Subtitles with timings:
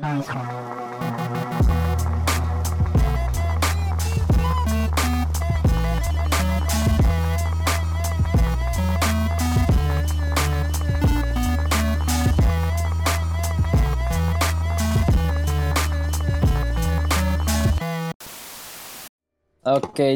[0.00, 0.16] Oke,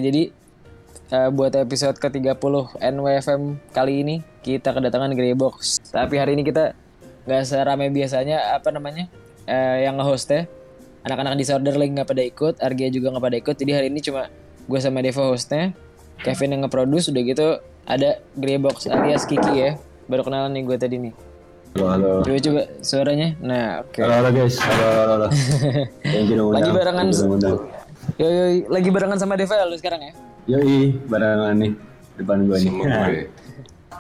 [0.00, 0.32] jadi
[1.12, 2.40] uh, buat episode ke-30
[2.80, 5.76] NWFM kali ini kita kedatangan Greybox.
[5.92, 6.72] Tapi hari ini kita
[7.28, 9.12] nggak seramai biasanya apa namanya
[9.48, 10.48] uh, yang nge-hostnya.
[11.04, 13.54] Anak-anak disorder lagi nggak pada ikut, Argia juga nggak pada ikut.
[13.60, 14.32] Jadi hari ini cuma
[14.64, 15.76] gue sama Devo hostnya,
[16.24, 17.48] Kevin yang nge-produce, udah gitu
[17.84, 19.70] ada Greybox alias Kiki ya.
[20.08, 21.12] Baru kenalan nih gue tadi nih.
[21.74, 22.10] Halo, halo.
[22.22, 23.28] Coba coba suaranya.
[23.42, 24.00] Nah, oke.
[24.00, 24.56] Halo, halo guys.
[24.62, 25.28] Halo, halo, halo.
[26.06, 27.06] Thank you udah Lagi barengan.
[28.14, 30.12] Yo, yo, lagi barengan sama Deva lu sekarang ya?
[30.44, 31.72] Yoi, barengan nih
[32.20, 32.72] depan gua nih.
[32.72, 33.22] Gue.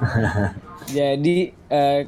[0.96, 2.00] Jadi eh,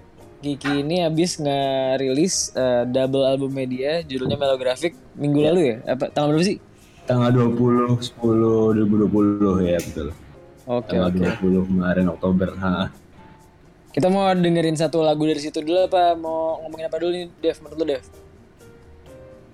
[0.47, 5.77] Kiki ini habis ngerilis eh, double album media judulnya Melographic minggu lalu ya?
[5.91, 6.63] Apa tanggal berapa sih?
[7.03, 10.15] Tanggal 20 10 2020 ya betul.
[10.71, 11.67] Oke Tanggal oke.
[11.67, 12.49] 20 kemarin Oktober.
[12.63, 12.95] Ha.
[13.91, 17.59] Kita mau dengerin satu lagu dari situ dulu apa mau ngomongin apa dulu nih Dev?
[17.67, 18.03] Menurut lu Dev?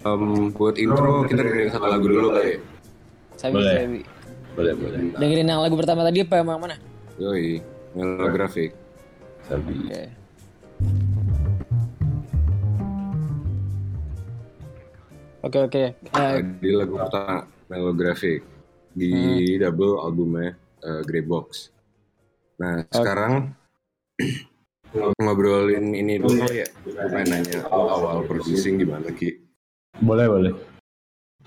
[0.05, 0.23] Em,
[0.53, 2.59] buat intro kita dengerin satu lagu dulu kali ya.
[3.41, 3.77] Sabi Boleh.
[3.81, 4.01] Sabi.
[4.53, 4.99] Boleh, boleh.
[5.17, 6.77] Dengerin yang lagu pertama tadi apa yang mana?
[7.17, 7.65] Yoi,
[7.97, 8.77] melographic.
[9.49, 9.89] Sabi.
[9.89, 10.22] Oke.
[15.43, 15.83] Oke oke.
[15.99, 18.47] Eh, Di lagu pertama melographic
[18.95, 21.75] di double albumnya eh, Grey Box.
[22.63, 23.51] Nah sekarang
[25.23, 26.69] ngobrolin ini dulu kali ya.
[26.87, 29.35] Gue nanya awal producing gimana Ki?
[29.99, 30.53] Boleh, boleh.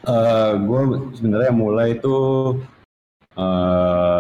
[0.03, 0.81] Eh gue
[1.15, 2.17] sebenarnya mulai itu
[3.39, 4.19] eh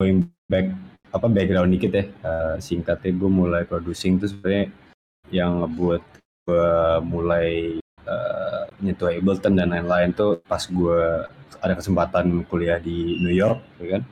[0.00, 0.72] going back
[1.14, 2.04] apa background dikit ya.
[2.04, 4.74] Eh, singkatnya gue mulai producing tuh sebenarnya
[5.30, 6.02] yang ngebuat
[6.44, 6.70] gue
[7.06, 11.00] mulai eh, nyentuh Ableton dan lain-lain tuh pas gue
[11.62, 14.02] ada kesempatan kuliah di New York, ya kan?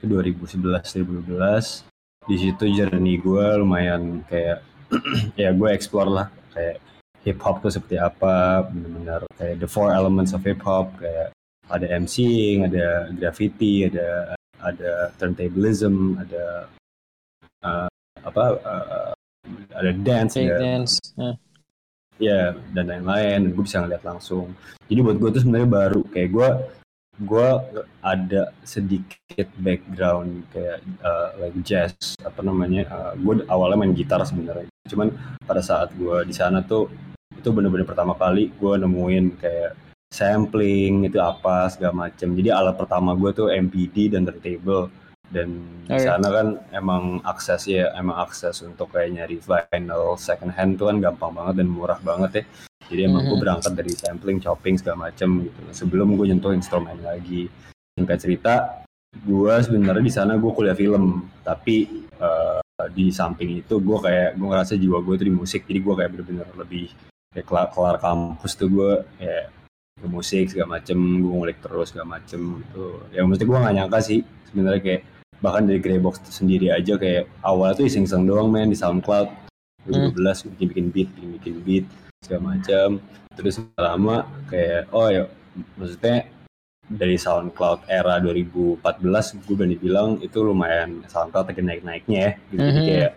[0.00, 1.86] Itu 2011 2012
[2.28, 4.60] di situ journey gue lumayan kayak
[5.40, 6.76] ya gue explore lah kayak
[7.24, 11.32] hip hop tuh seperti apa benar-benar kayak the four elements of hip hop kayak
[11.68, 16.68] ada MCing, ada graffiti, ada ada turntablism, ada
[17.64, 17.88] uh,
[18.22, 19.12] apa uh,
[19.74, 20.98] ada dance, ada dance.
[21.14, 21.34] Nah,
[22.18, 24.50] ya dan lain-lain gue bisa ngeliat langsung
[24.90, 26.48] jadi buat gue tuh sebenarnya baru kayak gue
[27.18, 27.48] gue
[28.02, 34.70] ada sedikit background kayak uh, like jazz apa namanya uh, gue awalnya main gitar sebenarnya
[34.90, 35.14] cuman
[35.46, 36.90] pada saat gue di sana tuh
[37.34, 39.72] itu bener-bener pertama kali gue nemuin kayak
[40.08, 42.32] sampling itu apa segala macem.
[42.32, 44.88] Jadi alat pertama gue tuh MPD dan turntable.
[45.28, 46.08] Dan di Oke.
[46.08, 51.04] sana kan emang akses ya emang akses untuk kayak nyari vinyl second hand tuh kan
[51.04, 52.44] gampang banget dan murah banget ya.
[52.88, 53.44] Jadi emang gue Mhm.
[53.44, 55.60] berangkat dari sampling chopping segala macem gitu.
[55.76, 57.52] Sebelum gue nyentuh instrumen lagi.
[57.92, 58.54] Singkat cerita
[59.12, 61.28] gue sebenarnya di sana gue kuliah film.
[61.44, 62.58] Tapi eh,
[62.96, 65.68] di samping itu gue kayak gue ngerasa jiwa gue tuh di musik.
[65.68, 66.88] Jadi gue kayak bener-bener lebih
[67.36, 68.90] kayak kelar, kelar kampus tuh gue
[69.20, 69.52] kayak
[69.98, 73.02] ke musik segala macem gue ngulik terus segala macem gitu.
[73.10, 74.20] Ya mesti gue gak nyangka sih
[74.50, 75.02] sebenarnya kayak
[75.38, 79.28] bahkan dari Greybox sendiri aja kayak awalnya tuh iseng-iseng doang main di SoundCloud.
[79.88, 81.86] 2012 gue bikin bikin beat bikin bikin beat
[82.20, 83.00] segala macam
[83.38, 85.24] terus lama kayak oh ya
[85.78, 86.26] maksudnya
[86.88, 88.80] dari SoundCloud era 2014
[89.44, 92.32] gue berani bilang itu lumayan SoundCloud lagi naik-naiknya ya.
[92.48, 92.84] Gitu Jadi Mhm.
[92.88, 93.12] kayak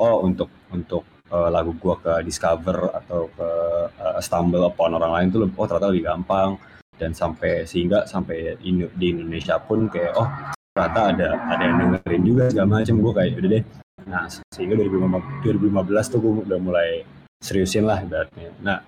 [0.00, 3.48] oh untuk untuk eh, lagu gue ke discover atau ke
[3.88, 6.60] eh, stumble upon orang lain tuh oh ternyata lebih gampang.
[6.92, 10.28] Dan sampai sehingga sampai di di Indonesia pun kayak oh
[10.76, 13.64] ternyata ada ada yang dengerin juga segala macam gue kayak udah deh.
[14.06, 16.90] Nah sehingga 2015, 2015 tuh gue udah mulai
[17.42, 18.54] seriusin lah ibaratnya.
[18.62, 18.78] Nah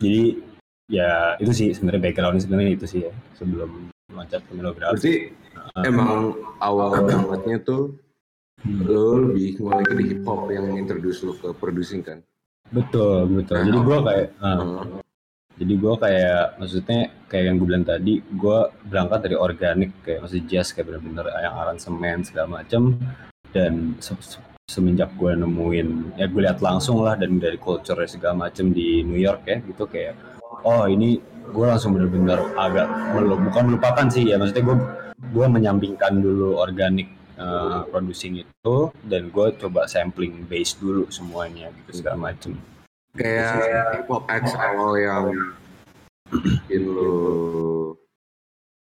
[0.00, 0.42] jadi
[0.90, 5.14] ya itu sih sebenarnya backgroundnya sebenarnya itu sih ya sebelum loncat ke melografi Berarti
[5.86, 7.94] emang awal bangetnya tuh
[8.62, 12.20] lo lebih ngulik di hip hop yang introduce lo ke producing kan?
[12.68, 13.56] betul betul.
[13.58, 15.00] Jadi gue kayak ah, Hmm.
[15.56, 20.46] jadi gue kayak maksudnya kayak yang gue bilang tadi gue berangkat dari organik kayak maksud
[20.46, 22.94] jazz kayak bener-bener yang aransemen segala macem.
[23.50, 28.46] Dan se- se- semenjak gue nemuin ya gue lihat langsung lah dan dari culture segala
[28.46, 30.14] macem di New York ya gitu kayak
[30.62, 31.18] oh ini
[31.50, 34.76] gue langsung bener-bener agak melu bukan melupakan sih ya maksudnya gue
[35.34, 37.10] gue menyampingkan dulu organik
[37.40, 38.76] eh, producing itu
[39.08, 42.52] dan gue coba sampling bass dulu semuanya gitu segala macem.
[43.16, 45.24] Kayak hip hop X awal yang
[46.30, 47.16] bikin lo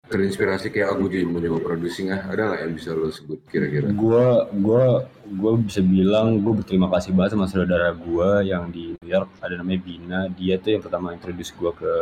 [0.07, 3.91] terinspirasi kayak aku jadi mau coba producing ah ada nggak yang bisa lo sebut kira-kira.
[3.91, 4.87] Gue gue
[5.27, 9.59] gue bisa bilang gue berterima kasih banget sama saudara gue yang di New York ada
[9.59, 10.21] namanya Bina.
[10.31, 11.95] Dia tuh yang pertama introduce gue ke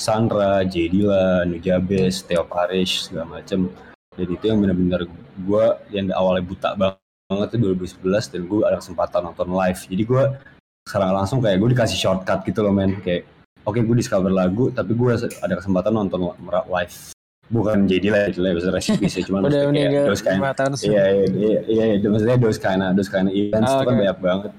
[0.00, 3.68] Sandra, Jedila, Nujabes, Theo Parish segala macem
[4.16, 5.08] dan itu yang benar-benar
[5.40, 9.80] gue yang awalnya buta banget tuh 2011 dan gue ada kesempatan nonton live.
[9.88, 10.22] Jadi gue
[10.84, 13.00] sekarang langsung kayak gue dikasih shortcut gitu loh men.
[13.00, 13.24] Kayak
[13.64, 16.36] oke okay, gue discover lagu tapi gue ada kesempatan nonton
[16.68, 16.96] live.
[17.52, 20.40] Bukan jadi lah jadi lah besar bisa cuma udah kayak those kind
[20.88, 23.84] iya iya iya iya iya maksudnya those kind of those kind of events oh, itu
[23.88, 24.52] kan banyak banget.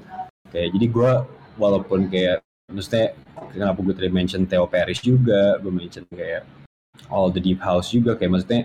[0.54, 1.12] Kayak jadi gue
[1.58, 2.38] walaupun kayak
[2.70, 3.18] maksudnya
[3.50, 6.46] kenapa gue tadi mention Theo Paris juga gue mention kayak
[7.10, 8.62] all the deep house juga kayak maksudnya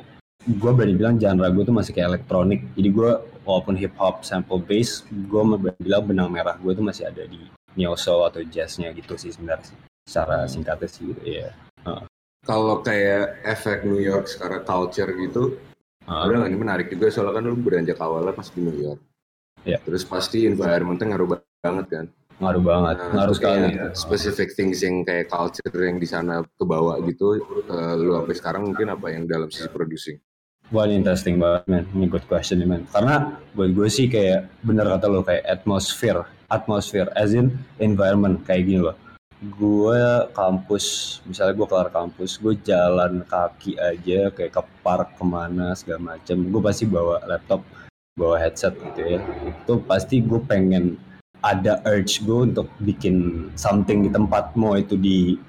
[0.48, 3.10] gue berani bilang genre gue tuh masih kayak elektronik jadi gue
[3.44, 7.44] walaupun hip hop sample bass gue berani bilang benang merah gue tuh masih ada di
[7.76, 9.76] neo soul atau jazznya gitu sih sebenarnya
[10.08, 10.50] secara hmm.
[10.50, 11.52] singkatnya sih gitu ya
[11.84, 12.02] uh
[12.48, 15.60] kalau kayak efek New York sekarang culture gitu,
[16.08, 16.24] uh.
[16.24, 19.00] udah ini menarik juga soalnya kan lu beranjak awalnya pas di New York.
[19.68, 19.84] Yeah.
[19.84, 21.28] Terus pasti environmentnya ngaruh
[21.60, 22.06] banget kan.
[22.38, 23.68] Ngaruh banget, nah, ngaruh sekali.
[23.92, 27.36] Specific things yang kayak culture yang di sana kebawa gitu,
[27.68, 30.16] uh, lu sampai sekarang mungkin apa yang dalam sisi producing?
[30.68, 32.84] Wah ini interesting banget man, ini good question man.
[32.92, 38.68] Karena buat gue sih kayak bener kata lo kayak atmosphere, atmosphere as in environment kayak
[38.68, 38.92] gini loh.
[39.56, 45.72] Gue kampus misalnya gue kelar kampus gue jalan kaki aja kayak ke park ke mana
[45.72, 47.64] segala macam gue pasti bawa laptop
[48.20, 49.24] bawa headset gitu ya.
[49.48, 51.00] Itu pasti gue pengen
[51.40, 55.40] ada urge gue untuk bikin something di tempat mau itu di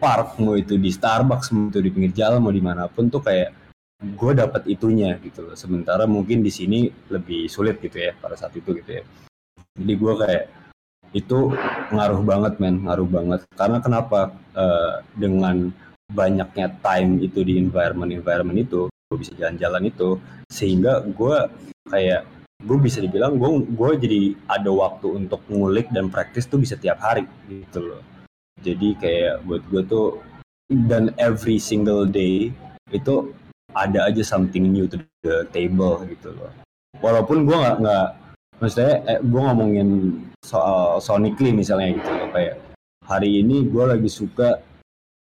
[0.00, 3.20] park mau itu di Starbucks mau itu di pinggir jalan mau di mana pun tuh
[3.20, 3.61] kayak
[4.02, 5.56] gue dapat itunya gitu loh.
[5.56, 9.02] Sementara mungkin di sini lebih sulit gitu ya pada saat itu gitu ya.
[9.78, 10.44] Jadi gue kayak
[11.14, 11.38] itu
[11.94, 12.82] ngaruh banget men.
[12.82, 13.40] Ngaruh banget.
[13.54, 15.70] Karena kenapa uh, dengan
[16.12, 20.20] banyaknya time itu di environment environment itu gue bisa jalan-jalan itu
[20.52, 21.36] sehingga gue
[21.88, 22.24] kayak
[22.62, 27.00] gue bisa dibilang gue gue jadi ada waktu untuk ngulik dan praktis tuh bisa tiap
[27.00, 28.02] hari gitu loh.
[28.62, 30.20] Jadi kayak buat gue tuh
[30.88, 32.54] dan every single day
[32.94, 33.32] itu
[33.72, 36.52] ada aja something new to the table gitu loh.
[37.00, 38.06] Walaupun gue nggak nggak
[38.62, 39.88] maksudnya eh, gue ngomongin
[40.42, 42.58] soal sonically misalnya gitu loh kayak
[43.06, 44.62] hari ini gue lagi suka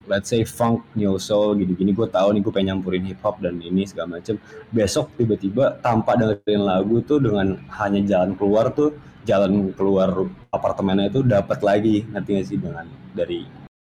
[0.10, 1.94] let's say funk neo soul gini-gini.
[1.94, 4.42] Gue tahu nih gue pengen nyampurin hip hop dan ini segala macem.
[4.74, 11.22] Besok tiba-tiba tanpa dengerin lagu tuh dengan hanya jalan keluar tuh jalan keluar apartemennya itu
[11.22, 12.58] dapat lagi nanti sih?
[12.58, 13.46] Dengan dari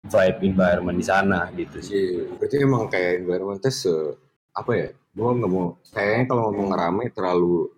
[0.08, 1.93] vibe environment di sana gitu sih.
[1.93, 3.93] Iya, berarti emang kayak environmentnya se
[4.58, 4.88] apa ya?
[5.14, 7.70] Gue nggak mau kayaknya kalau ngomong rame terlalu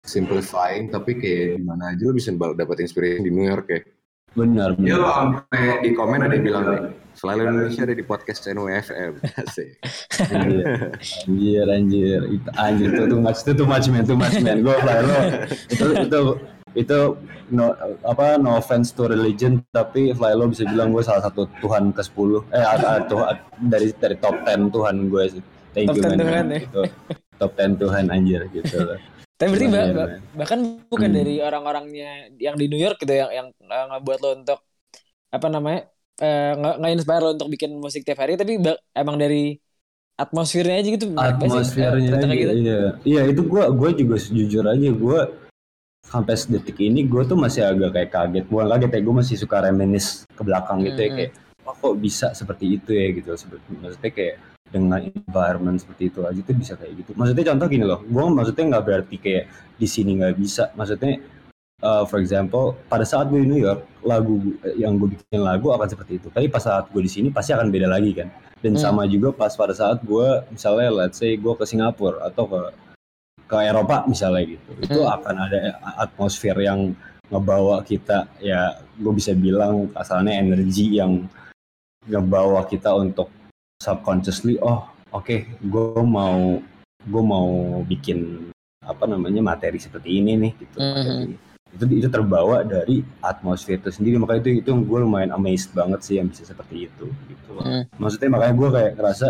[0.00, 3.80] simplifying tapi kayak di mana aja lo bisa dapat inspirasi di New York ya.
[4.30, 4.78] Benar.
[4.78, 6.82] Ya lo sampai di komen ada yang bilang nih,
[7.18, 9.12] selalu Indonesia ada di podcast NWFM.
[9.42, 9.70] Asik.
[11.26, 14.62] anjir, anjir, itu anjir itu tuh much, itu tuh much man, tuh much man.
[14.62, 15.18] Gue lo
[15.66, 16.20] itu itu
[16.78, 17.18] itu
[17.50, 17.74] no
[18.06, 22.54] apa no offense to religion tapi Flylo bisa bilang gue salah satu Tuhan ke 10
[22.54, 23.26] eh atau
[23.58, 25.42] dari dari top 10 Tuhan gue sih.
[25.70, 26.18] Thank top you man.
[26.18, 26.60] Tuhan, ya.
[27.38, 28.98] Top 10 Tuhan anjir gitu loh.
[29.40, 31.16] Tapi berarti bah, bah, bahkan bukan hmm.
[31.16, 33.48] dari orang-orangnya yang di New York gitu yang yang
[33.88, 34.60] ngebuat lo untuk
[35.32, 35.88] apa namanya
[36.20, 38.60] uh, nggak inspire lo untuk bikin musik tiap hari tapi
[38.92, 39.56] emang dari
[40.20, 42.52] atmosfernya aja gitu atmosfernya aja gitu.
[42.52, 45.20] iya iya itu gue gue juga jujur aja gue
[46.04, 49.56] sampai detik ini gue tuh masih agak kayak kaget bukan kaget ya gue masih suka
[49.62, 51.32] reminis ke belakang gitu ya kayak
[51.68, 53.36] oh, kok bisa seperti itu ya gitu
[53.78, 54.36] maksudnya kayak
[54.70, 57.10] dengan environment seperti itu aja tuh bisa kayak gitu.
[57.18, 59.44] Maksudnya contoh gini loh, gue maksudnya nggak berarti kayak
[59.76, 60.70] di sini nggak bisa.
[60.78, 61.18] Maksudnya,
[61.82, 64.38] uh, for example, pada saat gue di New York, lagu
[64.78, 66.30] yang gue bikin lagu akan seperti itu.
[66.30, 68.30] Tapi pas saat gue di sini pasti akan beda lagi kan.
[68.62, 68.82] Dan hmm.
[68.82, 72.60] sama juga pas pada saat gue misalnya let's say gue ke Singapura atau ke
[73.50, 74.86] ke Eropa misalnya gitu, hmm.
[74.86, 75.58] itu akan ada
[75.98, 76.94] atmosfer yang
[77.30, 81.30] ngebawa kita ya gue bisa bilang asalnya energi yang
[82.10, 83.30] ngebawa kita untuk
[83.78, 84.82] subconsciously oh
[85.14, 86.58] oke okay, gue mau
[87.06, 88.50] gue mau bikin
[88.82, 91.22] apa namanya materi seperti ini nih gitu mm -hmm.
[91.78, 96.18] itu itu terbawa dari atmosfer itu sendiri makanya itu itu gue lumayan amazed banget sih
[96.18, 97.94] yang bisa seperti itu gitu mm.
[97.94, 99.28] maksudnya makanya gue kayak ngerasa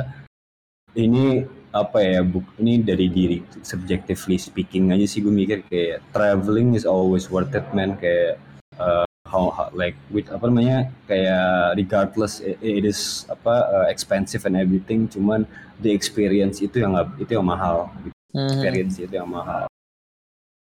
[0.97, 6.75] ini apa ya buk ini dari diri subjectively speaking aja sih gue mikir kayak traveling
[6.75, 8.43] is always worth it man kayak
[8.83, 14.43] uh, how, how like with apa namanya kayak regardless it, it is apa uh, expensive
[14.51, 15.47] and everything cuman
[15.79, 18.11] the experience itu yang itu yang mahal gitu.
[18.35, 18.51] mm-hmm.
[18.51, 19.71] experience itu yang mahal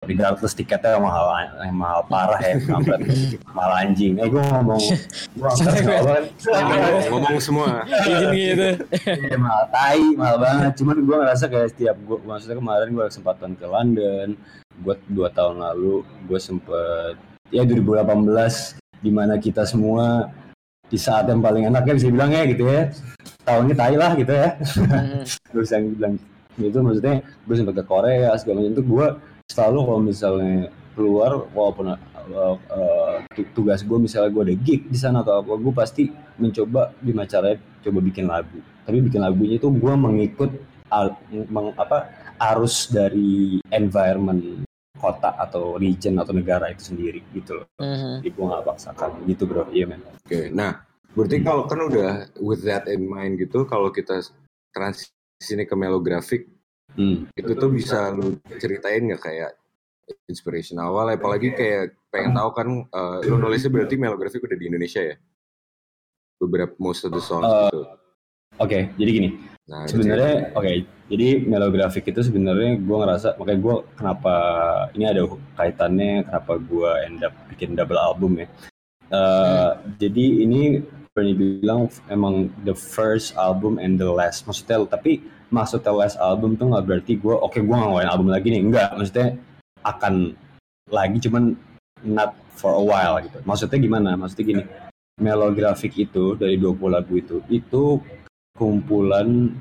[0.10, 3.06] regardless tiketnya mahal eh, mahal parah ya kampret
[3.58, 4.18] mahal anjing.
[4.18, 4.82] Eh gue ngomong
[5.38, 6.24] gue angkat kan?
[6.50, 7.86] Ngomong, ngomong semua.
[7.86, 8.70] Izin gitu
[9.30, 10.72] Iya, mahal tai mahal banget.
[10.82, 14.30] Cuman gue ngerasa kayak setiap gue maksudnya kemarin gue ada kesempatan ke London
[14.80, 17.20] gue dua tahun lalu gue sempet
[17.51, 20.32] ya 2018 di mana kita semua
[20.88, 22.89] di saat yang paling enaknya bisa bilang ya gitu ya.
[23.46, 24.58] Tahunnya tai lah gitu ya.
[24.58, 25.22] Hmm.
[25.54, 26.13] terus yang bilang
[26.58, 28.74] gitu maksudnya gue sempat ke Korea segala macam.
[28.74, 29.08] Itu gue
[29.50, 34.98] selalu kalau misalnya keluar walaupun uh, uh, tu- tugas gue misalnya gue ada gig di
[35.00, 36.03] sana atau apa gue pasti
[36.38, 38.60] mencoba gimana caranya coba bikin lagu.
[38.86, 40.51] Tapi bikin lagunya itu gue mengikut
[40.94, 42.13] al- meng- apa
[42.53, 44.63] arus dari environment
[45.00, 47.68] kota atau region atau negara itu sendiri gitu loh.
[47.79, 48.20] Mhm.
[48.22, 49.65] jadi gue gak paksakan gitu bro.
[49.74, 50.01] Iya men.
[50.27, 50.84] Oke nah
[51.18, 54.22] berarti kalau kan udah with that in mind gitu kalau kita
[54.75, 55.10] transisi
[55.65, 56.46] ke melographic
[57.00, 57.32] hmm.
[57.32, 59.51] itu tuh bisa lu ceritain nggak kayak
[60.27, 61.08] inspiration awal?
[61.08, 65.15] Apalagi kayak pengen tahu kan eh, lu nulisnya berarti melographic udah di Indonesia ya?
[66.39, 67.82] Beberapa most of the songs Eh, gitu.
[68.60, 69.29] oke jadi gini.
[69.70, 70.72] Nah sebenarnya oke
[71.10, 74.36] jadi melographic itu sebenarnya gue ngerasa makanya gue kenapa
[74.94, 75.22] ini ada
[75.56, 78.48] kaitannya kenapa gue end up bikin double album ya.
[79.10, 80.84] Eh, jadi ini
[81.18, 84.46] Bernie bilang emang the first album and the last.
[84.46, 88.48] Maksudnya tapi the last album tuh nggak berarti gue oke gue nggak ngeluarin album lagi
[88.53, 88.62] nih.
[88.62, 89.27] Enggak maksudnya
[89.84, 90.34] akan
[90.89, 91.44] lagi cuman
[92.06, 93.39] not for a while gitu.
[93.44, 94.10] Maksudnya gimana?
[94.15, 94.63] Maksudnya gini
[95.20, 98.00] melographic itu dari 20 lagu itu itu
[98.56, 99.51] kumpulan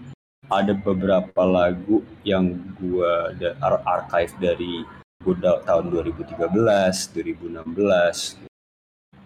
[0.49, 4.87] ada beberapa lagu yang gua da- ar- archive dari
[5.21, 8.38] gua tahun 2013, 2016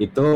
[0.00, 0.26] itu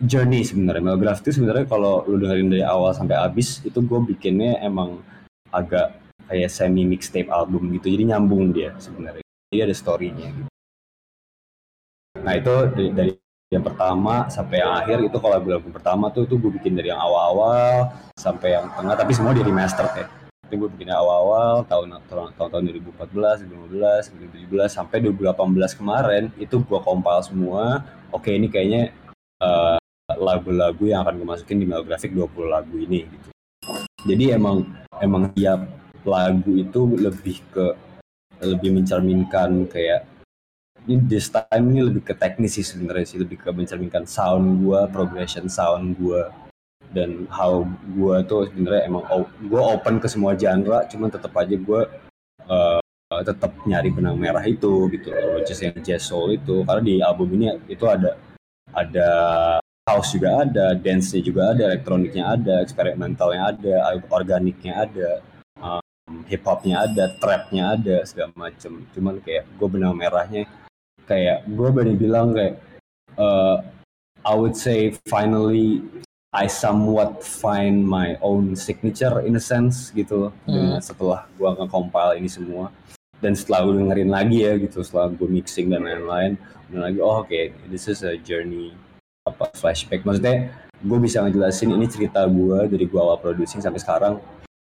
[0.00, 0.92] journey sebenarnya.
[0.92, 5.02] Melograph itu sebenarnya kalau lu dengerin dari awal sampai habis itu gue bikinnya emang
[5.50, 7.90] agak kayak semi mixtape album gitu.
[7.90, 9.26] Jadi nyambung dia sebenarnya.
[9.50, 10.50] Jadi ada story-nya gitu.
[12.20, 12.52] nah itu
[12.90, 13.14] dari,
[13.50, 17.02] yang pertama sampai yang akhir itu kalau lagu-lagu pertama tuh itu gue bikin dari yang
[17.02, 18.94] awal-awal sampai yang tengah.
[18.94, 20.06] Tapi semua di remaster ya.
[20.46, 22.62] Tapi gue bikin awal-awal tahun tahun tahun, tahun
[22.94, 27.82] 2014 2015 2017 sampai 2018 kemarin itu gue compile semua.
[28.10, 28.90] Oke ini kayaknya
[29.42, 29.78] eh,
[30.14, 33.30] lagu-lagu yang akan gue masukin di melographic 20 lagu ini gitu
[34.06, 34.66] jadi emang
[35.00, 35.64] emang tiap
[36.04, 37.76] lagu itu lebih ke
[38.40, 40.08] lebih mencerminkan kayak
[40.88, 44.88] ini this time ini lebih ke teknis sih sebenarnya sih lebih ke mencerminkan sound gua
[44.88, 46.32] progression sound gua
[46.90, 49.04] dan how gua tuh sebenarnya emang
[49.46, 51.84] gua open ke semua genre cuman tetap aja gua
[52.48, 52.80] eh,
[53.10, 56.62] tetap nyari benang merah itu gitu loh is yang jazz soul itu.
[56.62, 58.14] Karena di album ini itu ada
[58.70, 59.10] ada
[59.90, 63.74] house juga ada dance-nya juga ada elektroniknya ada eksperimentalnya ada
[64.14, 65.10] organiknya ada
[66.26, 68.86] hip hopnya ada, trapnya ada, segala macem.
[68.94, 70.46] Cuman kayak gue benang merahnya
[71.06, 72.62] kayak gue berani bilang kayak
[73.18, 73.62] uh,
[74.22, 75.82] I would say finally
[76.30, 80.30] I somewhat find my own signature in a sense gitu.
[80.46, 82.70] Dengan setelah gue nge-compile ini semua
[83.20, 86.40] dan setelah gue dengerin lagi ya gitu setelah gue mixing dan lain-lain
[86.72, 88.72] dan lagi oh oke this is a journey
[89.30, 94.14] apa flashback maksudnya gue bisa ngejelasin ini cerita gue dari gue awal producing sampai sekarang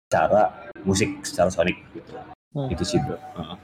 [0.09, 2.11] cara musik secara sonik gitu.
[2.57, 2.69] Hmm.
[2.73, 3.17] Itu sih bro.
[3.17, 3.57] Heeh.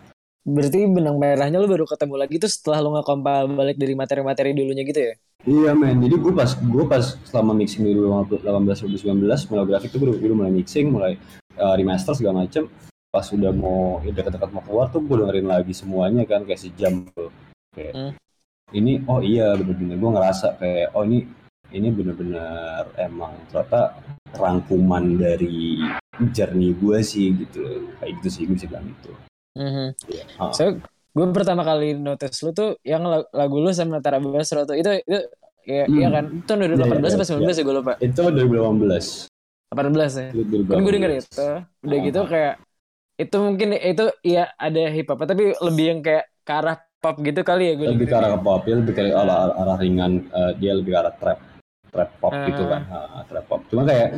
[0.45, 4.85] Berarti benang merahnya lu baru ketemu lagi tuh setelah lu nge-compile balik dari materi-materi dulunya
[4.85, 5.15] gitu ya?
[5.45, 10.09] Iya men, jadi gue pas gue pas selama mixing di 2018 2019 melographic itu gue
[10.09, 11.13] udah- gue udah mulai mixing, mulai
[11.57, 12.69] uh, remaster segala macem.
[13.09, 17.09] Pas udah mau ya dekat-dekat mau keluar tuh gue dengerin lagi semuanya kan kayak sejam
[17.13, 17.33] tuh.
[17.73, 18.13] Kayak Hmm.
[18.75, 21.23] Ini oh iya bener-bener gue ngerasa kayak oh ini
[21.71, 23.95] ini bener-bener emang ternyata
[24.35, 25.79] rangkuman dari
[26.31, 27.63] journey gue sih gitu
[27.97, 29.11] kayak gitu sih gue bisa bilang gitu.
[29.55, 29.87] Mhm.
[30.37, 30.51] Ah.
[30.51, 30.79] So,
[31.11, 34.91] gue pertama kali notice lu tuh yang lag- lagu lu sama Tara Basro tuh itu
[35.01, 35.19] itu
[35.65, 35.95] ya, Hmm.
[35.95, 36.25] iya kan?
[36.31, 37.31] Itu tahun 2018 Iya, iya, apa iya.
[37.31, 37.93] 19 ya gue lupa.
[37.99, 39.07] Itu 2018.
[39.71, 40.29] 18 ya.
[40.31, 40.95] Itu Kan gue 2018.
[40.95, 41.47] denger itu.
[41.81, 42.05] Udah Ah.
[42.05, 42.55] gitu kayak
[43.15, 47.41] itu mungkin itu ya ada hip hop tapi lebih yang kayak ke arah pop gitu
[47.45, 50.13] kali ya gue lebih ke arah ke pop ya lebih ke arah, arah, arah ringan
[50.25, 51.39] eh, dia lebih ke arah trap
[51.95, 52.43] trap pop Ah.
[52.51, 52.83] gitu kan.
[52.91, 53.61] Ah, trap pop.
[53.71, 54.09] Cuma kayak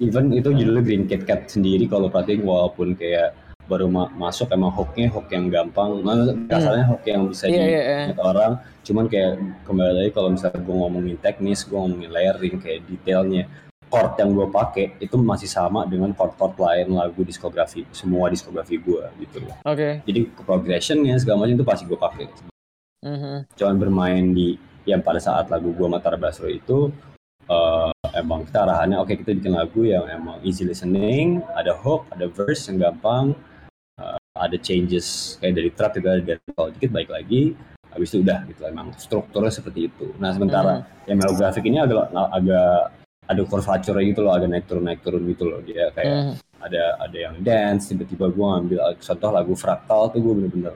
[0.00, 3.36] even itu judulnya Green Kit Kat sendiri kalau perhatiin walaupun kayak
[3.68, 6.00] baru ma- masuk emang hooknya hook yang gampang.
[6.00, 8.00] Maksudnya kasarnya hook yang bisa di iya, iya.
[8.08, 8.52] ingat orang.
[8.88, 9.32] Cuman kayak
[9.68, 13.44] kembali lagi kalau misalnya gue ngomongin teknis gue ngomongin layering kayak detailnya
[13.86, 19.02] chord yang gue pakai itu masih sama dengan chord-chord lain lagu diskografi semua diskografi gue
[19.20, 20.02] gitu loh Oke.
[20.02, 22.26] jadi progressionnya segala macam itu pasti gue pakai
[23.06, 23.54] Mhm.
[23.54, 26.90] cuman bermain di yang pada saat lagu gua Mata Basro itu
[27.44, 32.26] eh, emang kita arahannya oke kita bikin lagu yang emang easy listening ada hook ada
[32.26, 33.34] verse yang gampang
[34.00, 36.40] eh, ada changes kayak dari trap ada dari
[36.74, 37.54] dikit baik lagi
[37.92, 41.06] habis itu udah gitu emang strukturnya seperti itu nah sementara Hmm.
[41.06, 42.78] yang melographic ini agak agak
[43.26, 46.34] ada curvature gitu loh agak naik turun naik turun gitu loh dia kayak Hmm.
[46.62, 50.74] ada ada yang dance tiba-tiba gue ngambil contoh lagu fractal tuh gue bener-bener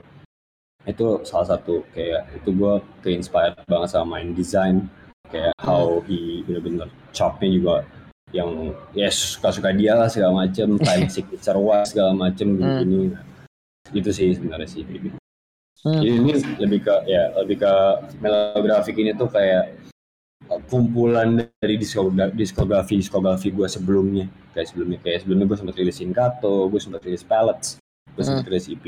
[0.85, 4.89] itu salah satu kayak itu gue ke inspired banget sama main design
[5.29, 7.75] kayak how he bener-bener chopnya juga
[8.31, 13.15] yang ya suka-suka dia lah segala macem time signature wise segala macem gini-gini
[13.91, 15.17] gitu sih sebenarnya sih kayak gitu.
[15.81, 15.97] Hmm.
[15.99, 16.31] Jadi ini
[16.61, 17.73] lebih ke ya lebih ke
[18.21, 19.80] melografik ini tuh kayak
[20.67, 24.25] kumpulan dari diskogra- diskografi diskografi gue sebelumnya.
[24.51, 27.79] Kayak sebelumnya kayak sebelumnya gue sempat rilis Inkato gue sempat rilis Pallets
[28.11, 28.85] gue sempat rilis EP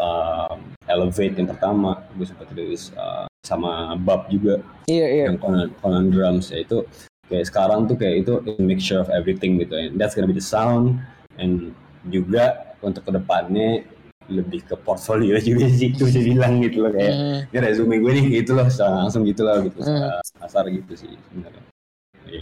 [0.00, 4.62] um, Elevate yang pertama gue sempat rilis uh, sama Bab juga.
[4.86, 5.24] Iya iya.
[5.28, 6.86] yang Conan, Conan Drums ya itu.
[7.28, 9.74] Kayak sekarang tuh kayak itu a mixture of everything gitu.
[9.76, 11.02] And that's gonna be the sound.
[11.36, 11.76] And
[12.08, 13.86] juga untuk ke depannya
[14.32, 17.38] lebih ke portfolio juga sih itu bisa bilang gitu loh kayak Hmm.
[17.52, 19.86] ini resume gue nih gitu loh secara langsung gitu loh gitu Hmm.
[19.86, 21.62] secara kasar gitu sih sebenarnya
[22.22, 22.40] Iya.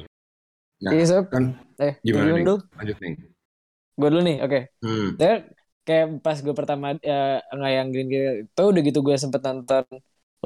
[0.80, 1.24] Nah, Iya sob.
[1.28, 1.44] kan
[1.76, 2.44] Eh gimana nih?
[2.44, 2.56] dulu?
[2.76, 3.12] Lanjut nih.
[3.96, 4.36] Gue dulu nih.
[4.40, 4.58] Oke.
[4.80, 5.08] Hmm.
[5.16, 5.34] Saya
[5.84, 9.84] kayak pas gue pertama ya, nggak yang green green itu udah gitu gue sempet nonton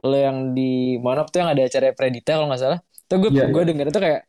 [0.02, 2.80] lo yang di Monop tuh yang ada acara Predita kalau nggak salah.
[3.06, 4.20] Tuh gue Iya, gue denger itu kayak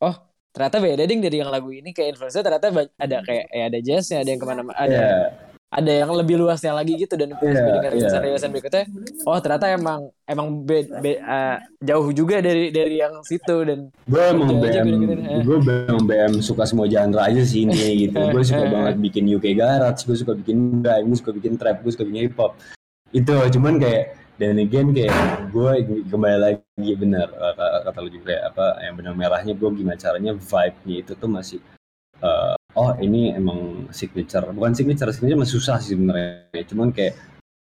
[0.00, 0.14] oh
[0.50, 4.18] ternyata beda ding dari yang lagu ini kayak influencer ternyata ada kayak ya ada jazznya
[4.24, 5.08] ada yang ke mana ada Iya.
[5.70, 8.18] Ada yang lebih luasnya lagi gitu dan pas Iya, gue denger iya.
[8.18, 8.84] rilis berikutnya.
[9.22, 14.22] Oh ternyata emang emang be- be- uh, jauh juga dari dari yang situ dan gue
[14.34, 14.86] emang BM
[15.46, 17.78] gue emang BM suka semua genre aja sih ini
[18.10, 18.18] gitu.
[18.18, 21.92] Gue suka banget bikin UK garage gue suka bikin grime gue suka bikin trap gue
[21.94, 22.58] suka bikin hip hop
[23.14, 25.14] itu cuman kayak dan again kayak
[25.54, 25.72] gue
[26.08, 30.96] kembali lagi benar kata, kata lu juga apa yang benar merahnya gue gimana caranya vibe-nya
[30.98, 31.58] itu tuh masih
[32.22, 37.18] eh, oh ini emang signature bukan signature signature masih susah sih sebenarnya cuman kayak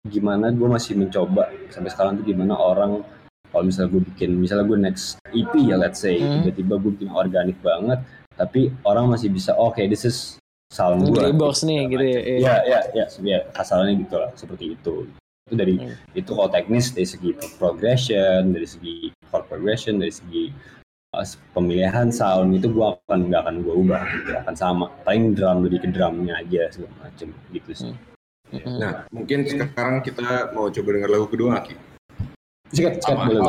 [0.08, 3.04] gimana gue masih mencoba sampai sekarang tuh gimana orang
[3.52, 6.44] kalau misalnya gue bikin misalnya gue next EP ya let's say Hmm.
[6.44, 8.00] tiba-tiba gue bikin organik banget
[8.38, 10.38] tapi orang masih bisa oh, oke this is
[10.72, 12.38] sound gue box nih gitu ya, iya.
[12.38, 15.08] ya ya ya ya kasarnya gitu lah seperti itu
[15.48, 15.96] itu dari Hmm.
[16.12, 18.96] itu kalau teknis dari segi progression dari segi
[19.32, 20.52] chord progression dari segi
[21.52, 25.80] pemilihan sound itu gue akan nggak akan gue ubah gitu akan sama paling drum lebih
[25.84, 27.96] ke drumnya aja segala macem gitu sih
[28.48, 28.80] Hmm.
[28.80, 31.76] Nah, mungkin sekarang kita mau coba dengar lagu kedua Ki?
[32.72, 33.42] sikat sikat Apa- boleh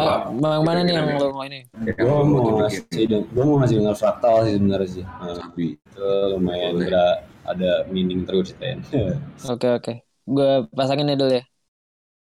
[0.42, 1.70] Bang mana nih yang lo mau ini?
[1.86, 5.78] Ya, gue mau bikin gue mau ngasih dengar fraktal sih sebenarnya sih Nah, Sabi.
[5.78, 7.04] itu lumayan ada
[7.46, 8.82] ada meaning terus ceritain
[9.54, 9.92] Oke oke.
[10.26, 11.44] Gue pasangin ya dulu ya.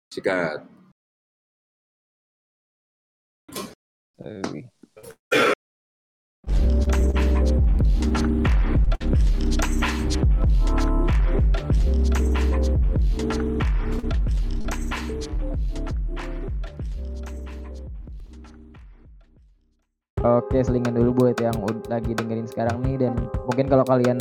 [0.09, 0.65] Sikat.
[20.23, 21.59] Oke, selingan dulu buat yang
[21.91, 24.15] lagi dengerin sekarang nih dan mungkin kalau kalian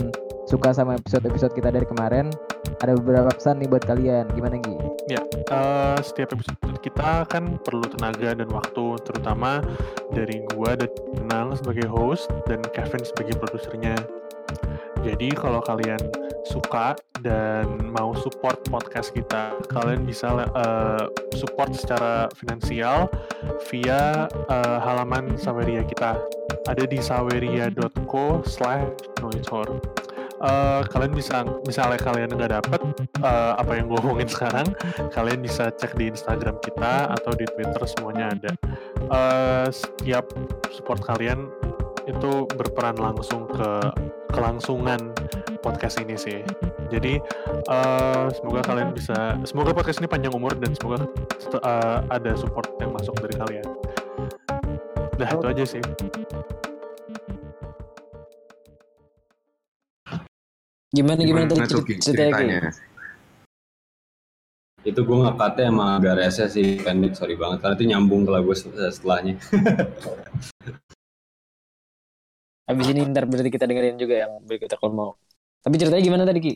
[0.46, 2.30] suka sama episode-episode kita dari kemarin,
[2.82, 4.26] ada beberapa pesan nih buat kalian.
[4.34, 4.92] Gimana Gi?
[5.52, 9.60] Eh, setiap episode kita kan perlu tenaga dan waktu terutama
[10.16, 10.88] dari gua dan
[11.28, 13.96] Nang sebagai host dan Kevin sebagai produsernya.
[15.02, 15.98] Jadi kalau kalian
[16.46, 21.04] suka dan mau support podcast kita, kalian bisa eh,
[21.36, 23.12] support secara finansial
[23.68, 26.16] via eh, halaman Saweria kita.
[26.64, 28.88] Ada di saweria.co slash
[29.20, 29.82] noitor.
[30.42, 32.80] Eh, kalian bisa misalnya kalian nggak dapet
[33.22, 34.66] eh, apa yang gue omongin sekarang
[35.14, 38.52] kalian bisa cek di Instagram kita atau di Twitter semuanya ada.
[39.06, 40.26] Eh, setiap
[40.74, 41.46] support kalian
[42.10, 43.70] itu berperan langsung ke
[44.34, 45.14] kelangsungan
[45.62, 46.42] podcast ini sih.
[46.90, 47.22] Jadi
[47.70, 51.06] eh, semoga kalian bisa, semoga podcast ini panjang umur dan semoga
[51.54, 53.66] eh, ada support yang masuk dari kalian.
[55.22, 55.82] Nah itu aja sih.
[60.92, 62.58] Gimana gimana, tadi Gimana Ki, ceritanya ceritanya?
[64.82, 68.50] itu gue ngekatnya emang agak rese sih pendek sorry banget karena itu nyambung ke lagu
[68.50, 69.38] set- setelahnya
[72.70, 75.10] Abis ini ntar berarti kita dengerin juga yang berikutnya kalau mau.
[75.66, 76.52] Tapi ceritanya gimana tadi Ki?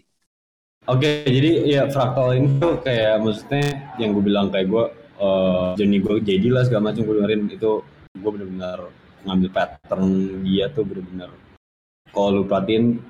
[0.87, 4.85] Oke, jadi ya fraktal ini tuh kayak maksudnya yang gue bilang kayak gue
[5.18, 7.83] uh, journey gue jadi lah segala macam gue dengerin itu
[8.16, 8.81] gue bener-bener
[9.27, 10.07] ngambil pattern
[10.46, 11.31] dia tuh bener-bener
[12.14, 13.03] kalau lu perhatiin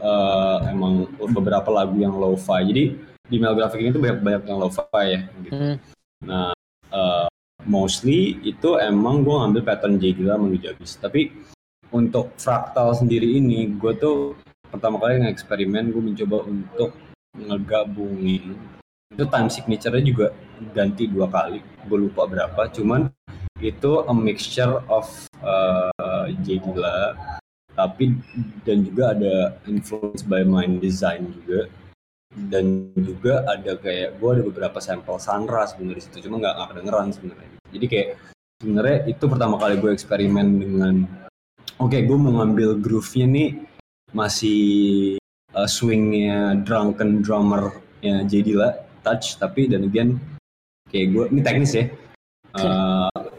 [0.00, 2.62] uh, emang beberapa lagu yang lo-fi.
[2.66, 2.84] Jadi
[3.26, 5.20] di Mel Graphic ini tuh banyak banyak yang lo-fi ya.
[5.42, 5.52] Gitu.
[5.54, 5.76] Hmm.
[6.22, 6.50] Nah,
[6.94, 7.26] uh,
[7.66, 10.98] mostly itu emang gue ngambil pattern J Gila menuju habis.
[10.98, 11.30] Tapi
[11.92, 14.38] untuk fraktal sendiri ini, gue tuh
[14.72, 16.96] pertama kali nge-eksperimen gue mencoba untuk
[17.36, 18.56] ngegabungin
[19.12, 20.26] itu time signature-nya juga
[20.72, 23.12] ganti dua kali gue lupa berapa cuman
[23.60, 25.04] itu a mixture of
[25.44, 27.12] uh, J Dilla
[27.72, 28.16] tapi
[28.62, 31.68] dan juga ada influence by mind design juga.
[32.32, 36.68] Dan juga ada kayak gue ada beberapa sampel Sandra sebenarnya di situ cuma nggak nggak
[36.72, 37.50] kedengeran sebenarnya.
[37.72, 38.08] Jadi kayak
[38.62, 40.94] sebenarnya itu pertama kali gue eksperimen dengan
[41.76, 43.50] oke gue mau ngambil groove-nya nih
[44.16, 44.62] masih
[45.52, 50.16] uh, swingnya drunken drummer ya Dilla touch tapi dan again
[50.88, 51.84] kayak gue ini teknis ya.
[52.52, 52.91] Uh,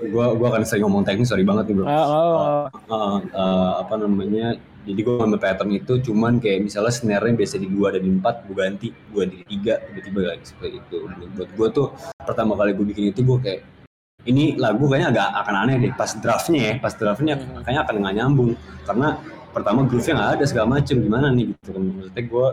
[0.04, 2.64] gue gue akan sering ngomong teknis sorry banget nih bro Oh, oh, oh.
[2.92, 7.72] uh, uh, apa namanya jadi gue ngambil pattern itu cuman kayak misalnya snare-nya biasa di
[7.72, 11.30] dua dan di empat gue ganti gue ganti di tiga tiba-tiba lagi seperti itu Dan
[11.34, 11.88] buat gue tuh
[12.20, 13.62] pertama kali gue bikin itu gue kayak
[14.24, 17.64] ini lagu kayaknya agak akan aneh deh pas draftnya ya pas draftnya Mhm.
[17.64, 18.52] kayaknya akan nggak nyambung
[18.84, 19.08] karena
[19.52, 22.48] pertama groove-nya nggak ada segala macem gimana nih gitu kan maksudnya gue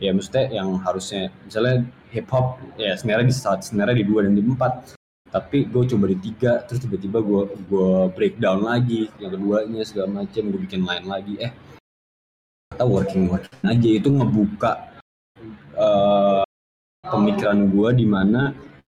[0.00, 1.74] ya maksudnya yang harusnya misalnya
[2.10, 4.96] hip hop ya snare di saat snare di dua dan di empat
[5.30, 10.42] tapi gue coba di tiga terus tiba-tiba gue gue breakdown lagi yang keduanya segala macam
[10.50, 11.34] gue bikin lain lagi.
[11.38, 11.52] Eh
[12.74, 13.88] kita working working aja.
[13.94, 14.72] Itu ngebuka
[15.78, 16.42] eh,
[17.06, 18.50] pemikiran gue di mana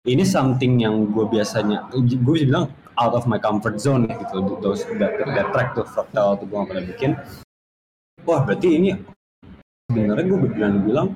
[0.06, 2.67] ini something yang gue biasanya gue bisa bilang
[3.00, 4.60] out of my comfort zone ya gitu.
[4.60, 7.12] Those that, that track tuh fractal tuh gue gak pernah bikin.
[8.28, 8.91] Wah berarti ini
[9.88, 11.08] sebenarnya gue bilang bilang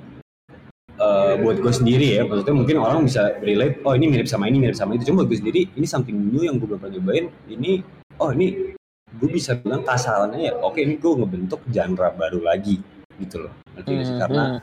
[1.09, 4.57] eh, buat gue sendiri ya maksudnya mungkin orang bisa relate oh ini mirip sama ini
[4.61, 7.25] mirip sama itu cuma buat gue sendiri ini something new yang gue belum pernah nyobain
[7.49, 7.81] ini
[8.21, 8.75] oh ini
[9.09, 12.77] gue bisa bilang kasarannya ya oke ini gue ngebentuk genre baru lagi
[13.17, 14.13] gitu loh Ngerti nggak sih?
[14.13, 14.59] Hmm, karena hmm.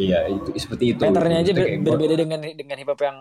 [0.00, 3.18] iya itu seperti itu Patternnya aja ber- berbeda dengan dengan hip hop yang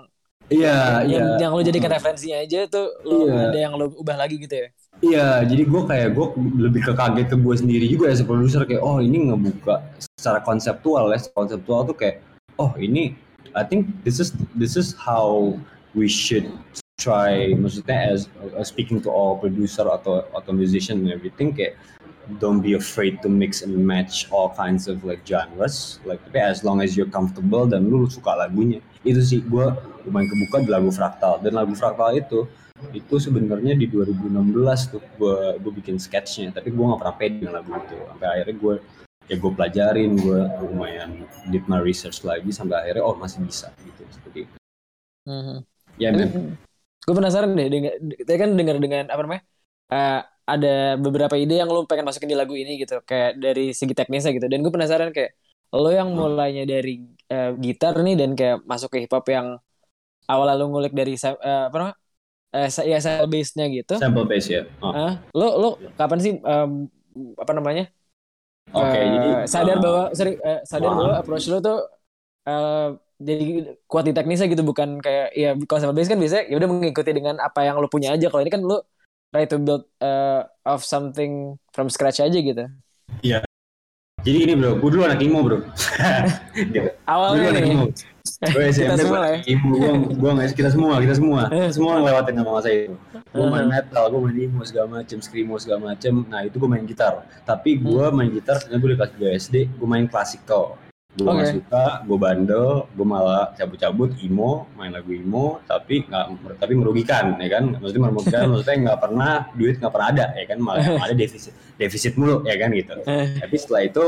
[0.49, 3.53] iya iya yang, yang lo jadikan referensinya aja tuh lo Iya.
[3.53, 4.67] ada yang lo ubah lagi gitu ya.
[4.99, 6.27] Iya, jadi gue kayak gue
[6.59, 10.43] lebih ke kaget ke gue sendiri juga ya sebagai produser kayak oh ini ngebuka secara
[10.43, 12.19] konseptual ya, secara konseptual tuh kayak
[12.59, 13.15] oh ini
[13.57, 15.57] I think this is this is how
[15.97, 16.45] we should
[16.99, 18.27] try maksudnya as,
[18.59, 21.79] as speaking to all producer atau atau musician and everything kayak
[22.37, 25.97] don't be afraid to mix and match all kinds of like genres.
[26.05, 28.85] Like tapi as long as you're comfortable dan lu suka lagunya.
[29.01, 29.65] Itu sih gue
[30.05, 32.45] lumayan kebuka di lagu Fractal dan lagu Fractal itu
[32.93, 36.53] itu sebenarnya di 2016 tuh gue gue bikin sketchnya.
[36.53, 37.97] Tapi gue nggak pernah pede dengan lagu itu.
[37.97, 38.75] Sampai akhirnya gue
[39.29, 41.09] ya gue pelajarin gue lumayan
[41.53, 44.55] did my research lagi sampai akhirnya oh masih bisa gitu seperti itu
[45.27, 45.55] Mhm.
[46.01, 46.57] ya Tapi men
[47.07, 47.93] gue penasaran deh, denger,
[48.27, 49.43] tadi kan dengar dengan apa namanya?
[49.93, 50.19] eh,
[50.53, 50.69] ada
[51.05, 54.47] beberapa ide yang lo pengen masukin di lagu ini gitu, kayak dari segi teknisnya gitu.
[54.51, 55.31] Dan gue penasaran kayak
[55.75, 56.91] lo yang mulainya dari
[57.33, 59.47] eh, gitar nih dan kayak masuk ke hip hop yang
[60.31, 61.97] awal lo ngulik dari eh, apa namanya?
[62.55, 63.93] Eh, sa- ya sample bass-nya gitu.
[64.01, 64.93] sample bass ya oh.
[64.95, 65.67] Ah, lo lo
[65.99, 66.71] kapan sih em,
[67.43, 67.83] apa namanya?
[68.73, 70.95] Oke eh, jadi sadar uh, bahwa sorry, eh, sadar Ah.
[70.97, 71.79] bahwa approach lo tuh
[72.45, 72.87] eh,
[73.19, 73.45] jadi
[73.83, 77.11] kuat di teknisnya gitu bukan kayak ya kalau sama bass kan biasanya ya udah mengikuti
[77.11, 78.31] dengan apa yang lo punya aja.
[78.31, 78.87] Kalau ini kan lo
[79.29, 82.63] try to build eh, of something from scratch aja gitu.
[84.19, 85.63] Jadi ini bro gue dulu anak imo bro.
[86.75, 87.71] Gue awalnya anak nih.
[87.75, 87.85] Imo
[88.37, 91.41] gue SMP Kita semua anak imo gue gue nggak kita semua kita semua.
[91.73, 91.91] Semua.
[91.97, 92.93] Ngelewatin nama masa itu.
[93.29, 93.73] Gue main Uh-huh.
[93.73, 96.13] metal gue main emo segala macem screamo segala macem.
[96.25, 97.25] Nah itu gue main gitar.
[97.43, 100.77] Tapi gue main gitar sebenarnya gue di kelas 2 SD gue main klasikal.
[101.09, 101.35] Gue Oke.
[101.41, 106.25] nggak suka gue bandel gue malah cabut-cabut emo main lagu emo tapi nggak
[106.61, 107.63] tapi merugikan ya kan?
[107.81, 110.57] Maksudnya merugikan maksudnya nggak pernah duit nggak pernah ada ya kan?
[110.61, 112.93] Malah yang ada defisit defisit mulu ya kan gitu.
[113.09, 114.05] Eh, tapi setelah itu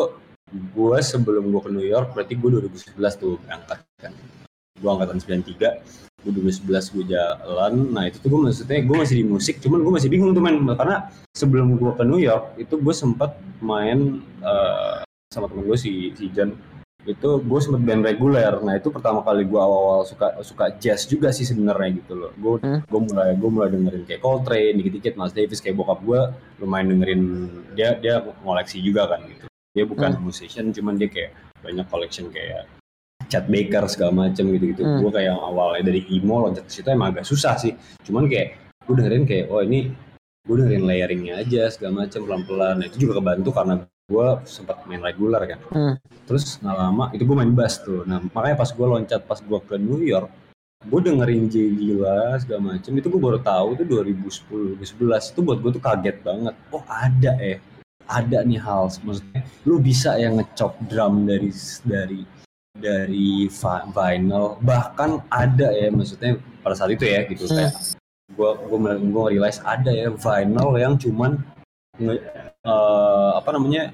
[0.51, 4.13] gue sebelum gue ke New York berarti gue 2011 tuh berangkat kan.
[4.77, 7.73] Gue angkatan 93 gue 2011 gue jalan.
[7.89, 10.57] Nah itu tuh gue maksudnya gue masih di musik cuman gue masih bingung tuh main
[10.77, 13.33] karena sebelum gue ke New York itu gue sempat
[13.63, 15.01] main eh,
[15.33, 16.53] sama temen gue si si Jan.
[17.01, 18.61] Itu gue sempet band reguler.
[18.61, 22.31] Nah itu pertama kali gue awal-awal suka suka jazz juga sih sebenarnya gitu loh.
[22.37, 22.85] Gue Hmm.
[22.85, 26.21] gue mulai gue mulai dengerin kayak Coltrane dikit-dikit Miles Davis kayak bokap gue
[26.61, 27.21] lumayan dengerin.
[27.73, 31.31] Dia dia ngoleksi juga kan gitu dia bukan musician cuman dia kayak
[31.63, 32.67] banyak collection kayak
[33.31, 34.83] Chet Baker segala macem gitu-gitu.
[34.83, 34.99] Hmm.
[34.99, 37.71] gue kayak yang awalnya dari emo loncat ke situ emang agak susah sih.
[38.03, 39.95] Cuman kayak gue dengerin kayak oh ini
[40.43, 42.83] gue dengerin layeringnya aja segala macem pelan-pelan.
[42.83, 43.73] Nah, itu juga kebantu karena
[44.11, 45.59] gue sempat main regular kan.
[45.71, 45.95] Hmm.
[46.27, 48.03] terus nggak lama itu gue main bass tuh.
[48.03, 50.27] Nah makanya pas gue loncat pas gue ke New York
[50.81, 55.57] gue dengerin J Gila segala macem itu gue baru tahu itu 2010 2011 itu buat
[55.61, 56.55] gue tuh kaget banget.
[56.73, 57.61] Oh ada ya
[58.11, 61.49] ada nih hal maksudnya lu bisa ya ngecop drum dari
[61.87, 62.21] dari
[62.75, 67.55] dari vi- vinyl bahkan ada ya maksudnya pada saat itu ya gitu Hmm.
[67.67, 67.73] kayak
[68.31, 68.79] gue gue
[69.11, 71.39] gue realize ada ya vinyl yang cuman
[71.99, 72.19] eh,
[73.35, 73.91] apa namanya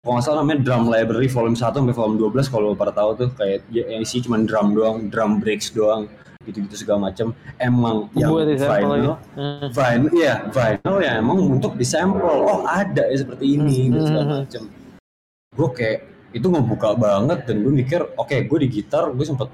[0.00, 3.28] kalau nggak salah namanya drum library volume 1 sampai volume 12 kalau pada tahu tuh
[3.36, 6.08] kayak ya, yang isi cuma drum doang, drum breaks doang,
[6.40, 7.36] gitu-gitu segala macam.
[7.60, 9.14] Emang yang Buat vinyl, ya.
[9.36, 9.68] Hmm.
[9.70, 12.24] vinyl, iya vinyl ya emang untuk disampel.
[12.24, 14.36] Oh ada ya seperti ini, gitu, segala Hmm.
[14.44, 14.62] macam.
[15.52, 15.98] Gue kayak
[16.30, 19.50] itu ngebuka banget dan gue mikir, oke gue di gitar gue sempet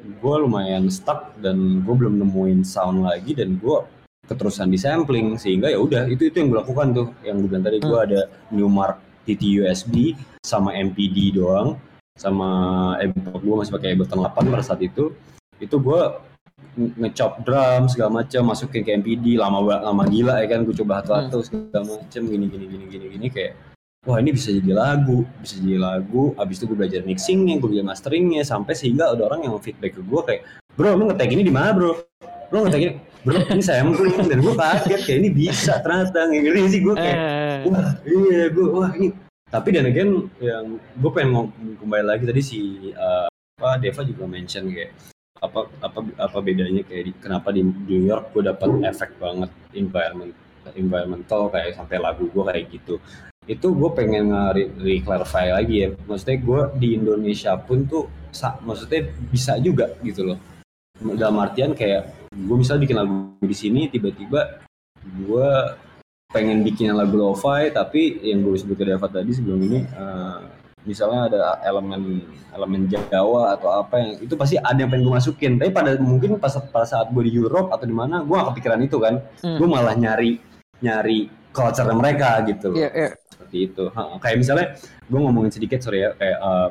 [0.00, 3.76] gue lumayan stuck dan gue belum nemuin sound lagi dan gue
[4.24, 7.64] keterusan di sampling sehingga ya udah itu itu yang gue lakukan tuh yang gue bilang
[7.64, 11.76] tadi gue ada Newmark TT USB sama MPD doang
[12.16, 12.48] sama
[12.96, 15.12] Ableton gue masih pakai Ableton 8 pada saat itu
[15.60, 16.00] itu gue
[16.74, 20.64] nge- ngechop drum segala macam masukin ke MPD lama lama gila ya kan?
[20.64, 23.52] Gue coba hatu-hatu segala macam gini gini gini gini gini kayak
[24.02, 26.32] wah ini bisa jadi lagu bisa jadi lagu.
[26.34, 30.02] Abis itu gue belajar mixingnya gue belajar masteringnya sampai sehingga ada orang yang feedback ke
[30.02, 30.42] gue kayak
[30.72, 31.92] bro lu ngetek ini di mana bro?
[32.50, 34.16] Lu ngetek ini bro ini sampling.
[34.24, 36.24] Dan gue kaget kayak ini bisa ternyata.
[36.24, 39.12] Ngeri sih gue kayak Eh, wah iya gue wah ini.
[39.50, 42.60] Tapi dan again yang gue pengen ngom- kembali lagi tadi si
[42.94, 43.26] uh,
[43.58, 44.94] apa Deva juga mention kayak
[45.40, 50.36] apa apa apa bedanya kayak di, kenapa di New York gue dapat efek banget environment
[50.76, 53.00] environmental kayak sampai lagu gue kayak gitu.
[53.48, 54.30] Itu gue pengen
[54.76, 55.88] nge-clarify lagi ya.
[56.04, 58.04] Maksudnya gue di Indonesia pun tuh
[58.62, 60.38] maksudnya bisa juga gitu loh.
[61.00, 64.60] Dalam artian kayak gue misalnya bikin lagu di sini tiba-tiba
[65.00, 65.48] gue
[66.30, 70.38] pengen bikin lagu lo-fi tapi yang gue sebut ke Deva tadi sebelum ini eh,
[70.82, 75.52] misalnya ada elemen elemen Jawa atau apa yang itu pasti ada yang pengen gue masukin
[75.56, 78.80] tapi pada mungkin pas pada saat gue di Europe atau di mana gue gak kepikiran
[78.80, 79.56] itu kan Hmm.
[79.60, 80.40] gue malah nyari
[80.80, 83.10] nyari culture mereka gitu loh Iya, iya.
[83.28, 84.66] seperti itu Ha, kayak misalnya
[85.04, 86.68] gue ngomongin sedikit sorry ya kayak eh,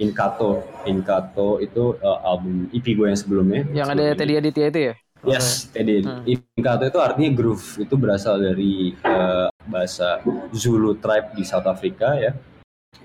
[0.00, 4.80] Inkato Inkato itu eh, album EP gue yang sebelumnya Yang ada Sebelum Teddy Aditya itu
[4.80, 4.94] ya?
[5.20, 6.00] Yes, Teddy.
[6.00, 6.24] Hmm.
[6.56, 7.76] Inkato itu artinya groove.
[7.76, 12.32] Itu berasal dari eh, bahasa Zulu tribe di South Africa ya.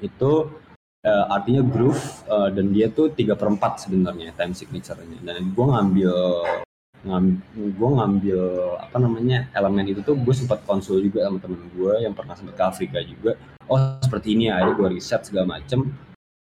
[0.03, 0.51] Itu
[1.05, 5.19] eh, artinya groove eh, dan dia tuh 3 per 4 sebenarnya time signature-nya.
[5.23, 6.13] Dan gue ngambil
[7.05, 8.41] ngam, gue ngambil
[8.81, 12.57] apa namanya elemen itu tuh gue sempat konsul juga sama temen gue yang pernah sempat
[12.57, 13.37] ke Afrika juga.
[13.69, 15.93] Oh seperti ini ya, gue riset segala macem.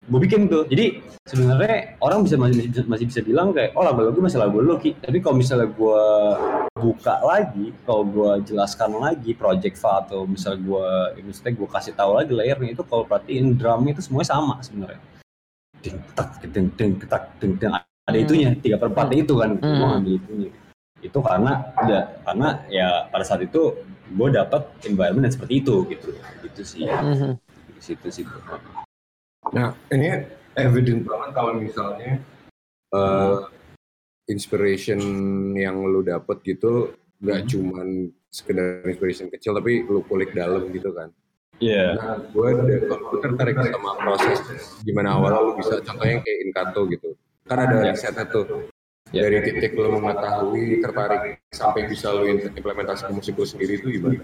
[0.05, 0.69] Gue bikin tuh.
[0.69, 4.61] Jadi sebenarnya orang bisa masih bisa- masih bisa bilang kayak oh lagu lagu masih lagu
[4.61, 4.93] lu Ki.
[5.01, 6.03] Tapi kalau misalnya gue
[6.77, 10.89] buka lagi, kalau gue jelaskan lagi project file atau misalnya gue
[11.25, 15.01] misalnya gue kasih tahu lagi layernya itu kalau perhatiin drumnya itu semuanya sama sebenarnya.
[15.81, 18.25] Ding tak ding ding tak ding ding ada Hmm.
[18.29, 19.89] itunya tiga per empat itu kan gue Hmm.
[19.97, 20.51] ngambil itunya
[21.01, 23.73] itu karena udah karena ya pada saat itu
[24.13, 26.13] gue dapat environment yang seperti itu gitu
[26.45, 27.41] itu sih Mhm.
[27.73, 28.25] di situ sih.
[29.55, 30.27] Nah, ini
[30.59, 32.19] evident banget kalau misalnya
[32.91, 33.37] eh,
[34.27, 35.01] inspiration
[35.55, 37.49] yang lu dapet gitu nggak Hmm.
[37.49, 37.89] cuman
[38.29, 41.09] sekedar inspiration kecil tapi lu kulik dalam gitu kan.
[41.63, 41.95] Iya.
[41.95, 42.49] Nah, gue
[42.83, 44.39] gue tertarik sama proses
[44.83, 47.15] gimana awal lu bisa contohnya kayak Inkato gitu.
[47.47, 48.67] Kan ada risetnya tuh.
[49.15, 49.31] Ya.
[49.31, 54.19] Dari titik lu mengetahui tertarik sampai bisa lu implementasi ke musik lu sendiri itu gimana?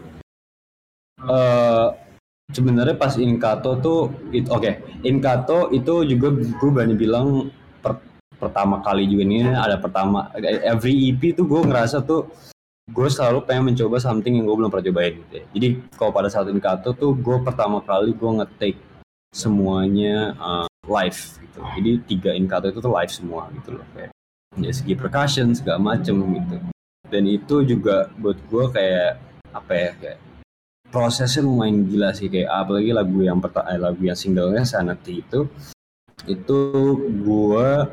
[1.21, 1.87] eh
[2.51, 4.01] sebenarnya pas Inkato tuh
[4.35, 4.71] it- oke
[5.07, 7.49] Inkato itu juga gue berani bilang
[7.81, 8.03] per-
[8.39, 10.31] pertama kali juga ini ada pertama
[10.65, 12.27] every EP tuh gue ngerasa tuh
[12.91, 15.45] gue selalu pengen mencoba something yang gue belum pernah cobain gitu ya.
[15.55, 18.79] jadi kalau pada saat Inkato tuh gue pertama kali gue nge-take
[19.31, 24.11] semuanya uh, live gitu jadi tiga Inkato itu tuh live semua gitu loh kayak
[24.59, 26.59] dari segi percussion segala macem gitu
[27.07, 29.11] dan itu juga buat gue kayak
[29.55, 30.19] apa ya kayak
[30.91, 35.47] prosesnya lumayan gila sih kayak apalagi lagu yang pertama lagu yang singlenya Sanity itu
[36.29, 36.59] itu
[37.25, 37.89] gua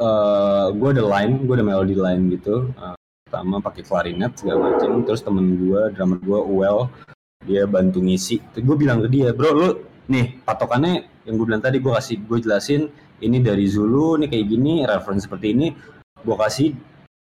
[0.00, 2.96] eh gua ada line gua ada melody line gitu Eh,
[3.28, 6.78] pertama pakai klarinet segala macam terus temen gua drummer gua Uel
[7.40, 8.36] dia bantu ngisi.
[8.52, 9.68] Terus gue bilang ke dia bro lu
[10.12, 12.92] nih patokannya yang gue bilang tadi gue kasih gue jelasin
[13.24, 15.72] ini dari Zulu nih kayak gini reference seperti ini.
[16.20, 16.76] Gue kasih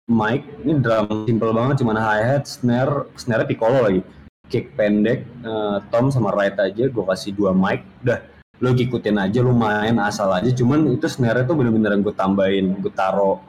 [0.06, 4.04] mic ini drum simple banget cuman hi hat snare snare piccolo lagi
[4.48, 8.20] kick pendek eh, tom sama right aja gue kasih dua mic udah
[8.62, 12.92] lo ikutin aja lu main asal aja cuman itu snare tuh bener-bener gue tambahin gue
[12.94, 13.42] taro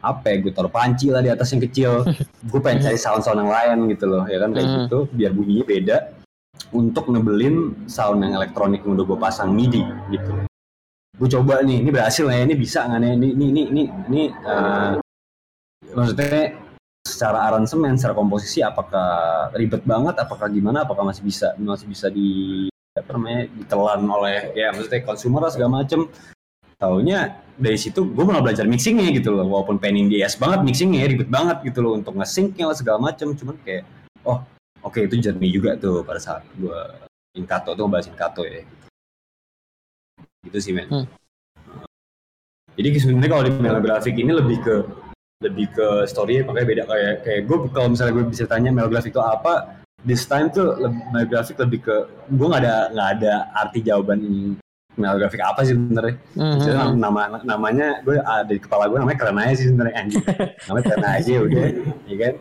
[0.00, 2.04] apa ya gue taruh panci lah di atas yang kecil
[2.50, 4.76] gue pengen cari sound-sound yang lain gitu loh ya kan kayak Hmm.
[4.84, 5.96] gitu biar bunyinya beda
[6.76, 9.80] untuk nebelin sound yang elektronik yang udah gue pasang MIDI
[10.12, 10.32] gitu
[11.20, 14.22] gue coba nih ini berhasil ya ini bisa nggak nih ini ini ini ini, ini
[14.32, 14.92] eh,
[15.92, 16.56] maksudnya
[17.20, 22.64] secara aransemen, secara komposisi apakah ribet banget, apakah gimana, apakah masih bisa masih bisa di
[22.96, 26.08] apa namanya ditelan oleh ya maksudnya konsumer segala macem.
[26.80, 31.12] Taunya dari situ gue malah belajar mixingnya gitu loh, walaupun pengen di es banget mixingnya
[31.12, 33.84] ribet banget gitu loh untuk nge-syncnya lah segala macem, cuman kayak
[34.24, 34.40] oh
[34.80, 36.80] oke itu journey juga tuh pada saat gue
[37.36, 38.64] Inkato tuh ngebahas Inkato ya.
[40.48, 41.04] gitu sih men Hmm.
[42.80, 44.74] jadi sebenarnya kalau di Melo Graphic ini lebih ke
[45.40, 49.16] lebih ke story makanya beda kayak kayak gue kalau misalnya gue bisa tanya Melo Graphic
[49.16, 51.96] itu apa this time tuh lebih, Melo Graphic lebih ke
[52.28, 54.20] gue nggak ada nggak ada arti jawaban
[55.00, 59.16] Melo Graphic apa sih sebenarnya Jadi hmm, nama namanya gue ada di kepala gue namanya
[59.16, 60.24] keren aja sih sebenarnya anjing.
[60.68, 61.64] namanya keren aja udah,
[62.04, 62.34] ya kan.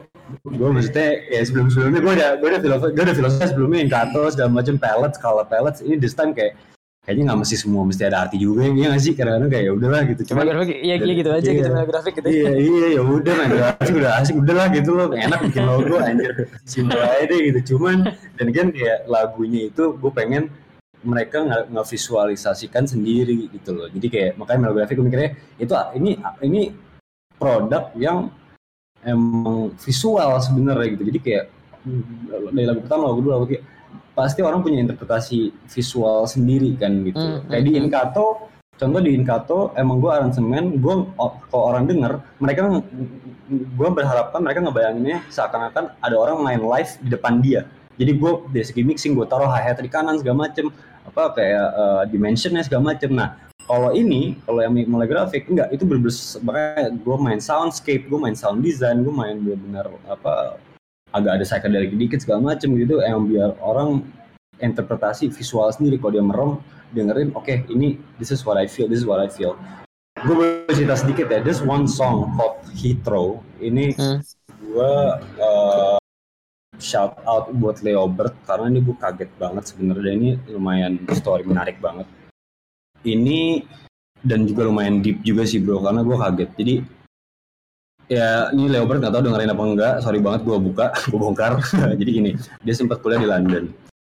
[0.43, 4.23] Gue maksudnya ya sebelum sebelumnya gue udah gue udah filosofi gue udah filosofi sebelumnya Inkato
[4.27, 6.59] segala macam pellets kalau pellets ini this time kayak
[7.09, 9.17] kayaknya nggak mesti semua mesti ada arti juga ya nggak sih?
[9.17, 11.57] Kadang-kadang kayak ya udahlah gitu Cuma grafik iya iya gitu aja Iya.
[11.57, 12.27] gitu grafik gitu.
[12.29, 15.07] iya iya ya udah main grafik udah asik udah lah gitu loh.
[15.09, 16.33] Enak bikin logo anjir.
[16.69, 17.59] Simpel aja deh gitu.
[17.73, 18.05] Cuman
[18.37, 20.53] dan kan kayak lagunya itu gue pengen
[21.01, 23.89] mereka nggak ngevisualisasikan sendiri gitu loh.
[23.89, 26.11] Jadi kayak makanya Mel Graphic gue mikirnya itu ini
[26.45, 26.61] ini
[27.41, 28.29] produk yang
[29.01, 31.03] emang visual sebenarnya gitu.
[31.09, 31.45] Jadi kayak
[32.53, 33.78] dari lagu pertama lagu kedua lagu ketiga
[34.19, 37.23] pasti orang punya interpretasi visual sendiri kan gitu.
[37.23, 37.87] Hmm, kayak di hmm, hmm.
[37.87, 38.27] Inkato
[38.75, 40.95] contoh di Inkato emang gue aransemen gue
[41.47, 42.83] kalau orang denger mereka
[43.49, 47.63] gue berharapkan mereka ngebayanginnya seakan-akan ada orang main live di depan dia.
[47.95, 50.67] Jadi gue dari segi mixing gue taruh hi hat di kanan segala macem
[51.07, 53.11] apa kayak eh, dimensionnya segala macem.
[53.15, 58.19] Nah kalau ini kalau yang mulai grafik enggak itu bener makanya gue main soundscape gue
[58.19, 60.57] main sound design gue main bener-bener apa
[61.13, 64.05] agak ada psychedelic dikit segala macem gitu yang biar orang
[64.59, 65.97] interpretasi visual sendiri.
[65.97, 66.51] Kalau dia merem
[66.93, 69.57] dengerin oke ini this is what I feel this is what I feel.
[70.19, 74.19] Gue boleh cerita sedikit ya there's one song called Hitro ini Hmm.
[74.59, 74.93] gue
[75.39, 75.97] uh,
[76.77, 80.11] shout out buat Leo Bird karena ini gue kaget banget sebenarnya.
[80.13, 82.05] Ini lumayan story menarik banget.
[83.01, 83.63] Ini
[84.19, 86.49] dan juga lumayan deep juga sih bro karena gue kaget.
[86.59, 86.75] Jadi
[88.09, 89.93] ya ini Leo Bird nggak tahu dengerin apa enggak.
[90.01, 91.61] Sorry banget gue buka gue bongkar.
[92.01, 92.31] Jadi gini
[92.65, 93.69] dia sempat kuliah di London.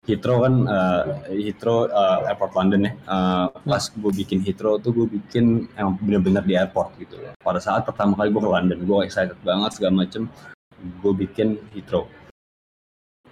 [0.05, 1.01] Heathrow kan uh,
[1.33, 2.93] Heathrow uh, airport London ya.
[3.09, 7.81] Uh, pas gue bikin Heathrow tuh gue bikin emang bener-bener di airport gitu pada saat
[7.87, 10.29] pertama kali gue ke London gue excited banget segala macem
[10.77, 12.05] gue bikin Heathrow.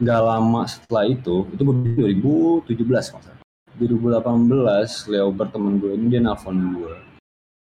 [0.02, 2.02] Nggak lama setelah itu itu gue bikin
[2.65, 3.43] 2017 kalau nggak salah
[3.78, 7.12] 2018 Leo Bird temen gue ini dia nelfon gue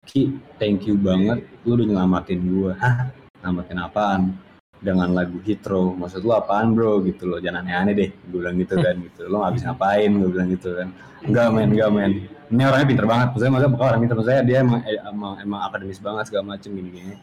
[0.09, 1.45] Ki thank you banget.
[1.69, 3.13] Lu udah nyelamatin gue hah?
[3.45, 4.21] Nyelamatin apaan?
[4.81, 5.93] Dengan lagu Hitro.
[5.93, 7.05] Maksud lu apaan bro?
[7.05, 7.37] Gitu loh.
[7.37, 8.09] Jangan aneh-aneh deh.
[8.33, 9.29] Gue bilang gitu kan gitu.
[9.29, 10.09] Lo habis ngapain?
[10.09, 10.89] Gue bilang gitu kan.
[11.21, 11.69] Enggak men.
[11.77, 12.11] Enggak men.
[12.49, 13.27] Ini orangnya pinter banget.
[13.37, 14.17] Maksudnya maksudnya bukan orang pinter.
[14.17, 17.13] Maksudnya dia emang eh, emang, emang akademis banget segala macem gini gini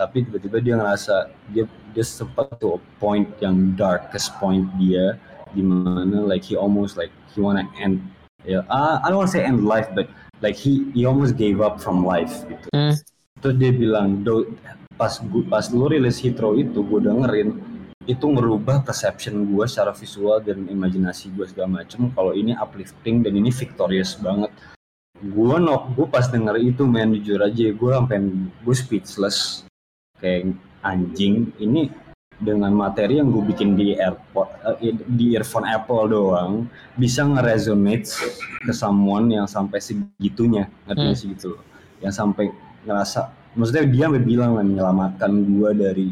[0.00, 5.20] tapi tiba-tiba dia ngerasa dia dia sempat to a point yang darkest point dia
[5.52, 8.00] di mana like he almost like he wanna end.
[8.48, 10.08] Ya ah, I don't wanna say end life but
[10.44, 12.68] like he he almost gave up from life gitu.
[12.72, 12.96] Hmm.
[13.40, 14.52] terus dia bilang "Do-
[15.00, 17.56] pas gua, pas lu rilis Hitro itu gue dengerin
[18.04, 22.12] itu ngerubah perception gue secara visual dan imajinasi gue segala macem.
[22.12, 24.52] Kalau ini uplifting dan ini victorious banget.
[25.20, 28.18] Gue no gue pas denger itu main jujur aja gue sampai
[28.60, 29.64] gue speechless.
[30.20, 31.88] Kayak anjing ini
[32.40, 34.48] dengan materi yang gue bikin di airport
[34.80, 36.64] eh, di earphone Apple doang
[36.96, 38.08] bisa ngeresonate
[38.64, 41.30] ke someone yang sampai segitunya ngerti Hmm.
[41.36, 41.62] gitu loh
[42.00, 42.48] yang sampai
[42.88, 46.08] ngerasa maksudnya dia sampai bilang lah menyelamatkan gue dari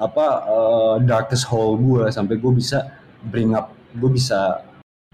[0.00, 2.88] apa eh, darkest hole gue sampai gue bisa
[3.28, 4.64] bring up gue bisa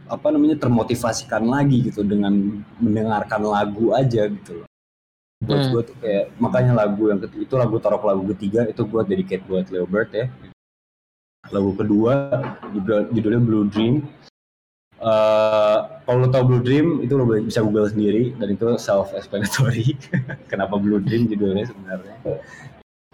[0.05, 4.69] apa namanya termotivasikan lagi gitu dengan mendengarkan lagu aja gitu loh
[5.45, 5.71] buat Hmm.
[5.71, 9.45] gue tuh kayak makanya lagu yang ketiga itu lagu taruh lagu ketiga itu gue dedicate
[9.45, 10.27] buat Leo Bird ya.
[11.47, 12.15] Lagu kedua
[12.71, 14.09] judul- judulnya Blue Dream.
[14.97, 19.13] Eh, kalau lo tau Blue Dream itu lo boleh- bisa google sendiri dan itu self
[19.13, 19.93] explanatory
[20.51, 22.17] kenapa Blue Dream judulnya sebenarnya?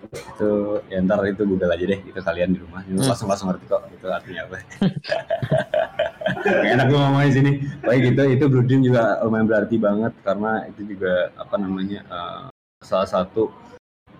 [0.01, 0.51] Itu
[0.87, 2.87] ya ntar itu google aja deh itu kalian di rumah.
[2.87, 3.03] Hmm.
[3.03, 4.57] langsung langsung ngerti kok itu artinya apa
[6.41, 7.53] Gak enak gue ngomong di sini.
[7.85, 12.45] Pokoknya gitu itu Blue juga lumayan berarti banget karena itu juga apa namanya eh,
[12.81, 13.53] salah satu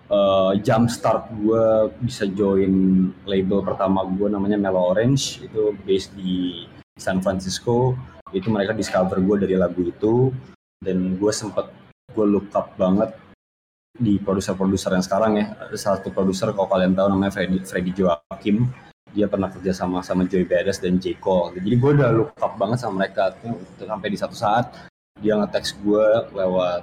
[0.09, 5.41] eh, jump start gue bisa join label pertama gue namanya Mellow Orange.
[5.41, 6.65] Itu based di
[6.97, 7.97] San Francisco.
[8.29, 10.29] Itu mereka discover gue dari lagu itu.
[10.81, 11.69] Dan gue sempet
[12.13, 13.13] gue look up banget
[13.97, 15.45] di produser-produser yang sekarang ya.
[15.73, 18.69] Salah satu produser kalau kalian tahu namanya Freddy, Freddy Joachim
[19.11, 21.19] dia pernah kerja sama sama Joey Badass dan J.
[21.19, 21.59] Cole.
[21.59, 23.35] Jadi gue udah look up banget sama mereka.
[23.43, 24.71] Tuh sampai di satu saat
[25.19, 26.81] dia nge-text gue lewat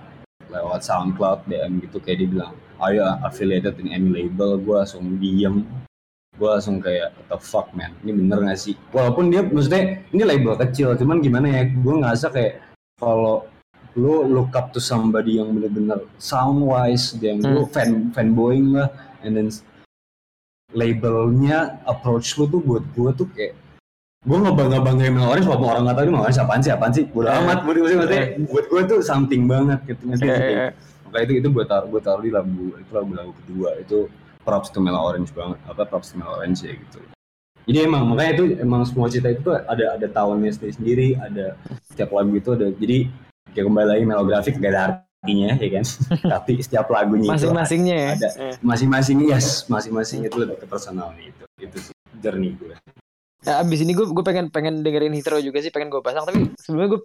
[0.49, 1.99] lewat SoundCloud DM gitu.
[2.01, 4.61] Kayak dia bilang are you affiliated in any label?
[4.61, 5.65] Gue langsung diem.
[6.39, 7.97] Gue langsung kayak what the fuck man?
[8.05, 8.77] Ini bener gak sih?
[8.95, 12.63] Walaupun dia maksudnya ini label kecil cuman gimana ya gue ngerasa kayak
[13.01, 13.49] kalau
[13.99, 18.87] lo look up to somebody yang bener-bener sound wise dan lo fan fanboying lah
[19.27, 19.51] and then
[20.73, 23.57] labelnya approach lo tuh buat gue tuh kayak
[24.27, 26.93] gue nggak bangga banggain Mel Orange walaupun orang nggak tahu Mel Orange apaan sih apaan
[26.93, 27.39] sih bodo Eh.
[27.41, 30.51] amat maksudnya, maksudnya buat gue tuh something banget gitu ngerti Iya, sih?
[30.53, 30.67] iya.
[31.07, 33.99] makanya itu itu gue taruh gue taruh di lagu itu lagu lagu kedua itu
[34.45, 37.01] props to Mel Orange banget apa props to Mel Orange ya gitu
[37.65, 41.47] jadi emang makanya itu emang semua cerita itu tuh ada ada tahunnya sendiri sendiri ada
[41.87, 43.09] setiap lagu itu ada jadi
[43.53, 44.85] kayak kembali lagi melografik gak ada
[45.19, 45.85] artinya ya kan
[46.37, 48.11] tapi setiap lagunya itu Masing-masingnya ya.
[48.15, 48.55] ada Eh.
[48.61, 52.75] masing-masing yes masing-masing itu lebih ke personal itu itu sih journey gue
[53.39, 56.51] Ya, abis ini gue gue pengen pengen dengerin Hitro juga sih pengen gue pasang tapi
[56.59, 57.01] sebelumnya gue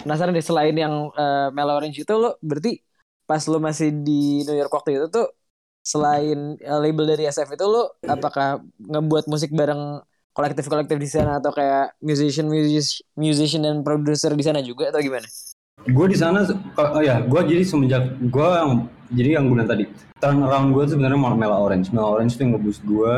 [0.00, 2.80] penasaran deh selain yang uh, Mel Orange itu lo berarti
[3.22, 5.28] pas lo masih di New York waktu itu tuh
[5.78, 10.00] selain uh, label dari SF itu lo apakah ngebuat musik bareng
[10.32, 15.28] kolektif-kolektif di sana atau kayak musician musician musician dan producer di sana juga atau gimana?
[15.84, 16.46] Gue di sana
[16.78, 18.70] oh ya gue jadi semenjak gue yang
[19.12, 19.84] jadi yang gue tadi
[20.16, 21.92] turn around gue tuh sebenarnya mau Mela Orange.
[21.92, 23.12] Mela Orange tuh yang ngeboost gue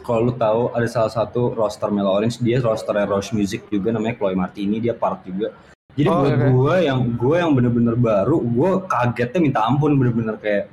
[0.00, 4.16] kalau lu tahu ada salah satu roster Mela Orange dia rosternya Rush Music juga namanya
[4.16, 5.52] Chloe Martini dia part juga.
[5.92, 6.46] Jadi Oh, buat oke.
[6.54, 10.70] gue yang gue yang bener-bener baru gue kagetnya minta ampun bener-bener kayak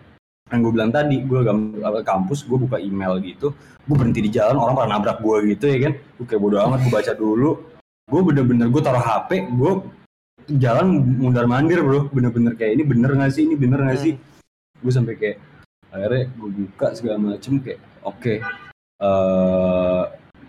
[0.47, 3.51] yang gue bilang tadi gue ke kampus gue buka email gitu
[3.83, 5.93] gue berhenti di jalan orang pada nabrak gue gitu ya kan?
[6.15, 7.51] Gue kayak bodo amat gue baca dulu.
[8.07, 9.71] Gue bener-bener gue taruh HP gue
[10.47, 12.07] jalan mundar mandir bro.
[12.11, 13.43] Bener-bener kayak ini bener gak sih?
[13.43, 14.13] Ini bener gak sih?
[14.79, 15.37] Gue sampai kayak
[15.91, 18.33] akhirnya gue buka segala macem kayak oke
[18.97, 20.03] eh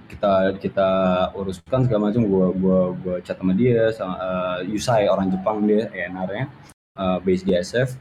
[0.09, 0.90] kita kita
[1.36, 5.92] uruskan segala macam gue gua gua chat sama dia sama eh, Yusai orang Jepang dia
[5.92, 6.49] ENR-nya
[6.96, 7.94] eh, base di SF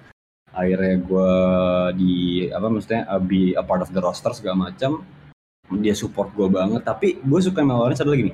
[0.55, 1.31] akhirnya gue
[1.99, 2.15] di
[2.49, 5.03] apa maksudnya eh, be a part of the roster segala macam
[5.83, 6.81] dia support gue banget.
[6.87, 8.33] Tapi gue suka sama Lawrence adalah gini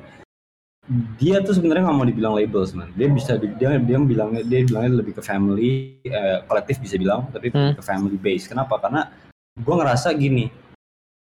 [1.15, 2.91] dia tuh sebenarnya nggak mau dibilang labels man.
[2.93, 7.31] Dia bisa di- dia dia bilangnya dia bilangnya lebih ke family eh, kolektif bisa bilang
[7.31, 7.71] tapi Hmm.
[7.73, 8.51] ke family base.
[8.51, 8.75] Kenapa?
[8.77, 9.07] Karena
[9.53, 10.49] gue ngerasa gini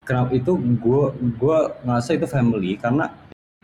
[0.02, 1.02] kenapa itu gue
[1.36, 3.10] gue ngerasa itu family karena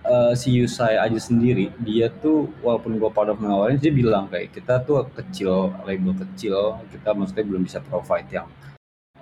[0.03, 4.83] eh, si Yusai aja sendiri dia tuh walaupun gue Mel Orange dia bilang kayak kita
[4.83, 8.47] tuh kecil label kecil kita maksudnya belum bisa provide yang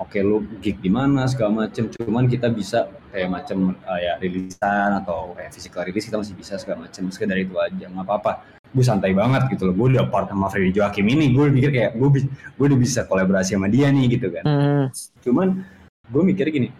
[0.00, 1.92] oke lu gig di mana segala macem.
[1.92, 6.56] Cuman kita bisa kayak macem eh, ya rilisan atau kayak physical release kita masih bisa
[6.56, 7.06] segala macem.
[7.06, 8.32] Meski dari itu aja nggak apa-apa.
[8.72, 9.74] Gue santai banget gitu loh.
[9.76, 11.36] Gue udah part sama Freddy Joachim ini.
[11.36, 12.08] Gue pikir kayak gue
[12.56, 14.44] gue udah bisa kolaborasi sama dia nih gitu kan.
[14.48, 14.84] Hmm.
[15.20, 15.62] cuman
[16.10, 16.72] gue mikir gini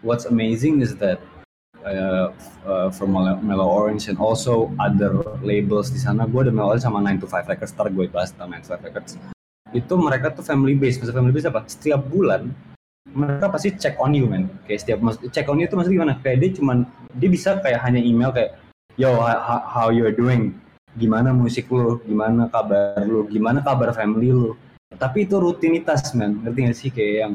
[0.00, 1.18] what's amazing is that
[1.84, 2.30] uh,
[2.64, 5.12] uh, from Melo, Melo Orange and also other
[5.42, 7.72] labels di sana gue ada Melo Orange sama 9 to 5 Records.
[7.74, 9.12] Ntar gue bahas tentang 9 to 5 Records
[9.76, 11.00] itu mereka tuh family base.
[11.00, 11.64] Maksud family base apa?
[11.68, 12.48] Setiap bulan
[13.08, 15.00] mereka pasti check on you man kayak setiap
[15.32, 16.14] check on you itu maksudnya gimana?
[16.20, 16.76] Kayak dia cuman
[17.16, 18.60] dia bisa kayak hanya email kayak
[19.00, 19.16] yo
[19.64, 20.52] how, you doing?
[20.98, 22.00] Gimana musik lu?
[22.04, 23.24] Gimana kabar lu?
[23.30, 24.52] Gimana kabar family lu?
[24.96, 26.90] Tapi itu rutinitas man ngerti gak sih?
[26.92, 27.34] Kayak yang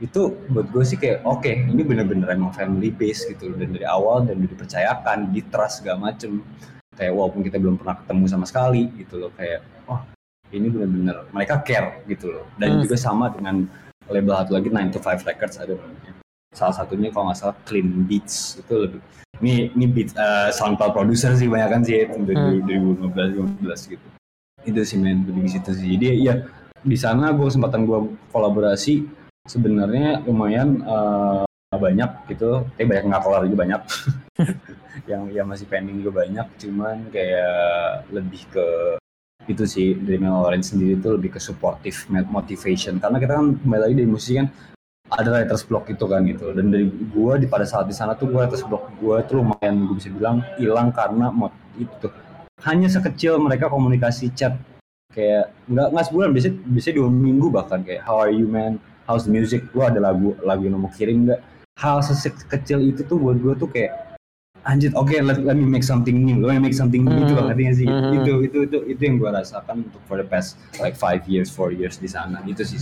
[0.00, 4.26] itu buat gue sih kayak oke ini bener-bener emang family base gitu dan dari awal
[4.26, 6.40] dan udah dipercayakan di trust segala macem.
[6.92, 9.30] Kayak walaupun kita belum pernah ketemu sama sekali gitu loh.
[9.36, 10.00] Kayak oh
[10.52, 12.46] ini bener-bener mereka care gitu loh.
[12.56, 12.82] Dan Hmm.
[12.84, 13.64] juga sama dengan
[14.06, 16.12] label satu lagi 9 to 5 Records ada namanya.
[16.52, 19.00] Salah satunya kalau nggak salah Clean Beats itu lebih
[19.40, 22.62] ini ini beat eh, SoundCloud producer sih banyak kan sih dari Hmm.
[23.02, 24.06] 2015 15 gitu.
[24.62, 25.96] Itu sih lebih di situ sih.
[25.96, 26.34] Jadi ya
[26.82, 27.98] di sana gue kesempatan gue
[28.30, 29.08] kolaborasi
[29.48, 31.42] sebenarnya lumayan eh,
[31.72, 32.68] banyak gitu.
[32.76, 33.80] Tapi banyak nggak keluar juga banyak.
[35.10, 36.46] Yang yang masih pending juga banyak.
[36.60, 37.56] Cuman kayak
[38.12, 38.66] lebih ke
[39.50, 43.02] itu sih dari Mel Orange sendiri itu lebih ke supportive motivation.
[43.02, 44.46] Karena kita kan kembali lagi dari musik kan
[45.12, 46.54] ada writers block itu kan gitu.
[46.54, 49.84] Dan dari gua di pada saat di sana tuh gua writers block gua tuh lumayan
[49.88, 52.08] gue bisa bilang hilang karena mod itu
[52.62, 54.54] hanya sekecil mereka komunikasi chat.
[55.12, 57.80] Kayak nggak nggak sebulan biasanya biasanya dua minggu bahkan.
[57.82, 58.78] Kayak how are you man?
[59.04, 59.66] How's the music?
[59.74, 61.40] Gua ada lagu lagu yang mau kirim nggak?
[61.80, 64.11] Hal sekecil itu tuh buat gua tuh kayak
[64.62, 67.50] anjir oke let, let me make something new let me make something new gitu Hmm.
[67.50, 68.14] ngerti nggak sih Hmm.
[68.16, 71.74] itu itu itu itu yang gua rasakan untuk for the past like five years four
[71.74, 72.78] years di sana gitu sih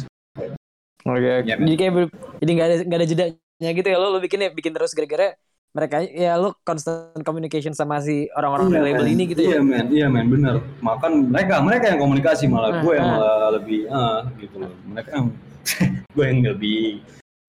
[1.01, 1.49] Oke, oke.
[1.49, 1.64] Ya, men.
[1.64, 1.93] jadi kayak
[2.39, 5.33] jadi nggak ada nggak ada jedanya gitu ya lo lo bikin ya bikin terus gara-gara
[5.70, 9.61] mereka ya lo constant communication sama si orang-orang dari label ini gitu iya ya.
[9.64, 13.16] men iya men bener makan mereka mereka yang komunikasi malah Ah, gue yang ah.
[13.16, 15.26] malah lebih ah gitu loh mereka yang
[16.16, 16.81] gue yang lebih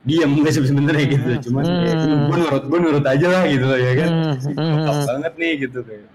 [0.02, 1.30] diam guys sebenarnya gitu.
[1.49, 2.28] Cuman ya, Hmm.
[2.30, 4.10] gue nurut gue nurut aja lah gitu loh ya kan.
[4.10, 5.06] Hmm, hmm, hmm.
[5.08, 6.08] banget nih gitu kayak.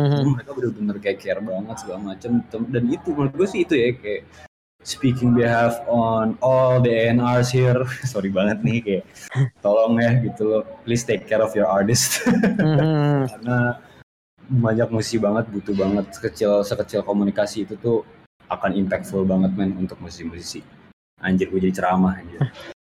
[0.00, 2.30] Jadi mereka bener-bener kayak care banget segala macam
[2.72, 4.22] dan itu menurut gue sih itu ya kayak
[4.80, 7.84] speaking behalf on all the ANRs here.
[8.12, 9.04] Sorry banget nih kayak
[9.60, 10.62] tolong ya gitu loh.
[10.84, 12.24] Please take care of your artist.
[12.24, 13.28] Mhm.
[13.36, 13.58] karena
[14.50, 18.02] banyak musisi banget butuh banget sekecil sekecil komunikasi itu tuh
[18.50, 20.64] akan impactful banget men untuk musisi-musisi.
[21.20, 22.40] Anjir gue jadi ceramah anjir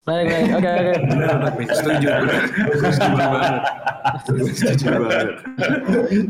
[0.02, 0.50] Menarik, menarik.
[0.58, 0.92] Oke, oke.
[1.14, 2.08] Benar tapi setuju.
[2.74, 3.62] setuju banget.
[4.50, 5.26] Setuju banget.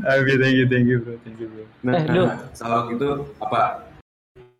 [0.05, 1.65] Abi, thank you, thank you bro, thank you bro.
[1.81, 2.29] Nah, Eh, Dul.
[2.53, 3.09] salah gitu
[3.41, 3.89] apa?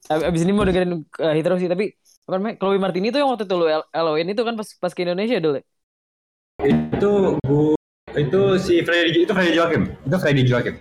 [0.09, 1.93] Ab- Abis ini mau dengerin uh, Hitro sih, tapi
[2.25, 2.55] apa namanya?
[2.57, 5.37] Chloe Martini tuh yang waktu itu lu L- LOin itu kan pas pas ke Indonesia
[5.39, 5.61] dulu.
[5.61, 5.65] ya?
[6.65, 7.77] Itu gua,
[8.17, 10.75] itu si Freddy, itu Freddy Joachim, itu Freddy Joachim.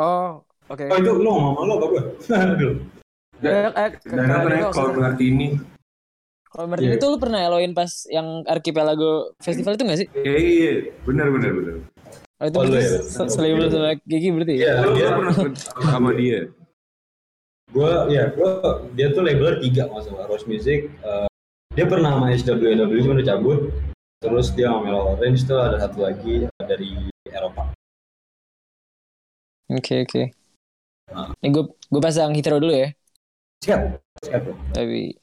[0.00, 0.84] Oh, oke.
[0.88, 2.02] Oh itu lu ngomong lu apa gue?
[2.56, 2.72] Aduh.
[3.40, 5.60] Eh, eh, Dan Dino, kalau berarti ini?
[6.50, 6.98] Chloe Martini Iya.
[6.98, 10.08] tuh lu pernah LOin pas yang Archipelago Festival itu gak sih?
[10.16, 10.72] Iya, iya.
[11.02, 11.74] Benar, benar, benar.
[12.36, 13.00] Oh, itu Oh, berarti ya?
[13.00, 14.60] se- selain lu sama Gigi berarti ya?
[14.60, 15.34] Iya, dia pernah
[15.86, 16.40] sama dia?
[17.70, 18.50] gue ya gue
[18.98, 21.30] dia tuh labelnya tiga masalah Rose Music eh,
[21.70, 23.70] dia pernah sama SWNW cuma udah cabut
[24.18, 26.90] terus dia sama Mellow Orange tuh ada satu lagi dari
[27.24, 27.70] Eropa
[29.70, 30.22] Oke, oke.
[31.14, 31.30] Ah.
[31.38, 32.90] Ini gue gue pasang Hitro dulu ya.
[33.62, 34.42] siap siap.
[34.74, 35.14] Tapi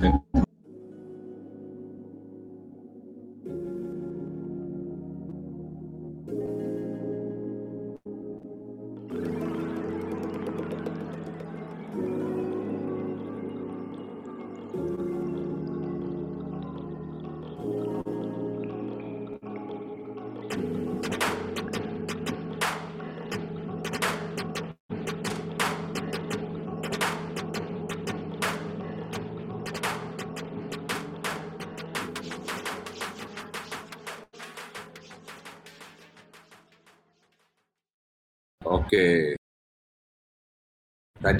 [0.00, 0.49] and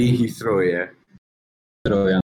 [0.01, 0.89] Tadi Heathrow ya.
[1.85, 2.25] Terus yang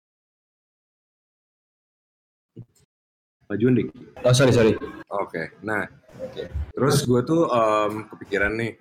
[3.50, 3.90] Majuan dik.
[4.22, 4.78] oh sorry sorry
[5.10, 5.58] Oke.
[5.66, 5.82] Nah,
[6.22, 6.54] Oke.
[6.70, 8.78] terus gue tuh em, kepikiran nih.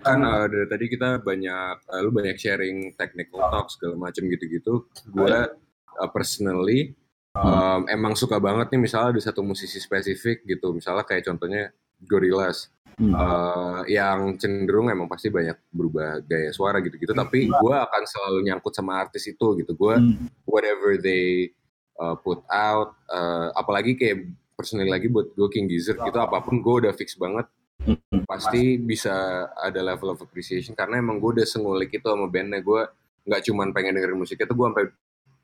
[0.00, 4.88] Kan eh, dari tadi kita banyak, eh, lu banyak sharing technical talk segala macem gitu-gitu.
[5.12, 6.96] Gue eh, personally
[7.36, 10.72] em, emang suka banget nih misalnya ada satu musisi spesifik gitu.
[10.72, 12.68] Misalnya kayak contohnya Gorillaz.
[12.96, 13.12] Hmm.
[13.12, 17.12] eh, yang cenderung emang pasti banyak berubah gaya suara gitu-gitu.
[17.12, 19.76] Tapi gue akan selalu nyangkut sama artis itu gitu.
[19.76, 20.32] Gue Hmm.
[20.48, 21.52] whatever they
[22.00, 26.64] uh, put out, uh, apalagi kayak personally lagi buat gue King Gizzard gitu, apa pun
[26.64, 27.44] gue udah fix banget,
[27.84, 28.24] Hmm.
[28.24, 29.12] pasti bisa
[29.52, 32.80] ada level of appreciation karena emang gue udah sengulik itu sama bandnya gue
[33.28, 34.86] nggak cuman pengen dengerin musiknya tuh gue sampai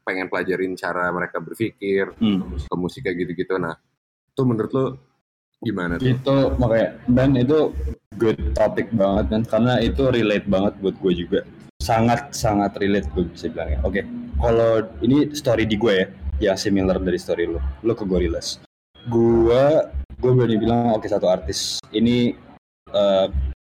[0.02, 2.56] pengen pelajarin cara mereka berpikir Hmm.
[2.56, 3.60] ke musiknya gitu-gitu.
[3.60, 3.76] Nah,
[4.32, 4.84] itu menurut lo
[5.62, 6.10] gimana tuh?
[6.10, 7.70] itu makanya dan itu
[8.18, 11.40] good topic banget kan karena itu relate banget buat gue juga.
[11.82, 14.02] Sangat sangat relate gue bisa bilang ya oke
[14.38, 16.06] kalau ini story di gue ya
[16.42, 18.58] yang similar dari story lo lo ke Gorillaz.
[19.06, 19.86] Gue
[20.18, 21.82] gue berani bilang oke satu artis.
[21.90, 22.34] Ini
[22.90, 23.26] eh,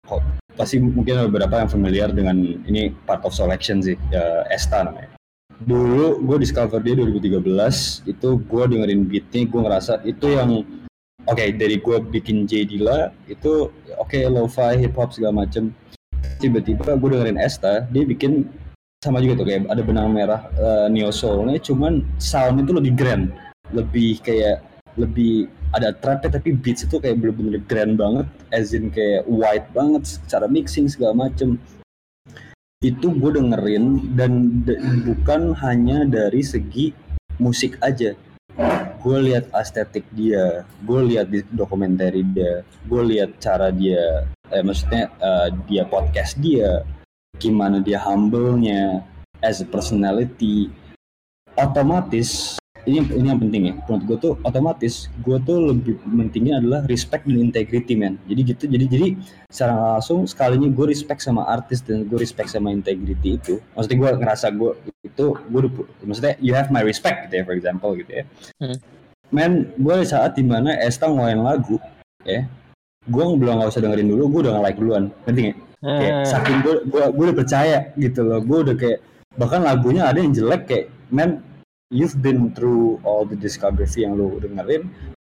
[0.04, 0.20] kok
[0.54, 5.12] pasti mungkin beberapa yang familiar dengan ini part of selection sih ya Esta namanya.
[5.64, 7.40] Dulu gue discover dia 2013
[8.10, 10.50] itu gue dengerin beatnya gue ngerasa itu yang
[11.24, 15.72] Oke, dari gue bikin J Dilla itu oke lo-fi, hip hop segala macem.
[16.44, 18.44] Tiba-tiba gue dengerin Esta, dia bikin
[19.00, 23.32] sama juga tuh kayak ada benang merah eh, neo soulnya, cuman sound itu lebih grand,
[23.72, 24.64] lebih kayak
[25.00, 30.04] lebih ada trapnya tapi beats itu kayak bener-bener grand banget, as in kayak white banget
[30.04, 31.56] secara mixing segala macem.
[32.84, 36.92] Itu gue dengerin dan de- bukan hanya dari segi
[37.40, 38.12] musik aja,
[39.04, 45.12] gue lihat estetik dia, gue lihat di dokumenter dia, gue lihat cara dia, eh, maksudnya
[45.20, 46.88] eh, dia podcast dia,
[47.36, 49.04] gimana dia humble-nya,
[49.44, 50.72] as a personality,
[51.60, 56.84] otomatis ini ini yang penting ya, menurut gue tuh otomatis gue tuh lebih pentingnya adalah
[56.92, 58.20] respect dan integrity man.
[58.28, 59.08] Jadi gitu, jadi jadi
[59.48, 63.64] secara langsung sekalinya gue respect sama artis dan gue respect sama integrity itu.
[63.76, 64.72] Maksudnya gue ngerasa gue
[65.04, 65.62] itu gue
[66.04, 68.24] maksudnya you have my respect gitu ya, for example gitu ya.
[69.32, 71.80] Men gue di saat di mana Esta ngeluarin lagu
[72.28, 72.44] ya.
[73.08, 75.04] Gue belum nggak usah dengerin dulu gue udah nge-like duluan.
[75.24, 75.58] Ngerti nggak?
[75.84, 78.40] Kayak eh, saking gue gue gue udah percaya gitu loh.
[78.44, 79.00] Gue udah kayak
[79.40, 81.53] bahkan lagunya ada yang jelek kayak men
[81.94, 84.90] you've been through all the discography yang lu dengerin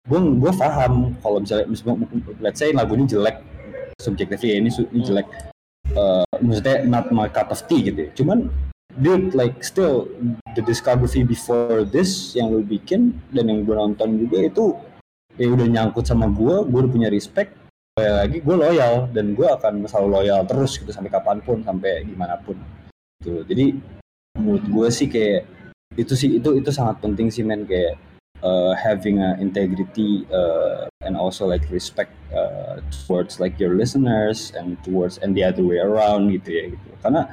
[0.07, 2.07] gue gue paham kalau misalnya misalnya
[2.39, 3.43] let's say lagunya jelek
[3.99, 5.27] subjektifnya ini, su- ini jelek
[5.95, 8.09] Eh, maksudnya not my cup of tea gitu ya.
[8.17, 8.49] cuman
[8.99, 10.09] dude like still
[10.57, 14.75] the discography before this yang lu bikin dan yang gue nonton juga itu
[15.39, 17.53] ya udah nyangkut sama gue gue udah punya respect
[17.95, 22.03] Kayak lagi gue loyal dan gue akan selalu loyal terus gitu sampai kapan pun sampai
[22.03, 22.59] gimana pun
[23.23, 23.79] gitu jadi
[24.35, 25.47] menurut gue sih kayak
[25.93, 27.95] itu sih itu itu sangat penting sih men kayak
[28.41, 34.81] uh, having a integrity uh, and also like respect uh, towards like your listeners and
[34.81, 36.89] towards and the other way around gitu ya gitu.
[36.99, 37.29] Karena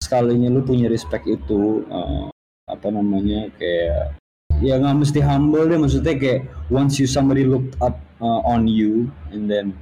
[0.00, 2.30] sekalinya lu punya respect itu uh,
[2.70, 4.14] apa namanya kayak
[4.62, 6.40] ya nggak mesti humble deh maksudnya kayak
[6.72, 9.76] once you somebody look up uh, on you and then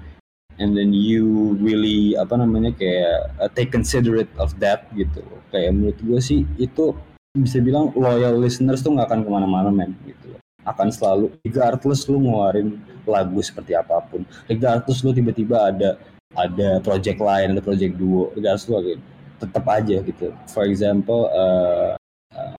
[0.58, 5.22] and then you really apa namanya kayak uh, take considerate of that gitu.
[5.54, 6.94] Kayak menurut gue sih itu
[7.34, 10.38] bisa bilang loyal listeners tuh nggak akan ke mana-mana men gitu.
[10.62, 15.98] Akan selalu regardless lu ngeluarin lagu seperti apa pun regardless lu tiba-tiba ada
[16.38, 19.02] ada project lain ada project duo regardless lu gitu
[19.42, 20.30] tetap aja gitu.
[20.46, 21.98] For example uh,
[22.38, 22.54] uh,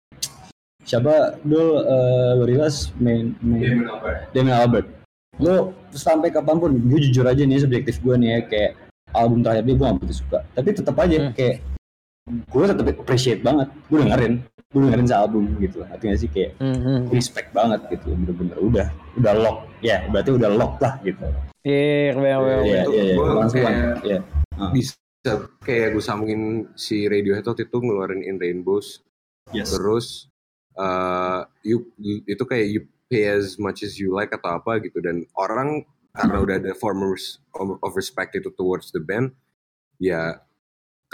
[0.84, 2.36] siapa dulu uh,
[3.00, 3.88] main, main
[4.36, 4.88] Damian Albert
[5.40, 8.72] lo sampai kapan pun gue jujur aja nih subjektif gue nih ya kayak
[9.16, 10.40] album terakhir dia gue gak begitu suka.
[10.52, 11.32] Tapi tetap aja Hmm.
[11.32, 11.58] kayak
[12.26, 14.34] gue tetap appreciate banget gue dengerin
[14.76, 15.90] dengerin album gitu lah.
[15.96, 17.08] Artinya sih kayak Mhm.
[17.10, 19.58] respect banget gitu bener-bener udah udah lock.
[19.80, 21.24] Ya berarti udah lock lah gitu.
[21.66, 24.20] Iya, iya iya iya langsung kayak- iya.
[24.70, 25.32] Bisa
[25.64, 26.42] kayak gue sambungin
[26.76, 29.02] si Radiohead waktu itu ngeluarin In Rainbows.
[29.50, 29.74] Yes.
[29.74, 30.30] Terus
[30.76, 31.90] uh, you,
[32.28, 35.02] itu kayak you pay as much as you like atau apa gitu.
[35.02, 37.04] Dan orang karena udah ada form
[37.82, 39.36] of respect itu towards the band
[40.00, 40.40] ya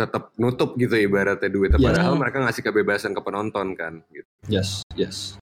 [0.02, 1.88] tetap nutup gitu ibaratnya duitnya Iya.
[1.88, 4.28] padahal mereka ngasih kebebasan ke penonton kan gitu.
[4.48, 5.38] yes yes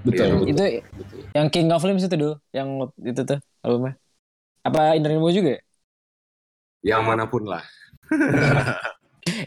[0.00, 0.34] betul Iya.
[0.34, 0.62] betul, Itu
[0.94, 1.20] betul.
[1.32, 2.68] yang King of Limbs itu dulu, yang
[3.00, 3.94] itu tuh albumnya.
[4.62, 5.50] Apa In Rainbow juga?
[5.52, 5.60] ya?
[6.84, 7.64] yang mana pun lah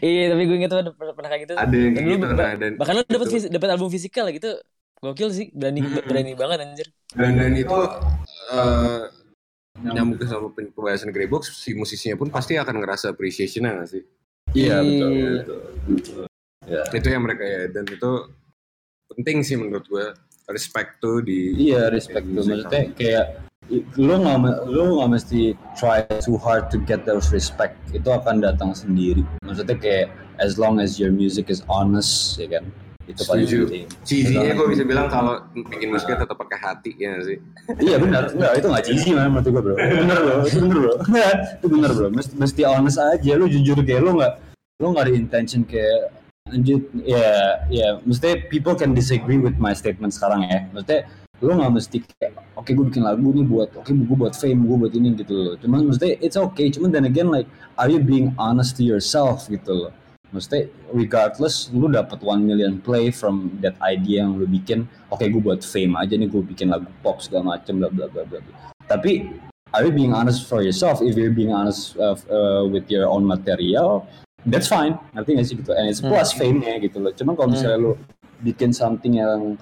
[0.00, 1.54] Iya, tapi gue inget tuh pernah, pernah kayak gitu.
[1.54, 4.50] ada yang kayak gitu ba- nah, dan Bahkan lu dapat dapat album fisikal gitu.
[4.98, 6.02] Gokil sih, berani Hmm.
[6.02, 6.88] berani banget anjir.
[7.08, 7.70] dan, dan itu
[8.50, 9.06] uh,
[9.78, 14.02] nyambung ke sama pembahasan Greybox si musisinya pun pasti akan ngerasa appreciation-nya nggak sih
[14.52, 15.30] iya betul Iya.
[15.34, 16.24] betul betul.
[16.68, 16.82] Ya.
[16.92, 17.62] Itu yang mereka ya.
[17.72, 18.10] Dan itu
[19.08, 20.06] penting sih menurut gue
[20.48, 22.44] respect tuh di Iya respect tuh.
[22.44, 23.26] maksudnya kayak
[23.96, 27.76] lu nggak lu nggak mesti try too hard to get those respect.
[27.92, 29.24] Itu akan datang sendiri.
[29.44, 30.06] Maksudnya kayak
[30.40, 32.64] as long as your music is honest ya kan
[33.08, 33.86] itu paling penting.
[34.04, 37.40] Cheesy-nya gue bisa bilang kalau bikin musiknya tetap pakai hati ya sih?
[37.80, 38.28] Iya benar.
[38.28, 39.74] Enggak itu nggak cheesy man menurut gue bro.
[39.80, 40.34] Benar bro.
[40.44, 40.94] Itu benar bro.
[41.56, 42.08] Itu benar bro.
[42.12, 43.32] Mesti, mesti honest aja.
[43.40, 44.32] Lu jujur kayak lu nggak
[44.78, 46.12] lu nggak ada intention kayak
[46.52, 47.88] lanjut ya ya.
[48.04, 50.68] Mesti people can disagree with my statement sekarang ya.
[50.76, 51.08] Maksudnya
[51.40, 54.76] lu nggak mesti kayak oke gue bikin lagu nih buat oke gue buat fame gue
[54.84, 55.54] buat ini gitu loh.
[55.56, 56.68] Cuman maksudnya it's okay.
[56.68, 57.48] Cuman then again like
[57.80, 59.92] are you being honest to yourself gitu loh
[60.30, 65.40] maksudnya regardless lu dapat 1 million play from that idea yang lu bikin oke gue
[65.40, 68.40] buat fame aja nih gue bikin lagu pop segala macem bla bla bla bla
[68.88, 69.28] tapi
[69.72, 71.04] are you being honest for yourself?
[71.04, 74.08] If you're being honest uh, uh, with your own material
[74.46, 74.96] that's fine.
[75.12, 75.72] Ngerti gak sih gitu?
[75.76, 77.12] And it's plus fame nya gitu loh.
[77.12, 77.92] Cuman kalau misalnya lu
[78.40, 79.58] bikin something yang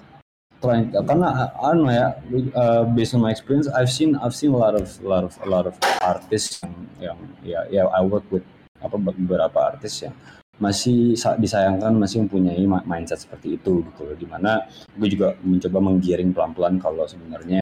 [0.61, 2.17] trying karena uh, anu ya
[2.57, 5.33] uh, based on my experience I've seen I've seen a lot of a lot of
[5.45, 8.41] a lot of artists yang, yang ya ya I work with
[8.81, 10.17] apa beberapa artis yang
[10.57, 14.15] masih sa- disayangkan masih mempunyai mindset seperti itu gitu loh.
[14.15, 17.61] Di mana gue juga mencoba menggiring pelan-pelan kalau sebenarnya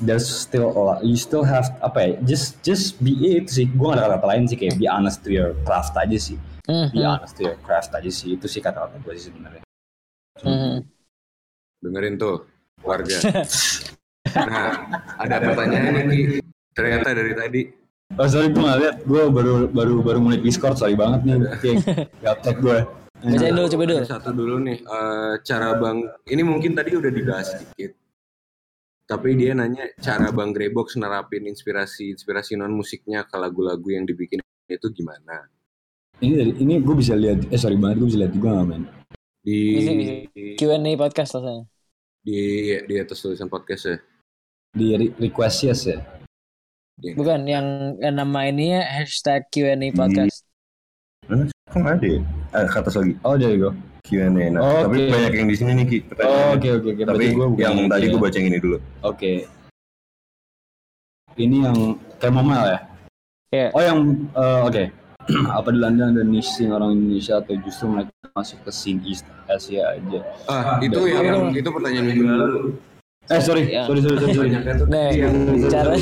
[0.00, 3.68] there's still a lot you still have apa ya just just be it sih.
[3.68, 6.36] Gue gak ada kata lain sih kayak be honest to your craft aja sih.
[6.64, 7.04] Be Mhm.
[7.04, 8.34] honest to your craft aja sih.
[8.34, 9.62] Itu sih kata-kata gue sih sebenarnya.
[10.42, 10.88] Mhm.
[11.82, 12.46] dengerin tuh
[12.80, 13.10] warga.
[14.32, 14.70] Nah
[15.18, 16.40] ada pertanyaan nih
[16.72, 17.60] ternyata dari tadi
[18.20, 21.36] Oh sorry gue gak liat, gue baru baru baru mulai Discord, sorry banget nih,
[22.20, 22.78] gaptek gue.
[23.22, 24.02] Bacain dulu coba dulu.
[24.02, 27.94] satu dulu nih eh, cara bang ini mungkin tadi udah dibahas sedikit
[29.06, 34.42] tapi dia nanya cara bang Greybox nerapin inspirasi inspirasi non musiknya ke lagu-lagu yang dibikin
[34.66, 35.46] itu gimana
[36.18, 38.82] Ini dari ini gue bisa lihat, eh sorry banget gue bisa lihat juga nggak men.
[39.38, 39.92] di bisa.
[40.58, 41.64] Q&A podcast rasanya.
[42.22, 42.38] di
[42.82, 43.96] di atas tulisan podcast ya
[44.72, 45.98] Di re- request yes ya.
[47.00, 50.44] Bukan yang, yang nama ininya hashtag Q&A podcast.
[51.72, 52.20] Kok nggak ada ya?
[52.52, 53.12] Eh, ke atas lagi.
[53.24, 53.72] Oh dari gue.
[54.02, 54.28] Q&A.
[54.28, 55.12] Nah, Oh, tapi oke.
[55.14, 55.98] banyak yang di sini nih Ki.
[56.20, 57.02] Oh oke oke oke.
[57.06, 58.10] Tapi gua bukan yang ini tadi ya.
[58.12, 58.76] gue baca yang ini dulu.
[59.02, 59.32] Oke.
[61.32, 61.76] Ini yang
[62.20, 62.78] chamomile ya?
[63.52, 63.66] Iya.
[63.72, 63.98] Oh yang
[64.36, 64.84] eh, oke.
[65.58, 69.24] Apa di London ada niche scene orang Indonesia atau justru mereka masuk ke scene East
[69.46, 70.18] Asia aja?
[70.50, 72.58] ah itu yang, yang itu pertanyaan minggu lalu
[73.32, 74.50] Eh sorry, Yang- sorry sorry sorry sorry.
[74.76, 75.34] Tuh Nah, yang
[75.72, 75.96] cara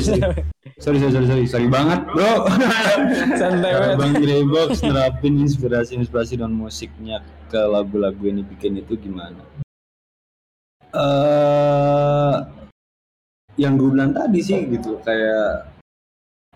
[0.75, 2.43] sorry sorry sorry sorry sorry banget bro.
[3.39, 3.95] santai banget.
[3.95, 9.39] Bang Greybox nerapin inspirasi-inspirasi dan musiknya ke lagu-lagu yang dibikin itu gimana?
[10.91, 12.35] eh
[13.55, 15.71] yang gue bilang tadi sih gitu kayak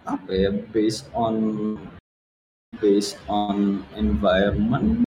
[0.04, 1.36] apa ya based on
[2.76, 5.05] based on environment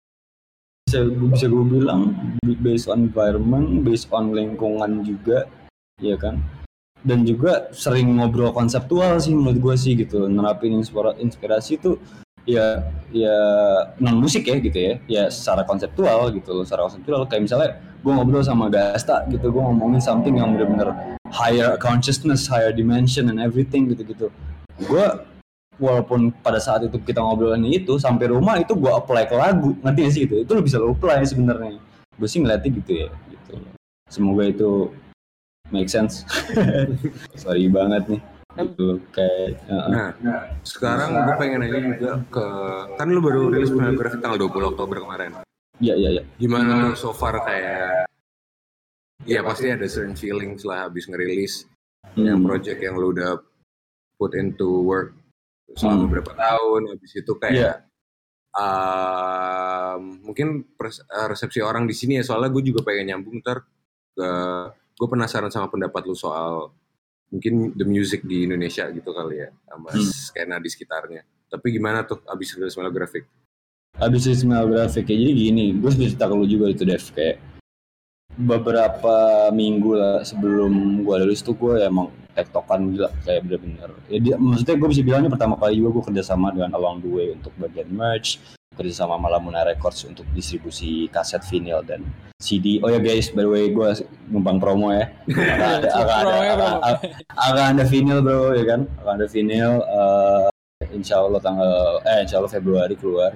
[0.94, 2.14] bisa bisa gue bilang
[2.62, 5.50] based on environment based on lingkungan juga
[5.98, 6.38] ya kan?
[7.02, 11.98] Dan juga sering ngobrol konseptual sih menurut gue sih gitu nerapin inspira- inspirasi tuh
[12.46, 12.80] ya
[13.10, 13.36] ya
[13.98, 14.94] non musik ya gitu ya.
[15.10, 17.26] Ya secara konseptual gitu loh secara konseptual.
[17.26, 17.70] Kayak misalnya
[18.00, 23.42] gue ngobrol sama Gasta gitu gue ngomongin something yang bener-bener higher consciousness higher dimension and
[23.42, 24.26] everything gitu gitu
[24.84, 25.06] gue
[25.76, 29.74] walaupun pada saat itu kita ngobrolin itu sampai rumah itu gue apply ke lagu.
[29.82, 30.34] Ngerti gak sih gitu?
[30.42, 31.78] Itu lo bisa lo apply sebenarnya.
[32.14, 33.54] Gue sih ngeliatnya gitu ya gitu.
[34.06, 34.70] Semoga itu
[35.68, 36.22] make sense.
[37.42, 38.20] Sorry banget nih.
[38.54, 40.08] Gitu kayak uh, Nah,
[40.62, 42.46] sekarang gue pengen nanya juga ke
[42.94, 45.30] kan lu baru rilis Graphic tanggal 20 Oktober kemarin.
[45.82, 48.06] ya ya ya Gimana so far kayak
[49.26, 51.66] ya pasti ada certain feelings lah habis ngerilis
[52.14, 52.46] yang Hmm.
[52.46, 53.42] project yang lu udah
[54.14, 55.18] put into work
[55.72, 56.04] selama Hmm.
[56.06, 57.72] beberapa tahun habis itu kayak Iya.
[58.54, 60.68] um, mungkin
[61.26, 63.64] resepsi orang di sini ya soalnya gue juga pengen nyambung ntar
[64.14, 64.28] ke
[64.94, 66.70] gue penasaran sama pendapat lu soal
[67.28, 70.06] mungkin the music di Indonesia gitu kali ya sama Hmm.
[70.06, 73.24] skena di sekitarnya tapi gimana tuh abis rilis Melo Graphic
[73.94, 75.14] Habis itu smell grafik ya.
[75.14, 77.38] Jadi gini, gue cerita ke lu juga itu Dev kayak
[78.34, 83.90] beberapa minggu lah sebelum gue rilis tuh gue emang tektokan gila kayak bener-bener.
[84.10, 87.38] Ya dia, maksudnya gue bisa bilangnya pertama kali juga gue kerjasama dengan Along the Way
[87.38, 88.42] untuk bagian merch,
[88.74, 92.02] kerjasama Malamuna Records untuk distribusi kaset vinyl dan
[92.42, 92.82] CD.
[92.82, 93.88] Oh ya guys, by the way gue
[94.26, 95.14] numpang promo ya.
[95.30, 96.96] Akan ada, akan ada, akan,
[97.38, 99.74] akan ada vinyl bro ya kan, akan ada vinyl.
[100.82, 103.30] eh insya Allah tanggal eh insya Allah Februari keluar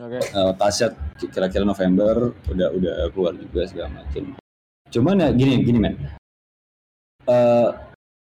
[0.00, 0.20] Oke.
[0.24, 4.32] Eh, kaset kira-kira November udah udah keluar juga segala macam.
[4.88, 5.94] Cuman ya gini gini men.
[7.28, 7.68] Eh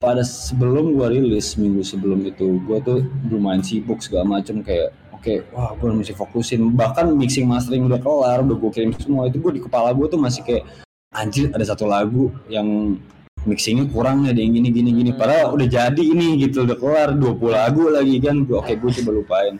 [0.02, 5.46] pada sebelum gua rilis minggu sebelum itu gua tuh lumayan sibuk segala macam kayak oke
[5.54, 9.54] wah gua mesti fokusin bahkan mixing mastering udah kelar udah gua kirim semua itu gua
[9.54, 10.66] di kepala gua tuh masih kayak
[11.14, 12.98] anjir ada satu lagu yang
[13.46, 15.22] mixingnya kurang ada yang gini gini gini Hmm.
[15.22, 19.54] padahal udah jadi ini gitu udah kelar 20 lagu lagi kan oke gua coba lupain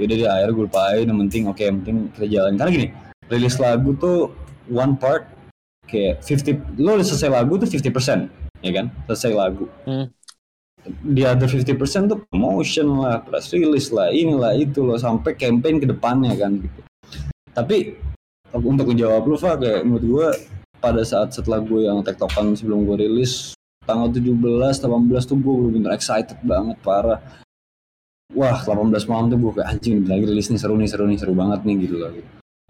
[0.00, 2.52] yaudah deh akhirnya gue lupain yang penting oke yang penting kita jalan.
[2.56, 2.88] Karena gini
[3.28, 4.18] rilis lagu tuh
[4.68, 5.28] one part
[5.88, 8.86] kayak 50 lo udah selesai lagu tuh 50% ya kan?
[9.08, 9.66] Selesai lagu.
[9.88, 10.08] Hmm.
[10.82, 11.78] di other 50%
[12.10, 16.80] tuh promotion lah press release lah inilah itu loh sampai campaign ke depannya kan gitu.
[17.54, 17.94] Tapi
[18.50, 20.28] untuk menjawab lu Fa, kayak menurut gue
[20.82, 23.54] pada saat setelah gue yang tektokan sebelum gue rilis
[23.86, 24.82] tanggal 17 18
[25.22, 27.22] tuh gue bener-bener excited banget parah
[28.32, 31.32] wah 18 malam tuh gue kayak anjing lagi rilis nih seru nih seru nih seru
[31.36, 32.10] banget nih gitu loh.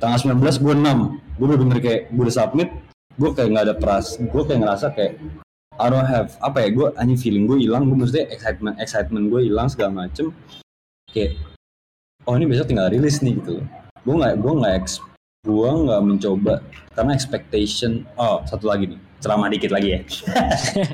[0.03, 2.69] Tanggal 19 gue 6 gue bener-bener kayak gue udah submit
[3.13, 5.13] gue kayak nggak ada peras gue kayak ngerasa kayak
[5.79, 9.41] I don't have apa ya gue anjing feeling gue hilang gue maksudnya excitement excitement gue
[9.47, 10.35] hilang segala macem.
[11.09, 11.39] Kayak
[12.27, 13.67] oh ini besok tinggal rilis nih gitu loh.
[14.03, 14.77] Gue nggak gue nggak
[15.43, 16.55] gue nggak mencoba
[16.95, 20.01] karena expectation oh satu lagi nih ceramah dikit lagi ya.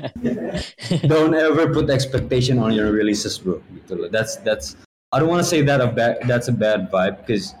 [1.11, 3.57] Don't ever put expectation on your releases bro.
[3.73, 4.09] Gitu loh.
[4.13, 4.77] That's that's
[5.09, 7.57] I don't want to say that a bad that's a bad vibe because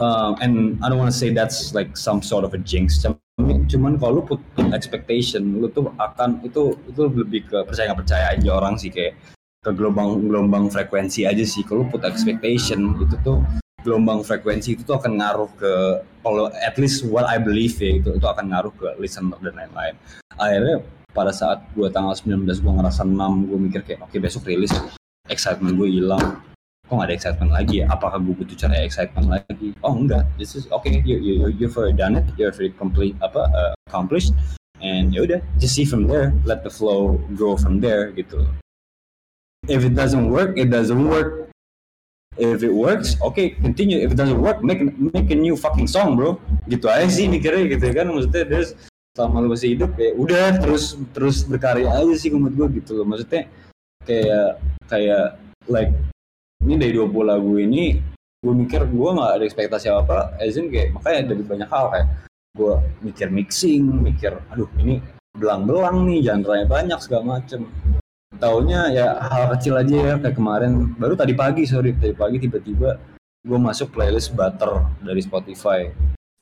[0.00, 3.04] um, and I don't want to say that's like some sort of a jinx.
[3.42, 4.40] Cuman, kalau lu put
[4.72, 9.16] expectation lu tuh akan itu itu lebih ke percaya nggak percaya aja orang sih kayak
[9.62, 11.60] ke gelombang gelombang frekuensi aja sih.
[11.68, 13.44] Kalau put expectation itu tuh
[13.82, 15.72] gelombang frekuensi itu tuh akan ngaruh ke
[16.22, 19.94] kalau at least what I believe ya itu itu akan ngaruh ke listener dan lain-lain.
[20.38, 23.18] Akhirnya pada saat gua tanggal 19 gua ngerasa 6
[23.50, 24.72] gua mikir kayak oke besok rilis
[25.30, 26.44] excitement gue hilang.
[26.86, 27.86] Kok gak ada excitement lagi ya?
[27.88, 29.72] Apakah gue butuh cara excitement lagi?
[29.80, 30.28] Oh enggak.
[30.36, 32.26] This is okay you you you you've already done it.
[32.36, 34.36] You're very complete apa uh, accomplished.
[34.82, 36.36] And ya udah just see from there.
[36.44, 38.44] Let the flow grow from there gitu.
[39.70, 41.41] If it doesn't work it doesn't work
[42.36, 44.00] if it works okay continue.
[44.00, 46.38] If it doesn't work make make a new fucking song bro.
[46.68, 48.08] Gitu aja sih mikirnya gitu kan.
[48.08, 48.72] Maksudnya there's
[49.12, 53.06] selama lu masih hidup ya udah terus terus berkarya aja sih menurut gue gitu loh.
[53.08, 53.48] Maksudnya
[54.08, 55.36] kayak kayak
[55.68, 55.92] like
[56.62, 57.98] ini dari 20 lagu ini
[58.42, 61.94] gue mikir gue nggak ada ekspektasi apa apa as in kayak makanya dari banyak hal
[61.94, 62.08] kayak
[62.58, 62.74] gue
[63.06, 64.98] mikir mixing mikir aduh ini
[65.38, 67.70] belang-belang nih genre banyak segala macem
[68.40, 70.92] taunya ya hal kecil aja ya kayak kemarin.
[70.96, 71.92] Baru tadi pagi sorry.
[71.96, 72.96] Tadi pagi tiba-tiba
[73.42, 75.90] gue masuk playlist Butter dari Spotify.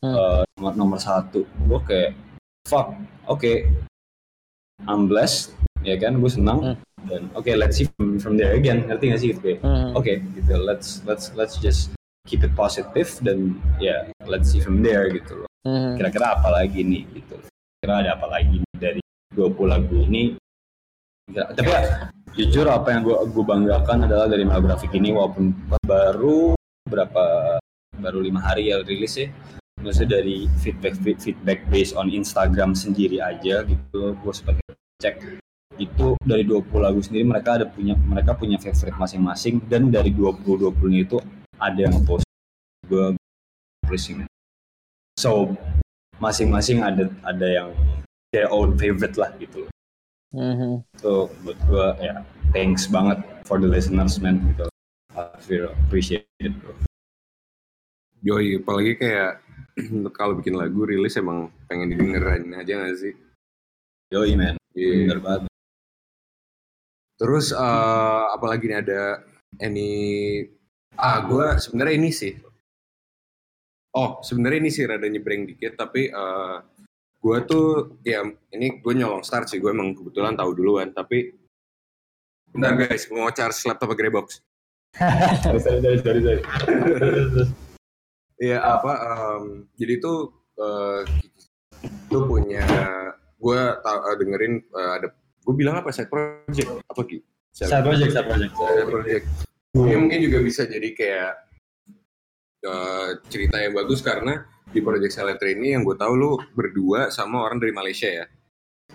[0.04, 0.14] Hmm.
[0.16, 1.44] Eh, nomor nomor satu.
[1.66, 2.10] Gue kayak
[2.68, 2.94] fuck
[3.26, 3.52] oke.
[4.88, 5.52] I'm blessed
[5.84, 6.18] ya kan?
[6.20, 6.60] Gue senang.
[6.62, 6.78] Hmm.
[7.08, 8.84] dan oke let's see from, from there again.
[8.84, 9.28] Ngerti gak sih?
[9.32, 9.96] Gitu kayak Hmm.
[9.96, 10.52] oke gitu.
[10.60, 11.96] Let's let's let's just
[12.28, 15.48] keep it positive dan ya let's see from there gitu loh.
[15.60, 15.92] Hmm.
[15.96, 17.36] kira-kira apa lagi nih gitu.
[17.80, 19.00] Kira ada apa lagi dari
[19.32, 20.36] 20 lagu ini
[21.30, 21.70] Kira- tapi
[22.34, 25.54] jujur apa yang gue gue banggakan adalah dari Graphic ini walaupun
[25.86, 26.54] baru
[26.86, 27.56] berapa
[28.00, 29.28] baru lima hari ya rilis ya
[29.80, 34.58] maksudnya dari feedback feedback based on Instagram sendiri aja gitu gue sempat
[35.00, 35.40] cek.
[35.80, 40.44] Itu dari 20 lagu sendiri mereka ada punya mereka punya favorite masing-masing dan dari 20
[40.44, 40.76] 20
[41.08, 41.16] itu
[41.56, 42.26] ada yang post
[42.84, 43.16] gue
[43.86, 44.26] pushing
[45.16, 45.56] so
[46.20, 47.68] masing-masing ada ada yang
[48.34, 49.69] their own favorite lah gitu
[50.30, 50.86] Mhm.
[51.02, 52.22] so buat gue ya
[52.54, 54.66] thanks banget for the listeners man gitu
[55.10, 56.74] I feel appreciated bro
[58.20, 59.40] Yoi, apalagi kayak
[60.18, 63.14] kalau bikin lagu rilis emang pengen didengerin aja gak sih?
[64.12, 65.08] yoi man Iya.
[65.08, 65.42] bener banget
[67.20, 69.02] Terus eh apalagi nih ada
[69.60, 69.90] any
[70.96, 72.32] ah gue sebenarnya ini sih.
[73.92, 76.56] Oh sebenarnya ini sih rada nyebrang dikit tapi eh
[77.20, 78.24] gue tuh ya
[78.56, 81.36] ini gue nyolong start sih gue emang kebetulan tahu duluan tapi
[82.50, 84.42] bentar guys mau charge laptop pakai box.
[85.44, 86.42] sorry sorry sorry sorry, sorry.
[88.40, 91.04] Iya apa em, jadi tuh eh
[92.08, 92.64] tuh punya
[93.36, 95.12] gue eh, dengerin eh, ada
[95.44, 97.20] gue bilang apa side project apa ki?
[97.52, 99.24] side project side project Side project.
[99.76, 101.49] Ini mungkin juga bisa jadi kayak
[102.60, 107.42] eh, cerita yang bagus karena di project Seletre ini yang gue tahu lu berdua sama
[107.42, 108.26] orang dari Malaysia ya.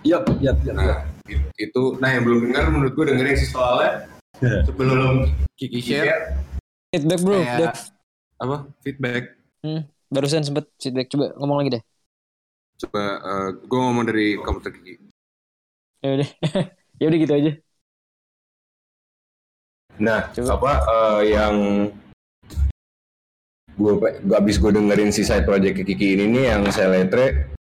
[0.02, 0.74] Yap, yap, yap.
[0.74, 4.06] Nah it- itu, nah yang belum dengar menurut gue dengerin sih soalnya
[4.68, 6.36] sebelum Kiki share
[6.92, 7.92] Feedback bro, Kayak-
[8.36, 9.22] apa feedback.
[10.06, 11.08] Barusan sempet feedback.
[11.10, 11.82] Coba ngomong lagi deh.
[12.84, 13.02] Coba
[13.58, 14.94] gue ngomong dari komputer Kiki.
[16.04, 16.28] Ya udah.
[17.00, 17.52] ya udah gitu aja.
[19.96, 20.52] Nah, Coba.
[20.60, 21.54] apa eh, yang
[23.76, 27.52] gue gak habis gue dengerin si side project Kiki ini nih yang saya letre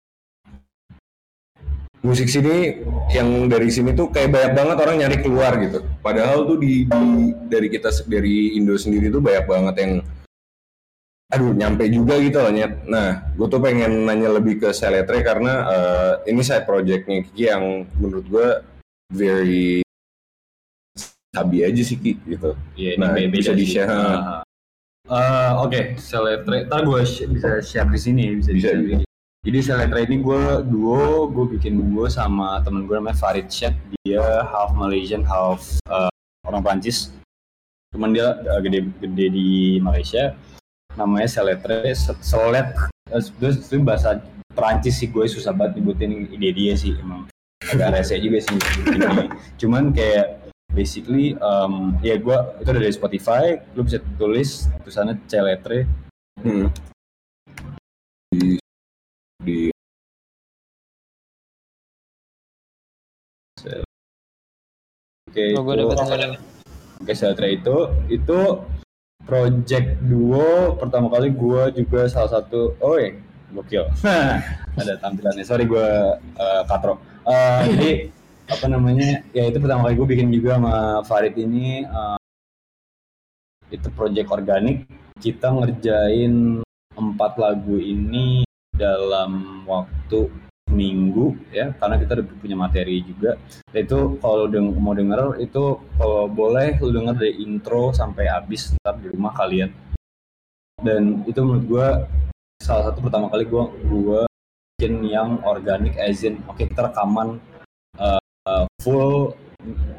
[2.04, 5.80] musik sini yang dari sini tuh kayak banyak banget orang nyari keluar gitu.
[6.04, 9.92] Padahal tuh di, di- dari kita dari Indo sendiri tuh banyak banget yang
[11.32, 12.84] aduh nyampe juga gitu loh Nyet.
[12.86, 17.88] Nah, gue tuh pengen nanya lebih ke Seletre karena eh, ini side projectnya Kiki yang
[17.96, 18.48] menurut gue
[19.08, 19.80] very
[21.32, 22.52] sabi aja sih Ki gitu.
[22.76, 23.64] Iya, Nah, bisa sih.
[23.64, 23.88] di-share.
[23.88, 24.43] Ah.
[25.04, 26.64] Eh, Oke, Seletre.
[26.64, 29.04] Ntar gue bisa share di sini, bisa, Bisa, di sini.
[29.44, 33.76] Jadi Seletre ini gue duo, gue bikin duo sama temen gue namanya Farid Syed.
[34.00, 36.08] Dia half Malaysian, half eh,
[36.48, 37.12] orang Prancis.
[37.92, 39.48] Cuman dia eh, gede-gede di
[39.84, 40.32] Malaysia.
[40.96, 42.72] Namanya Seletre, Se- Selet.
[43.12, 44.24] Eh, Itu bahasa
[44.56, 47.28] Prancis sih gue susah banget nyebutin ide dia sih emang
[47.60, 48.56] agak rese juga sih.
[49.60, 50.43] Cuman kayak
[50.74, 55.86] basically um, ya gue itu ada dari Spotify lu bisa tulis tulisannya celetre.
[56.36, 56.68] Hmm.
[58.28, 58.58] Di
[59.40, 59.70] di.
[65.24, 66.40] Oke Oh, gue itu- dapet gue dapet.
[67.00, 67.46] oke celetre.
[67.50, 67.76] Itu.
[68.08, 68.38] Itu
[69.24, 73.14] project duo pertama kali gue juga salah satu oh ya
[73.50, 73.84] gokil.
[74.80, 75.42] Ada tampilannya.
[75.42, 75.88] Sorry gue
[76.36, 77.90] uh, katro Eh, jadi
[78.44, 82.18] apa namanya ya itu pertama kali gue bikin juga sama Farid ini eh,
[83.72, 84.84] itu project organik.
[85.16, 86.60] Kita ngerjain
[86.94, 90.28] empat lagu ini dalam waktu
[90.74, 93.38] minggu ya karena kita udah punya materi juga.
[93.72, 98.98] Itu kalau deng- mau denger itu kalau boleh lu denger dari intro sampai habis ntar
[99.00, 99.70] di rumah kalian.
[100.82, 101.88] Dan itu menurut gue
[102.60, 104.20] salah satu pertama kali gue gue
[104.74, 107.38] bikin yang organik as in oke kita rekaman
[108.80, 109.32] full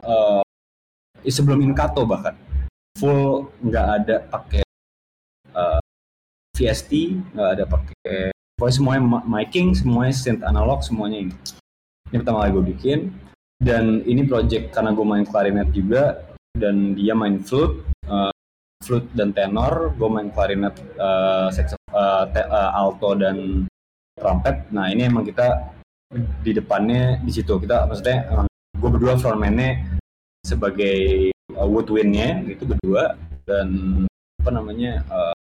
[0.06, 0.44] uh,
[1.26, 2.38] sebelum inkato bahkan.
[3.02, 4.64] Full nggak ada pakai
[5.52, 5.82] uh,
[6.56, 6.92] VST
[7.36, 11.36] nggak ada pakai pokoknya semuanya miking semuanya synth analog semuanya ini.
[12.14, 13.00] Ini pertama kali gue bikin.
[13.56, 16.22] Dan ini project karena gue main klarinet juga
[16.56, 18.32] dan dia main flute uh,
[18.84, 19.92] flute dan tenor.
[20.00, 23.68] Gue main klarinet uh, uh, uh, alto dan
[24.16, 24.72] trumpet.
[24.72, 25.75] Nah ini emang kita
[26.42, 27.58] di depannya di situ.
[27.60, 30.00] Kita maksudnya gue berdua frontman-nya
[30.46, 33.20] sebagai uh, woodwind-nya itu berdua.
[33.46, 34.02] Dan
[34.42, 35.36] apa namanya uh,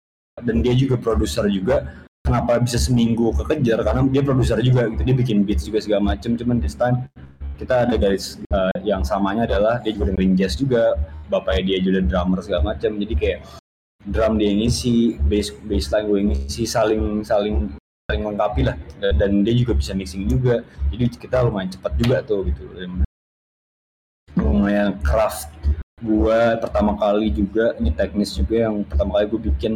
[0.42, 1.86] dan dia juga produser juga.
[2.22, 3.82] Kenapa bisa seminggu kekejar?
[3.82, 5.02] Karena dia produser juga gitu.
[5.02, 6.38] Dia bikin beats juga segala macem.
[6.38, 7.06] Cuman this time
[7.58, 10.94] kita ada garis uh, yang samanya adalah dia juga dengerin jazz juga.
[11.30, 13.40] Bapaknya dia juga drummer segala macam jadi kayak
[14.10, 17.70] drum dia ngisi bass bassline gue ngisi saling saling
[18.12, 18.76] saling melengkapi lah.
[19.00, 20.60] Dan dia juga bisa mixing juga.
[20.92, 22.68] Jadi kita lumayan cepat juga tuh gitu.
[24.36, 25.48] Lumayan craft
[26.04, 29.72] gua pertama kali juga ini teknis juga yang pertama kali gue bikin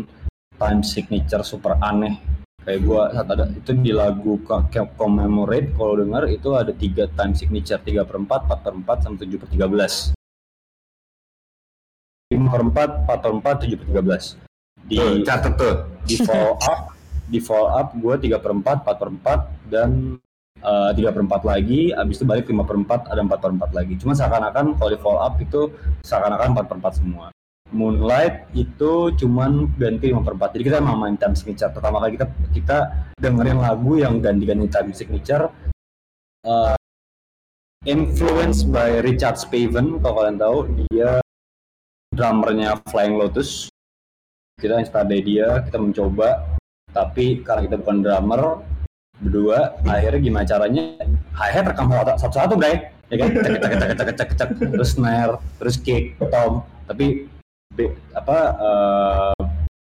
[0.61, 2.20] time signature super aneh.
[2.66, 4.37] Kayak gua saat ada itu di lagu
[5.01, 9.16] commemorate kalau dengar itu ada tiga time signature 3 per 4, 4 per 4, sama
[9.22, 10.12] 7 per 13
[12.26, 14.34] 5 per 4, 4 per 4, 7 per 13
[14.87, 15.74] di Tuh, catet tuh.
[16.07, 16.96] di follow up
[17.27, 19.91] di follow up gue 3 per 4, 4 per 4 dan
[20.66, 23.95] 3 per 4 lagi abis itu balik 5 per 4 ada 4 per 4 lagi.
[24.01, 25.70] Cuma seakan-akan kalau di follow up itu
[26.03, 27.27] seakan-akan 4 per 4 semua.
[27.74, 31.70] Moonlight itu cuman ganti 5 per 4 jadi kita emang main time signature.
[31.70, 32.79] Pertama kali kita kita
[33.18, 35.51] dengerin lagu yang ganti-ganti time signature
[36.47, 36.74] uh,
[37.87, 40.59] influenced by Richard Spaven kalau kalian tahu
[40.91, 41.22] dia
[42.14, 43.68] drummernya Flying Lotus.
[44.57, 46.56] Kita dari dia kita mencoba
[46.97, 48.65] tapi karena kita bukan drummer
[49.21, 50.85] berdua akhirnya gimana caranya?
[51.37, 52.89] Hi-hat rekam satu-satu bray.
[53.13, 53.29] Ya kan?
[53.37, 56.65] Cek cek cek cek cek cek terus snare terus kick tom.
[56.89, 57.29] Tapi
[57.77, 59.41] be- apa eh,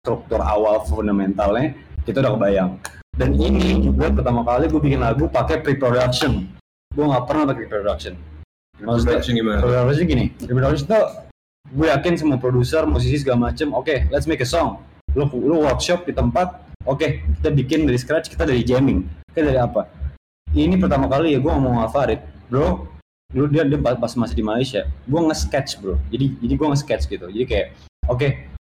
[0.03, 2.71] struktur awal fundamentalnya kita udah kebayang.
[3.17, 6.45] Dan ini juga pertama kali gue bikin lagu pakai pre-production.
[6.93, 8.15] Gue nggak pernah pakai pre-production.
[8.77, 9.59] Maksudnya Production gimana?
[9.65, 10.27] pre-production gini.
[10.37, 11.05] Pre-production tuh
[11.67, 14.83] gue yakin semua produser musisi segala macem oke let's make a song.
[15.17, 17.07] Lu lu workshop di tempat oke
[17.43, 19.05] kita bikin dari scratch kita dari jamming.
[19.35, 19.91] Kita dari apa?
[20.57, 22.21] Ini pertama kali ya gue ngomong sama Farid.
[22.49, 25.99] Bro dulu dia dia pas masih di Malaysia gue nge-sketch bro.
[26.09, 27.27] Jadi jadi gue nge-sketch gitu.
[27.27, 27.67] Jadi kayak
[28.07, 28.29] oke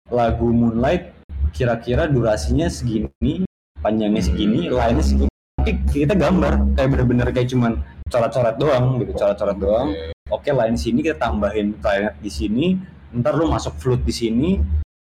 [0.08, 1.14] lagu Moonlight
[1.52, 3.44] kira-kira durasinya segini
[3.84, 5.32] panjangnya segini lainnya segini.
[5.60, 9.88] Tapi kita gambar kayak bener-bener kayak cuman coret-coret doang gitu coret-coret doang.
[10.32, 12.80] Oke lain sini kita tambahin clarinet di sini.
[13.12, 14.50] Ntar lu masuk flute di sini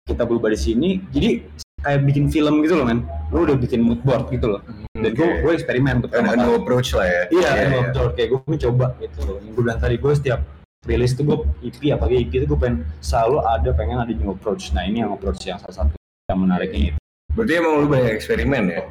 [0.05, 0.91] kita berubah di sini.
[1.13, 1.41] Jadi
[1.85, 4.63] kayak bikin film gitu loh men lu udah bikin mood board gitu loh
[4.95, 5.39] dan gue Oke.
[5.41, 6.41] gue eksperimen pertama kali.
[6.41, 7.23] new approach lah ya.
[7.29, 8.07] Iya, emang betul.
[8.15, 9.37] Kayak gue mencoba gitu loh.
[9.37, 10.41] Yang gue bilang tadi gue setiap
[10.83, 14.71] rilis tuh gue EP apa EP itu gue pengen selalu ada pengen ada new approach.
[14.71, 15.93] Nah ini yang approach yang salah satu
[16.25, 16.99] yang menariknya itu.
[17.33, 18.83] Berarti emang lu banyak eksperimen ya?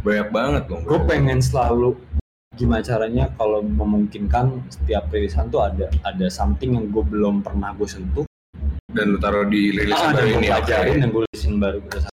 [0.00, 0.82] Banyak banget dong.
[0.82, 1.92] Gue pengen selalu
[2.54, 7.86] gimana caranya kalau memungkinkan setiap rilisan tuh ada ada something yang gue belum pernah gue
[7.86, 8.24] sentuh.
[8.88, 10.48] Dan lu taruh di rilisan Ah, baru gue ini.
[10.48, 10.56] oke.
[10.56, 12.13] pelajarin dan gue rilisin baru berdasarkan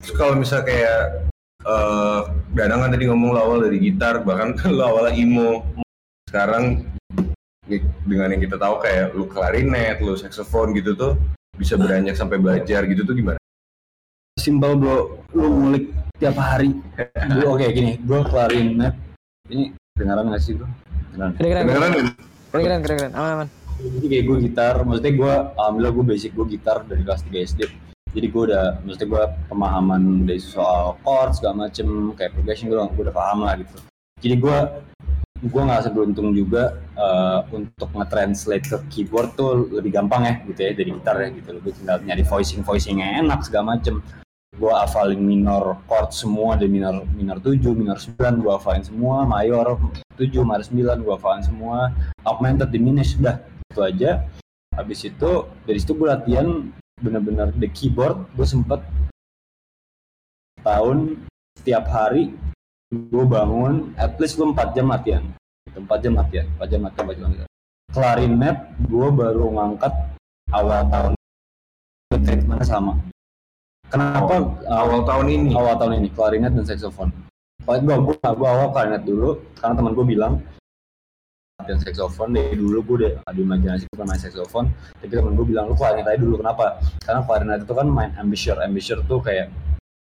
[0.00, 1.00] Terus kalau misalnya kayak
[1.60, 2.20] eh
[2.50, 5.62] Danang kan tadi ngomong lo awal dari gitar, bahkan lo awalnya emo.
[6.26, 6.88] Sekarang
[7.62, 11.14] di- dengan yang kita tahu kayak lu klarinet, lu saxophone gitu tuh
[11.54, 13.38] bisa beranjak sampai belajar gitu tuh gimana?
[14.40, 16.72] simpel bro lu ngulik tiap hari.
[17.28, 18.96] Gue oke gini gue klarinet.
[19.46, 20.64] Ini kedengaran gak sih bro?
[21.12, 21.32] Kedengaran.
[21.36, 22.08] Keren keren Kedengeran keren
[22.50, 23.48] keren keren keren aman aman.
[23.80, 27.60] jadi kayak gue gitar maksudnya gue alhamdulillah gue basic gue gitar dari kelas 3 SD
[28.10, 31.86] jadi gue udah maksudnya gue pemahaman dari soal chord segala macem
[32.18, 33.76] kayak progression gue udah, gue udah paham lah gitu.
[34.20, 34.58] Jadi gue
[35.40, 40.70] gue nggak seberuntung juga eh, untuk nge-translate ke keyboard tuh lebih gampang ya gitu ya
[40.74, 41.48] dari gitar ya gitu.
[41.62, 44.02] Gue tinggal nyari voicing voicing yang enak segala macem.
[44.58, 49.22] Gue hafalin minor chord semua dari minor minor 7, minor 9 gue hafalin semua.
[49.22, 49.78] Mayor
[50.18, 51.94] 7, minor 9 gue hafalin semua.
[52.26, 53.38] Augmented diminished udah
[53.70, 54.26] itu aja.
[54.74, 55.30] Habis itu
[55.62, 58.84] dari situ gue latihan bener-bener the keyboard gue sempet
[60.60, 61.16] tahun
[61.56, 62.36] setiap hari
[62.90, 65.24] gue bangun at least gue 4 jam latihan.
[65.68, 67.50] Gitu, 4 jam latihan 4 jam latihan 4 jam latihan.
[67.90, 69.94] Klarinet gue baru ngangkat
[70.50, 71.12] awal tahun.
[72.10, 72.92] Treatmentnya sama.
[73.90, 74.34] Kenapa?
[74.66, 75.50] Awal tahun ini.
[75.54, 77.10] awal tahun ini klarinet dan saxophone.
[77.62, 80.34] Kalau gue gue gue awal klarinet dulu karena teman gue bilang
[81.60, 84.72] latihan saxophone dari dulu gue udah ada imajinasi gue main saxophone.
[84.96, 86.80] Tapi teman gue bilang lu klarinet aja dulu kenapa?
[87.04, 89.52] Karena klarinet itu kan main embouchure embouchure tuh kayak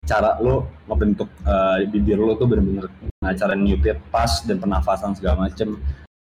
[0.05, 2.93] cara lo ngebentuk eh, bibir lo tuh bener-bener
[3.25, 5.79] nah, cara niupnya pas dan pernafasan segala macem.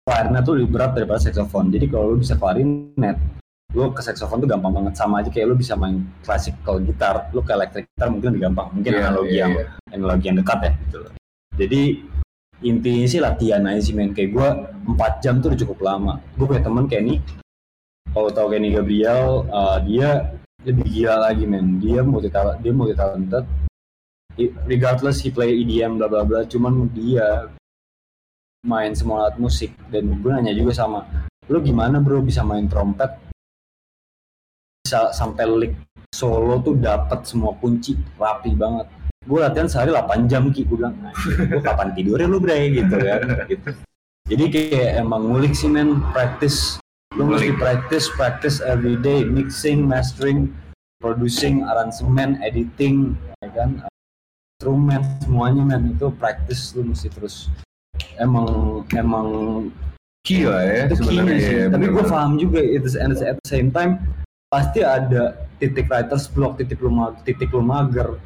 [0.05, 1.71] Klarinet tuh lebih berat daripada saxophone.
[1.71, 3.17] Jadi kalau lo bisa klarinet
[3.71, 4.99] lo ke saxophone tuh gampang banget.
[4.99, 7.31] Sama aja kayak lo bisa main classical gitar.
[7.31, 8.69] Lo ke electric gitar mungkin lebih gampang.
[8.75, 9.67] Mungkin Iya, analogi iya, yang iya.
[9.95, 11.13] analogi yang dekat ya gitu loh.
[11.61, 11.83] jadi
[12.61, 14.13] intinya sih latihan aja sih men.
[14.13, 14.49] Kayak gue
[14.97, 16.15] 4 jam tuh udah cukup lama.
[16.37, 17.21] Gue punya temen Kenny
[18.11, 20.35] kalau tau Kenny Gabriel uh, dia
[20.67, 21.81] lebih gila lagi men.
[21.81, 23.45] Dia multi talent dia multi talented
[24.65, 26.45] regardless he play EDM bla bla bla.
[26.45, 27.49] Cuman dia
[28.67, 29.73] main semua alat musik.
[29.89, 31.07] Dan gue nanya juga sama
[31.51, 33.11] lu gimana bro bisa main trompet?
[34.85, 35.75] Bisa sampai lick
[36.11, 38.91] solo tuh dapat semua kunci rapi banget
[39.29, 43.21] gue latihan sehari 8 jam ki gue bilang gue kapan tidurnya lu bre gitu kan
[43.53, 43.71] gitu.
[44.33, 46.81] jadi kayak emang ngulik sih men practice
[47.19, 50.49] lu mesti practice practice every day mixing mastering
[51.05, 53.13] producing aransemen editing
[53.45, 53.71] ya kan
[54.57, 57.53] instrumen semuanya men itu practice lu mesti terus
[58.17, 59.29] emang emang
[60.21, 61.41] Key lah ya itu sebenarnya.
[61.41, 61.57] sih.
[61.57, 63.97] ya, Tapi gue paham juga itu and at the same time
[64.53, 66.93] pasti ada titik writer's block, titik lu
[67.25, 68.21] titik lu mager.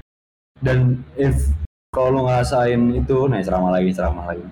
[0.65, 1.53] Dan if
[1.95, 4.43] kalau lu ngerasain itu, nah ceramah lagi, ceramah lagi.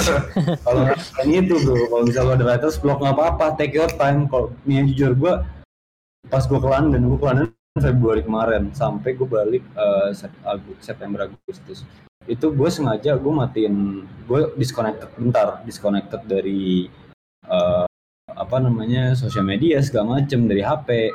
[0.66, 4.26] kalau ngerasain itu bro, kalau misalnya lu ada writer's block nggak apa-apa, take your time.
[4.26, 5.34] Kalau nih yang jujur gue,
[6.26, 7.46] pas gue ke London, gue ke London
[7.78, 9.62] Februari kemarin, sampai gue balik
[10.42, 11.86] Agu- September Agustus
[12.30, 16.86] itu gue sengaja gue matiin gue disconnected bentar disconnected dari
[17.46, 17.84] eh,
[18.30, 21.10] apa namanya sosial media segala macem dari HP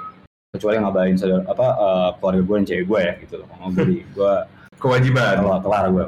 [0.58, 3.86] kecuali ngabain saudara apa eh, keluarga gue dan cewek gue ya gitu loh mau gue
[4.04, 4.34] gue
[4.78, 5.42] Kewajiban.
[5.42, 6.04] kelar kelar gue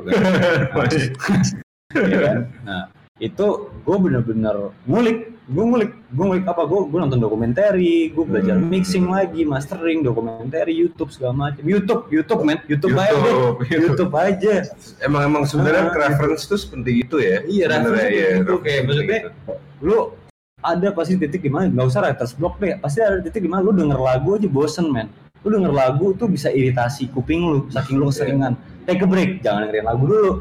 [1.95, 2.38] ya kan?
[2.62, 2.84] Nah
[3.20, 3.45] itu
[3.84, 6.64] gue bener-bener ngulik, gue ngulik, gue ngulik apa?
[6.64, 8.70] Gue gue nonton dokumentari, gue belajar Hmm.
[8.70, 11.66] mixing lagi, mastering, dokumentari, YouTube segala macam.
[11.66, 13.84] YouTube, YouTube men, YouTube, aja deh, YouTube, YouTube.
[13.97, 14.54] YouTube aja.
[15.02, 17.43] Emang emang sebenarnya Ah, reference tuh seperti itu ya.
[17.43, 19.54] Iya, reference iya, itu reference kayak maksudnya itu.
[19.82, 19.97] lu
[20.60, 22.76] ada pasti titik di mana nggak usah writer's block deh.
[22.80, 25.07] Pasti ada titik di mana lu denger lagu aja bosen men.
[25.43, 28.60] Lu denger lagu tuh bisa iritasi kuping lu saking lu keseringan.
[28.84, 30.32] Take a break jangan dengerin lagu dulu.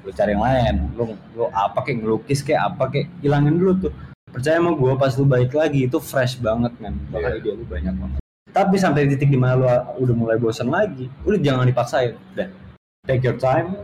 [0.00, 0.74] Lu cari yang lain.
[0.96, 3.92] Lu lu apa kayak ngelukis kayak apa kayak hilangin dulu tuh.
[4.32, 6.96] Percaya sama gue pas lu balik lagi itu fresh banget men.
[7.12, 7.40] Bakal Iya.
[7.40, 8.18] ide lu banyak banget.
[8.56, 9.68] Tapi sampai titik di mana lu
[10.00, 12.16] udah mulai bosan lagi udah jangan dipaksain.
[12.32, 12.48] Udah.
[13.04, 13.76] Take your time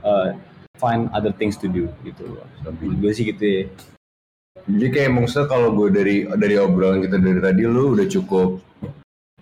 [0.00, 0.32] uh,
[0.80, 2.24] find other things to do gitu.
[2.64, 3.64] Loh gue sih gitu ya
[4.66, 8.58] Jadi kayak maksudnya kalau gue dari dari obrolan kita dari tadi lu udah cukup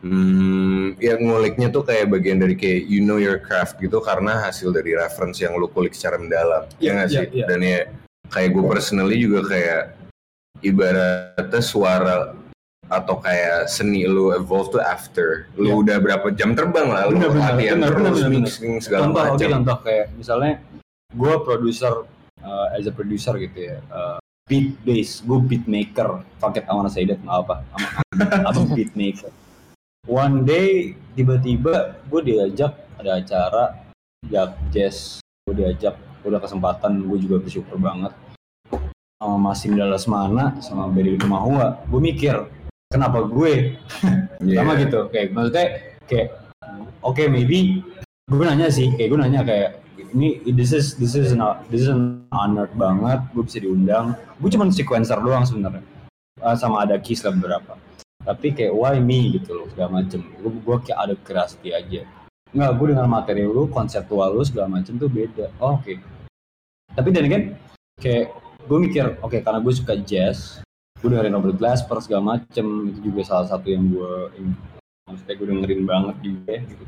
[0.04, 4.70] hmm, ya nguliknya tuh kayak bagian dari kayak you know your craft gitu karena hasil
[4.70, 6.68] dari reference yang lu kulik secara mendalam.
[6.78, 7.26] Iya, ya nggak iya, sih?
[7.34, 7.46] iya.
[7.48, 7.78] Dan ya
[8.28, 9.82] kayak gue personally juga kayak
[10.62, 12.16] ibaratnya suara
[12.88, 15.74] atau kayak seni lu evolve tuh after lu Iya.
[15.84, 18.40] udah berapa jam terbang lah lu Bener, bener, latihan bener, terus bener, bener.
[18.48, 19.48] mixing segala contoh macam.
[19.61, 20.52] contoh kayak misalnya
[21.12, 21.94] gue produser
[22.40, 24.16] uh, as a producer gitu ya uh,
[24.49, 27.55] beat bass gue beat maker fuck it I wanna say that nggak apa.
[27.76, 27.84] I'm,
[28.49, 29.30] I'm a beat maker
[30.09, 33.64] one day tiba-tiba gue diajak ada acara
[34.26, 35.94] jak jazz gue diajak
[36.26, 38.12] udah kesempatan gue juga bersyukur banget.
[39.18, 41.78] Sama Masim Dallas Mana sama Berry Mahua.
[41.86, 42.49] Gue mikir
[42.90, 43.76] kenapa gue?
[44.38, 44.62] Iya.
[44.62, 45.11] sama gitu.
[45.11, 45.66] Kayak maksudnya
[46.07, 46.28] kayak
[47.03, 47.82] oke maybe
[48.28, 49.70] gue nanya sih kayak gue nanya kayak
[50.14, 54.16] ini this is this is an this is an honor banget gue bisa diundang.
[54.40, 55.84] Gue cuma sequencer doang sebenarnya.
[56.38, 57.74] Eh, sama ada keys lah beberapa.
[58.22, 60.20] Tapi kayak why me gitu loh segala macem.
[60.38, 62.00] Gue gue kayak ada curiosity aja.
[62.54, 65.52] Nggak gue dengan materi lu konseptual lu segala macem tuh beda.
[65.61, 65.94] Oh, oke.
[66.94, 67.42] Tapi dan kan
[68.00, 68.32] kayak
[68.68, 70.61] gue mikir oke karena gue suka jazz
[70.98, 72.92] gue dengerin Robert Glasper segala macem.
[72.94, 74.12] Itu juga salah satu yang gue
[75.09, 76.84] maksudnya gue dengerin banget juga gitu.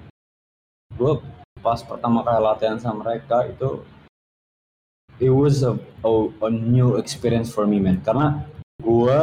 [0.96, 1.12] Gue
[1.60, 3.84] pas pertama kali latihan sama mereka itu
[5.20, 6.10] it was a, a,
[6.44, 8.00] a new experience for me man.
[8.00, 8.42] Karena
[8.80, 9.18] gue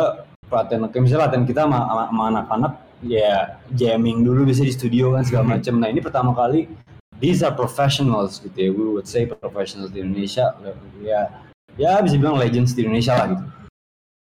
[0.47, 2.73] latihan kayak misalnya latihan kita sama, sama- sama anak-anak
[3.05, 5.75] ya jamming dulu bisa di studio kan segala macem.
[5.77, 6.69] Nah ini pertama kali
[7.17, 8.69] these are professionals gitu ya.
[8.69, 10.53] We would say professionals di Indonesia.
[11.01, 11.43] Ya
[11.77, 13.45] ya bisa bilang legends di Indonesia lah gitu.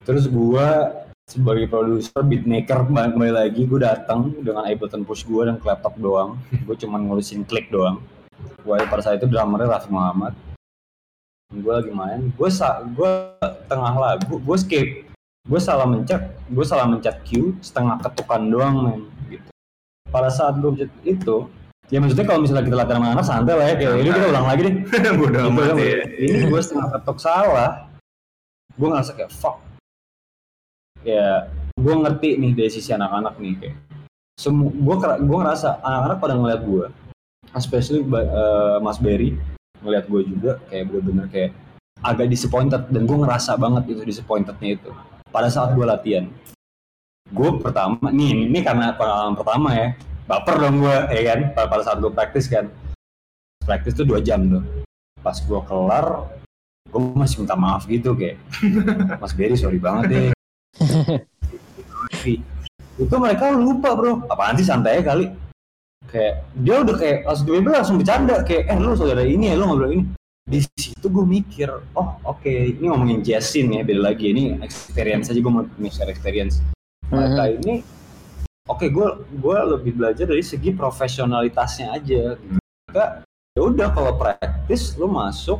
[0.04, 0.92] Terus gua
[1.26, 6.76] sebagai produser beatmaker kembali lagi gue datang dengan Ableton Push gue dan laptop doang gue
[6.78, 7.98] cuman ngurusin klik doang
[8.62, 10.38] gue pada saat itu drummernya Raffi Muhammad
[11.50, 13.10] gue lagi main gue sa gue
[13.66, 15.02] tengah lagu gue skip
[15.50, 19.50] gue salah mencet gue salah mencet Q setengah ketukan doang men gitu
[20.14, 21.50] pada saat gue mencet itu
[21.90, 24.46] ya maksudnya kalau misalnya kita latihan sama anak santai lah ya kayak ini kita ulang
[24.46, 24.74] lagi deh
[25.18, 25.76] Bodoh Gitu amat kan.
[25.82, 25.98] ya.
[26.22, 27.70] Ini gue setengah ketok salah.
[28.78, 29.65] Gue ngerasa kayak fuck.
[31.06, 31.46] Ya,
[31.78, 33.76] gue ngerti nih dari sisi anak-anak nih kayak.
[34.34, 36.86] Semua, gue gue ngerasa anak-anak pada ngeliat gue,
[37.54, 39.38] especially eh, Mas Berry
[39.86, 41.50] ngeliat gue juga kayak bener-bener kayak
[42.02, 44.90] agak disappointed dan gue ngerasa banget itu disappointednya itu
[45.30, 46.26] pada saat gue latihan.
[47.30, 49.94] Gue pertama, nih ini karena pengalaman pertama ya,
[50.26, 52.66] baper dong gue ya kan pada, pada saat gue praktis kan.
[53.62, 54.62] Praktis tuh dua jam tuh
[55.26, 56.06] pas gue kelar
[56.86, 58.38] gue masih minta maaf gitu kayak
[59.22, 60.35] Mas Berry sorry banget deh
[62.96, 64.24] itu mereka lupa bro.
[64.28, 65.28] Apaan sih santai kali.
[66.06, 68.36] Kayak dia udah kayak langsung tiba langsung bercanda.
[68.46, 70.04] Kayak eh lu saudara ini ya lu ngobrol ini.
[70.46, 71.66] Di situ gue mikir
[71.98, 74.30] oh oke ini ngomongin jazzin ya beda lagi.
[74.30, 76.62] Ini experience aja gue mau share experience.
[77.10, 77.82] Mereka ini
[78.70, 82.38] oke gue gue lebih belajar dari segi profesionalitasnya aja.
[82.38, 83.04] Mereka
[83.58, 85.58] ya udah kalau praktis lu masuk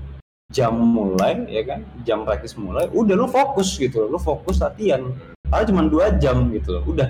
[0.52, 1.80] jam mulai ya kan?
[2.06, 5.02] Jam praktis mulai udah lu fokus gitu lu fokus latihan.
[5.46, 7.06] Karena cuma dua jam gitu loh udah.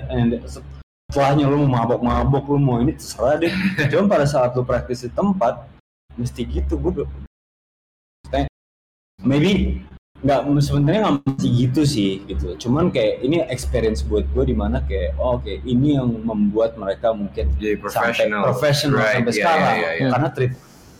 [1.09, 3.49] Setelahnya lu mau mabok-mabok lu mau ini terserah deh.
[3.89, 5.63] Cuma pada saat lu praktis di tempat
[6.17, 7.07] mesti gitu gue
[9.25, 9.81] maybe
[10.17, 14.81] nggak sebenarnya nggak mesti gitu sih gitu cuman kayak ini experience buat gue di mana
[14.81, 18.41] kayak oh, oke ini yang membuat mereka mungkin Jadi sampai professional.
[18.49, 19.75] profesional Right, sampai iya, sekarang.
[19.77, 20.09] iya, iya.
[20.09, 20.53] karena treat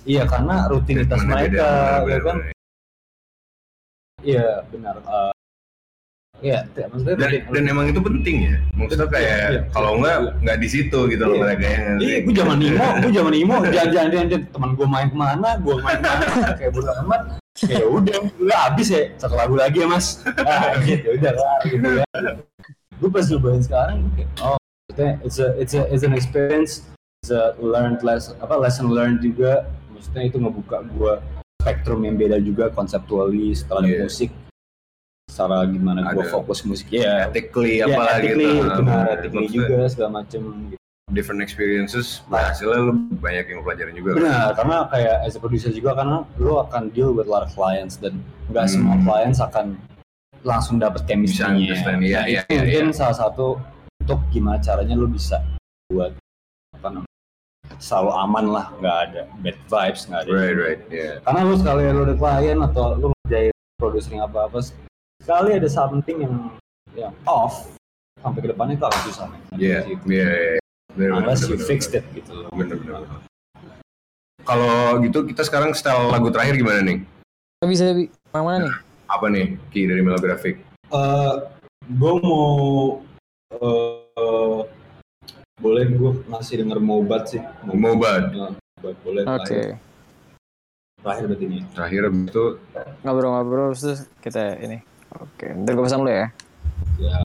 [0.07, 1.67] iya karena rutinitas Treatmentnya mereka
[2.01, 2.37] beda, ya kan
[4.23, 4.95] iya benar
[6.37, 8.55] iya t- maksudnya Dan, dan emang itu penting ya.
[8.77, 9.61] Maksudnya kayak Iya, iya.
[9.73, 11.41] kalau enggak nggak di situ gitu loh Iya.
[11.41, 15.17] mereka yang Iya, gue zaman imo, gue zaman imo, jalan-jalan jalan teman gue main ke
[15.17, 17.21] mana, gue main ke mana, kayak bodo amat.
[17.57, 20.21] Kayak udah, udah habis ya, satu lagu lagi ya mas.
[20.45, 22.05] Ah, gitu, udah lah, gitu ya.
[23.01, 24.57] Gue pas nyobain sekarang, kayak, oh
[25.25, 26.85] it's a it's a it's an experience
[27.21, 29.65] it's a learned lesson apa lesson learned juga
[29.97, 31.13] maksudnya itu ngebuka gua
[31.57, 34.05] spektrum yang beda juga conceptually setelah Iya.
[34.05, 34.29] musik
[35.27, 36.31] secara gimana gua Ada.
[36.31, 40.77] fokus musik ya ethically ya apa ethically, gitu benar Nah, ethically juga segala macem gitu.
[41.09, 45.71] different experiences hasilnya lu banyak yang lu pelajarin juga benar karena kayak as a producer
[45.71, 48.15] juga karena lu akan deal with a lot of clients dan
[48.47, 48.73] nggak Hmm.
[48.73, 49.65] semua clients akan
[50.45, 52.95] langsung dapat Bisa chemistry-nya understand, iya, Nah, iya, itu iya, mungkin iya.
[52.95, 53.47] salah satu
[53.99, 55.43] untuk gimana caranya lu bisa
[55.87, 56.13] buat
[57.77, 61.81] selalu aman lah nggak ada bad vibes nggak ada right right yeah karena lu sekali
[61.89, 64.59] lu ada klien atau lu ngerjain producing apa apa
[65.21, 66.35] sekali ada something yang
[66.97, 67.69] yang off
[68.17, 69.39] sampai ke depannya itu akan susah men.
[69.55, 70.01] yeah Gitu.
[70.09, 70.59] yeah yeah.
[70.97, 72.01] Bener, bener, unless bener, you bener, fixed bener.
[72.01, 73.21] it gitu loh Bener, bener, bener.
[74.41, 77.05] kalau gitu kita sekarang style lagu terakhir gimana nih
[77.61, 78.09] Bisa Bi.
[78.33, 78.73] Yang mana nih?
[79.07, 80.55] apa nih Ki dari Melographic
[80.87, 81.33] Eh,
[81.91, 83.03] gue mau
[83.51, 84.59] eh
[85.57, 89.33] boleh gue ngasih denger mobat sih Mobat Nah, Mobat, boleh Oke.
[89.41, 89.65] terakhir
[91.01, 92.45] terakhir berarti ini terakhir itu
[93.01, 94.77] Ngobrol-ngobrol terus kita ini.
[95.17, 96.27] Oke, ntar gue pasang dulu ya.
[96.99, 97.17] ya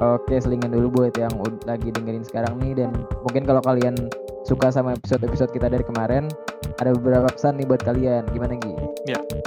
[0.00, 1.32] Oke, selingan dulu buat yang
[1.68, 3.92] lagi dengerin sekarang nih dan mungkin kalau kalian
[4.48, 6.24] suka sama episode-episode kita dari kemarin,
[6.80, 8.24] ada beberapa pesan nih buat kalian.
[8.32, 8.72] Gimana Gi?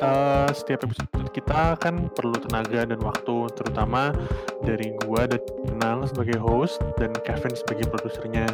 [0.03, 4.13] Eh, setiap episode kita kan perlu tenaga dan waktu, terutama
[4.61, 5.41] dari gua dan
[5.79, 8.45] Nang sebagai host dan Kevin sebagai produsernya.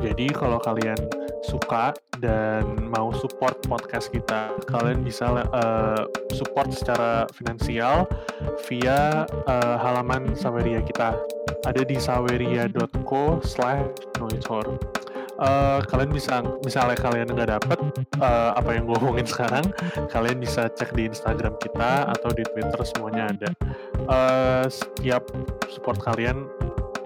[0.00, 0.96] Jadi kalau kalian
[1.44, 8.08] suka dan mau support podcast kita, kalian bisa eh, support secara finansial
[8.68, 11.16] via eh, halaman Saweria kita.
[11.68, 13.84] Ada di saweria.co slash.
[15.40, 17.78] Eh, kalian bisa misalnya kalian nggak dapet
[18.20, 19.64] eh, apa yang gue omongin sekarang
[20.12, 23.48] kalian bisa cek di Instagram kita atau di Twitter semuanya ada
[24.10, 25.22] Eh, setiap
[25.70, 26.50] support kalian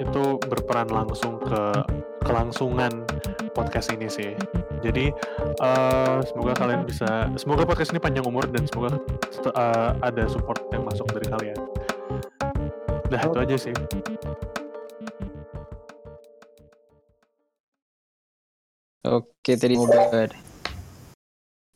[0.00, 1.62] itu berperan langsung ke
[2.24, 3.04] kelangsungan
[3.52, 4.32] podcast ini sih
[4.80, 5.12] jadi
[5.60, 8.96] eh, semoga kalian bisa semoga podcast ini panjang umur dan semoga
[9.44, 11.60] eh, ada support yang masuk dari kalian
[13.04, 13.74] Nah itu aja sih
[19.04, 19.76] Oke, tadi.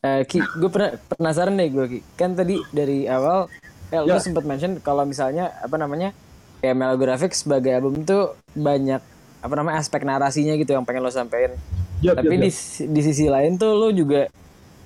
[0.00, 2.00] Eh, Ki, gue pernah penasaran deh gue Ki.
[2.16, 3.52] Kan tadi dari awal,
[3.92, 4.22] eh, lu Ya.
[4.22, 6.16] sempat mention kalau misalnya apa namanya
[6.64, 9.02] kayak Melographic sebagai album tuh banyak
[9.38, 11.54] apa namanya aspek narasinya gitu yang pengen lo sampein.
[11.98, 12.88] Yap, Tapi yap, di yap.
[12.90, 14.26] di sisi lain tuh lo juga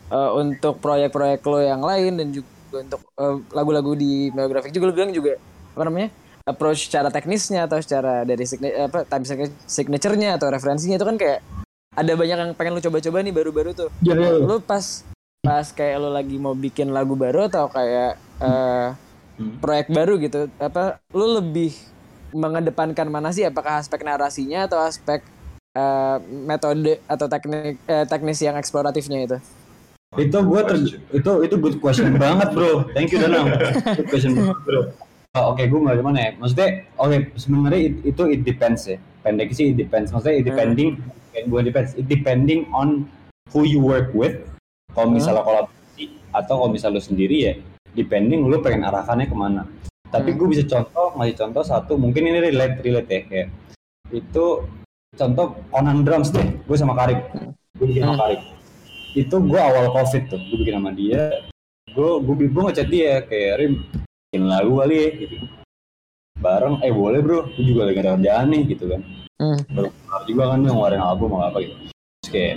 [0.08, 2.48] eh, untuk proyek-proyek lo yang lain dan juga
[2.80, 5.36] untuk eh, lagu-lagu di Melographic juga lo bilang juga
[5.72, 6.08] apa namanya
[6.42, 11.16] approach secara teknisnya atau secara dari signa- apa time signa- signature-nya atau referensinya itu kan
[11.16, 11.40] kayak
[11.92, 13.88] ada banyak yang pengen lo coba-coba nih baru-baru tuh.
[14.00, 14.40] Ya, ya, ya.
[14.40, 15.04] Lo pas
[15.44, 18.88] pas kayak lo lagi mau bikin lagu baru atau kayak eh,
[19.32, 19.56] Hmm.
[19.64, 21.72] proyek baru gitu apa lo lebih
[22.34, 23.46] mengedepankan mana sih?
[23.46, 25.22] Apakah aspek narasinya atau aspek
[25.76, 29.38] eh, metode atau teknik eh, teknis yang eksploratifnya itu?
[30.12, 30.60] Itu gue
[31.16, 32.84] itu itu good question banget bro.
[32.92, 33.56] Thank you Danang.
[33.96, 34.36] Good question.
[34.36, 34.82] Banget, bro.
[35.32, 36.30] Oh, oke gue nggak gimana ya?
[36.36, 36.68] Maksudnya
[37.00, 39.00] oke sebenarnya it- itu it depends ya.
[39.24, 40.12] Pendek sih it depends.
[40.12, 41.00] Maksudnya it depending
[41.32, 41.90] kayak gue depends.
[41.96, 43.08] It depending on
[43.56, 44.44] who you work with.
[44.92, 46.04] Kalau misalnya kolaborasi
[46.36, 47.54] atau kalau misalnya lu sendiri ya
[47.92, 49.62] depending lu pengen arahkannya ke mana
[50.12, 50.38] tapi Hmm.
[50.38, 53.48] gue bisa contoh ngasih contoh satu mungkin ini relate relate ya kayak
[54.12, 54.44] itu
[55.12, 57.20] contoh Conan Drums deh gue sama Karib
[57.80, 58.22] gue bikin sama Hmm.
[58.22, 58.40] Karib
[59.12, 61.22] itu gue awal covid tuh gue bikin sama dia.
[61.92, 63.72] Gue gue gue ngechat dia kayak Rim
[64.28, 65.36] bikin lagu kali ya gitu.
[66.40, 69.02] Bareng eh boleh bro gue juga lagi ada kerjaan nih gitu kan.
[69.42, 69.58] Hmm.
[69.74, 69.90] baru
[70.22, 71.74] juga kan dia ngeluarin album atau apa gitu.
[71.82, 72.56] Terus kayak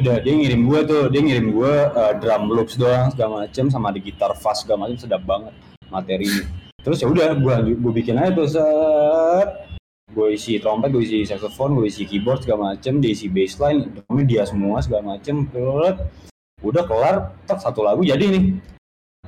[0.00, 3.92] udah dia ngirim gue tuh dia ngirim gue uh, drum loops doang segala macem sama
[3.92, 5.52] di gitar fast segala macem sedap banget
[5.92, 6.46] materinya
[6.80, 9.48] terus ya udah gue gue bikin aja tuh set.
[10.10, 14.24] Gue isi trompet gue isi saxophone gue isi keyboard segala macem dia isi bassline drumnya
[14.26, 16.02] dia semua segala macem Terus,
[16.60, 17.14] udah kelar
[17.46, 18.58] tak satu lagu jadi nih.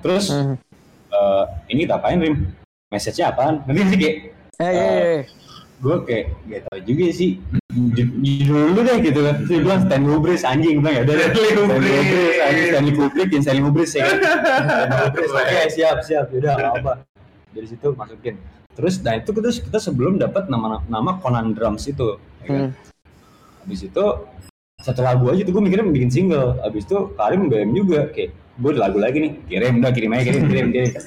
[0.02, 0.58] Terus Hmm.
[1.08, 2.50] eh, ini kita apain rim?
[2.90, 3.62] Message-nya apaan?
[3.64, 4.16] Nanti sih kayak
[4.58, 5.22] Eh, iya, iya, iya.
[5.78, 7.30] gue kayak gak tau juga sih.
[7.72, 9.20] Ju- judul lu deh gitu.
[9.22, 11.02] Kan terus dia bilang Stanley Kubrick anjing gue bilang ya.
[11.02, 11.28] Udah deh.
[11.30, 12.02] Stanley Stanley Kubrick.
[12.02, 12.66] Kubrick anjing.
[12.68, 14.02] Stanley Kubrick Stanley Kubrick ya.
[14.02, 16.24] Kan Stanley Kubrick oke siap siap.
[16.34, 16.92] Gak apa
[17.52, 18.40] dari situ masukin.
[18.72, 22.60] Terus nah itu terus kita sebelum dapat nama nama Conan Drums itu ya kan?
[22.68, 22.72] Hmm.
[23.62, 24.04] habis itu
[24.82, 26.58] satu lagu aja tuh gue mikirnya bikin single.
[26.64, 30.44] Habis itu Karim BM juga kayak gue lagu lagi nih kirim udah kirim aja kirim
[30.48, 30.92] kirim kirim.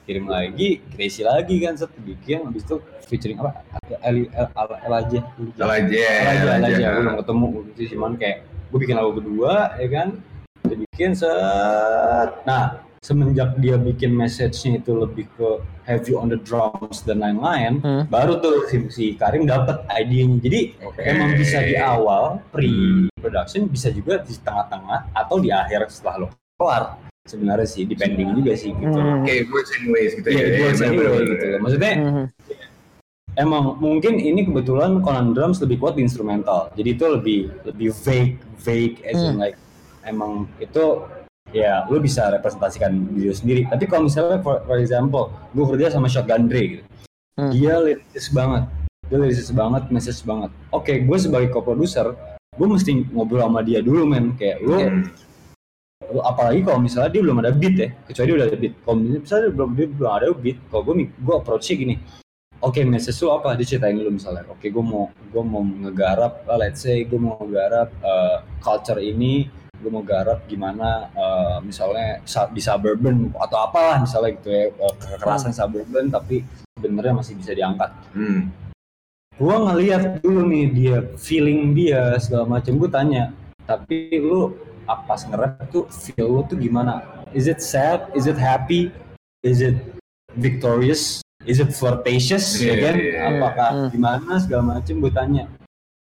[0.00, 3.62] Kirim lagi kita isi lagi kan set bikin habis itu featuring apa?
[4.02, 6.02] El El aja El aja
[6.34, 7.46] El aja gue belum ketemu
[7.94, 10.18] cuman kayak gue bikin lagu kedua ya kan?
[10.66, 12.42] Kita bikin set.
[12.42, 15.48] Nah semenjak dia bikin message-nya itu lebih ke
[15.88, 18.04] heavy on the drums dan lain-lain Hmm.
[18.06, 21.00] baru tuh si, si Karim dapat idenya jadi Oke.
[21.00, 22.68] emang bisa di awal pre
[23.16, 26.28] production bisa juga di tengah-tengah atau di akhir setelah lo
[26.60, 29.24] kelar sebenarnya sih depending juga sih gitu Hmm.
[29.24, 30.44] Kayak gue anyways gitu ya.
[30.60, 31.46] works Iya, anyway gitu.
[31.56, 32.24] Maksudnya Mhm.
[33.40, 36.68] emang mungkin ini kebetulan Conan Drums lebih kuat di instrumental.
[36.76, 39.40] Jadi itu lebih lebih vague, vague as in Hmm.
[39.40, 39.56] like
[40.04, 40.84] emang itu
[41.50, 43.66] ya lu bisa representasikan video sendiri.
[43.66, 46.84] Tapi kalau misalnya for, for example, gue kerja sama Shotgun Dre gitu.
[47.38, 47.50] Hmm.
[47.54, 48.64] Dia lyricist banget.
[49.10, 50.50] Dia lyricist banget, message banget.
[50.70, 52.14] Oke, gue sebagai co-producer,
[52.54, 54.76] gue mesti ngobrol sama dia dulu men kayak lu.
[54.78, 58.96] Lu- apalagi kalau misalnya dia belum ada beat ya kecuali dia udah ada beat kalau
[58.98, 61.94] misalnya dia belum dia belum ada beat kalau gue gue approach gini
[62.58, 66.58] oke message lu apa dia ceritain dulu misalnya oke gue mau gue mau ngegarap uh,
[66.58, 69.46] let's say gue mau ngegarap uh, culture ini
[69.80, 74.94] gue mau garap gimana uh, misalnya sa- di suburban atau apalah misalnya gitu ya uh,
[74.94, 76.44] kekerasan suburban tapi
[76.76, 77.90] sebenarnya masih bisa diangkat.
[78.12, 78.52] Hmm.
[79.40, 83.32] gue ngeliat dulu nih dia feeling dia segala macam gue tanya
[83.64, 84.52] tapi lu
[84.84, 87.00] apa nge-rap tuh feel lu tuh gimana?
[87.32, 88.10] Is it sad?
[88.12, 88.90] Is it happy?
[89.40, 89.78] Is it
[90.36, 91.22] victorious?
[91.48, 92.58] Is it flirtatious?
[92.60, 92.94] Iya, ya kan?
[93.00, 93.20] iya, iya.
[93.32, 93.88] apakah Hmm.
[93.94, 95.44] gimana segala macam gue tanya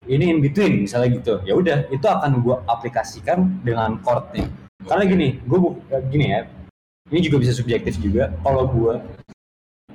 [0.07, 1.33] ini in between misalnya gitu.
[1.47, 4.47] Ya udah itu akan gue aplikasikan dengan chordnya
[4.83, 5.59] karena gini gue
[6.11, 6.41] gini ya
[7.11, 8.31] ini juga bisa subjektif juga.
[8.43, 8.99] Kalau gue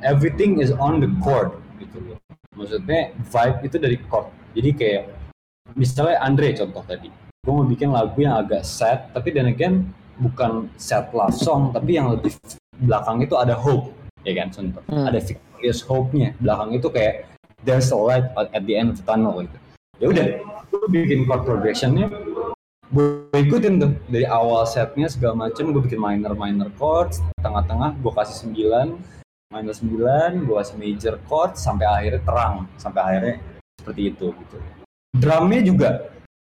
[0.05, 2.19] everything is on the chord gitu loh.
[2.57, 4.27] Maksudnya vibe itu dari chord
[4.57, 5.05] jadi kayak
[5.77, 7.09] misalnya Andre contoh tadi.
[7.45, 12.01] Gue mau bikin lagu yang agak sad tapi dan again bukan sad love song tapi
[12.01, 12.35] yang lebih
[12.81, 13.93] belakang itu ada hope
[14.25, 14.49] ya kan?
[14.49, 14.83] Contoh.
[14.89, 15.05] Hmm.
[15.05, 16.33] ada victorious hope-nya.
[16.41, 17.29] Belakang itu kayak
[17.65, 19.59] there's a light at at the end of the tunnel gitu
[19.99, 20.27] ya udah
[20.71, 22.07] gue bikin chord progressionnya.
[22.89, 28.13] Gue ikutin tuh dari awal setnya segala macem gue bikin minor minor chords tengah-tengah gue
[28.17, 28.97] kasih 9
[29.53, 33.37] minor 9 gue kasih major chord sampai akhirnya terang sampai akhirnya
[33.77, 34.57] seperti itu gitu.
[35.21, 35.91] Drumnya juga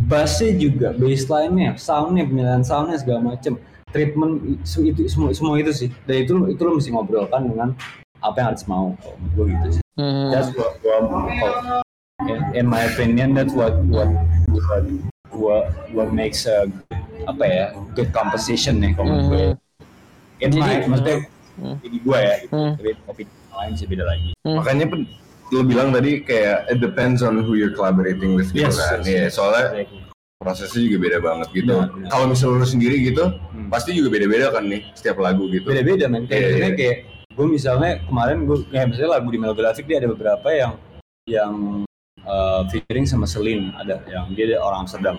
[0.07, 3.59] bassnya juga bassline-nya soundnya pemilihan soundnya segala macem.
[3.91, 5.91] Treatment itu, semua semua itu sih.
[6.07, 7.75] Dan itu itu lo mesti ngobrolkan dengan
[8.23, 8.95] apa yang harus mau.
[9.35, 9.83] Gue gitu sih.
[10.31, 11.90] That's what, what, what-
[12.27, 14.09] in, in my opinion that's what what
[14.51, 14.85] what
[15.31, 16.67] what, what makes a
[17.25, 17.65] apa ya
[17.95, 19.55] good composition nih kalau menurut gue Mhm.
[20.41, 21.19] in my Jadi- maksudnya
[21.53, 21.77] Hmm.
[21.85, 22.53] ini gue ya gitu.
[22.57, 22.73] Hmm.
[22.73, 25.01] tapi opini lain sih beda lagi Makanya pen,
[25.51, 28.99] lo bilang tadi kayak it depends on who you're collaborating with gitu Yes, kan.
[28.99, 29.33] yes, Iya, yes.
[29.37, 29.65] soalnya
[30.41, 31.75] prosesnya juga beda banget gitu.
[31.77, 32.09] Benar, benar.
[32.09, 33.69] Kalau misalnya lo sendiri gitu, Hmm.
[33.69, 35.69] pasti juga beda-beda kan nih setiap lagu gitu.
[35.69, 36.79] beda-beda men kayak Iya, misalnya iya.
[36.81, 36.97] kayak
[37.31, 40.73] gue misalnya kemarin gue kayak misalnya lagu di Melographic dia ada beberapa yang
[41.29, 41.53] yang
[42.27, 45.17] uh, featuring sama Celine ada yang dia ada orang Amsterdam.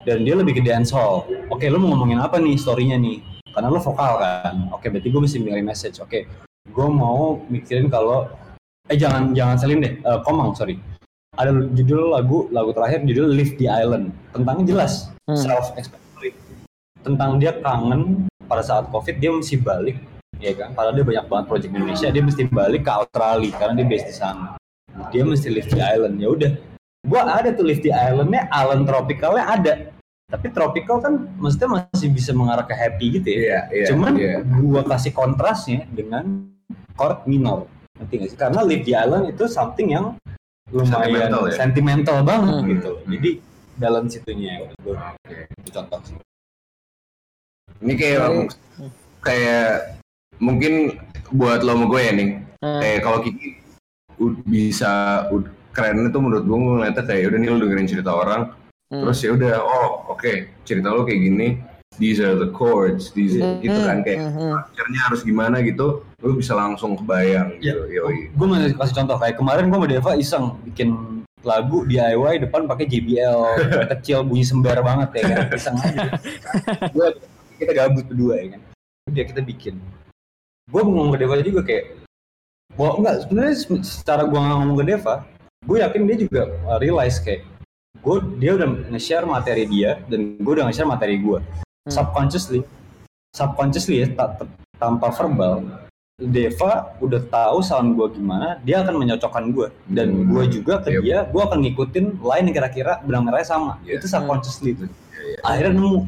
[0.00, 1.28] Dan dia lebih ke dancehall.
[1.52, 3.20] Oke lu mau ngomongin apa nih storynya nih?
[3.52, 4.54] Karena lu vokal kan?
[4.72, 6.00] Oke berarti gue mesti ngirim message.
[6.00, 6.24] Oke
[6.70, 8.30] gue mau mikirin kalau
[8.88, 10.80] eh jangan jangan Celine deh eh, Komang sorry.
[11.36, 14.10] Ada judul lagu lagu terakhir judul Leave the Island.
[14.32, 15.38] Tentangnya jelas Hmm.
[15.38, 16.34] self explanatory
[17.06, 20.02] tentang dia kangen pada saat covid dia mesti balik
[20.42, 20.74] ya kan?
[20.74, 24.10] Padahal dia banyak banget project di Indonesia dia mesti balik ke Australia karena dia based
[24.10, 24.59] di sana
[25.10, 26.52] dia mesti live di island ya udah
[27.02, 29.74] gua ada tuh live di islandnya island tropicalnya ada
[30.30, 33.86] tapi tropical kan maksudnya masih bisa mengarah ke happy gitu ya Iya, iya.
[33.90, 34.34] cuman iya.
[34.62, 36.46] gua kasih kontrasnya dengan
[36.94, 37.66] chord minor
[37.98, 40.06] ngerti nggak sih karena live di island itu something yang
[40.70, 41.54] lumayan Sentimental ya?
[41.58, 42.68] sentimental banget Hmm.
[42.70, 43.30] gitu jadi
[43.74, 44.96] balance itunya ya gua
[45.58, 46.16] itu contoh sih
[47.80, 48.20] Ini kayak
[49.24, 49.96] kayak
[50.36, 51.00] mungkin
[51.32, 52.28] buat lo sama gue ya nih.
[52.60, 52.80] Hmm.
[52.80, 53.56] Kayak kalau Kiki
[54.44, 58.42] bisa ud- keren itu menurut gue ngeliatnya kayak udah nih lo dengerin cerita orang
[58.90, 59.06] Hmm.
[59.06, 61.48] terus ya udah oh oke cerita lo kayak gini
[61.94, 64.50] these are the chords these are, Hmm, gitu kan kayak mhm.
[64.50, 69.38] akhirnya harus gimana gitu lo bisa langsung kebayang gitu yoi gue mau kasih contoh kayak
[69.38, 70.88] kemarin gue sama Deva iseng bikin
[71.46, 73.38] lagu DIY depan pakai JBL
[73.94, 76.10] kecil bunyi sembar banget ya kan iseng aja
[76.98, 77.14] Gua,
[77.62, 78.60] kita gabut berdua ya kan
[79.06, 79.78] udah kita bikin
[80.66, 82.09] gue ngomong ke Deva juga kayak
[82.80, 85.14] Wah enggak sebenarnya se- secara gue ngomong ke Deva
[85.60, 87.44] gue yakin dia juga uh, realize kayak
[88.00, 91.36] gue dia udah nge-share materi dia dan gue udah nge-share materi gue
[91.80, 91.92] Hmm.
[91.92, 92.60] subconsciously
[93.32, 95.60] subconsciously ya ta- ta- tanpa verbal
[96.20, 100.28] Deva udah tahu sound gue gimana, dia akan menyocokkan gue dan Hmm.
[100.28, 101.00] gue juga ke Yep.
[101.00, 103.72] dia, gue akan ngikutin line yang kira-kira benang merahnya sama.
[103.80, 103.96] Iya.
[103.96, 104.84] Itu subconsciously itu.
[104.84, 105.38] Iya, iya.
[105.40, 105.98] Akhirnya nemu.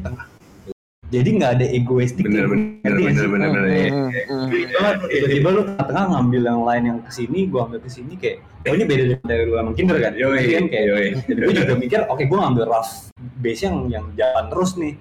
[1.11, 3.27] Jadi nggak ada egoistik bener bener bener sih?
[3.29, 3.87] bener bener ya.
[3.91, 4.47] Hmm, hmm.
[5.07, 8.41] tiba tiba lu tengah ngambil yang lain yang ke sini gua ambil ke sini kayak
[8.69, 11.07] oh ini beda dari lu emang kinder kan Yoi, Jadi kan kayak yoi.
[11.27, 12.91] gue juga mikir oke gua ngambil rough
[13.43, 14.93] bass yang yang jalan terus nih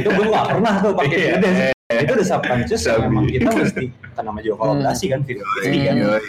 [0.00, 1.32] itu gua nggak pernah tuh pakai Iya.
[1.36, 3.84] beda sih itu udah subconscious yang emang kita mesti
[4.18, 6.22] kan nama juga kolaborasi kan video ini kan Yoi.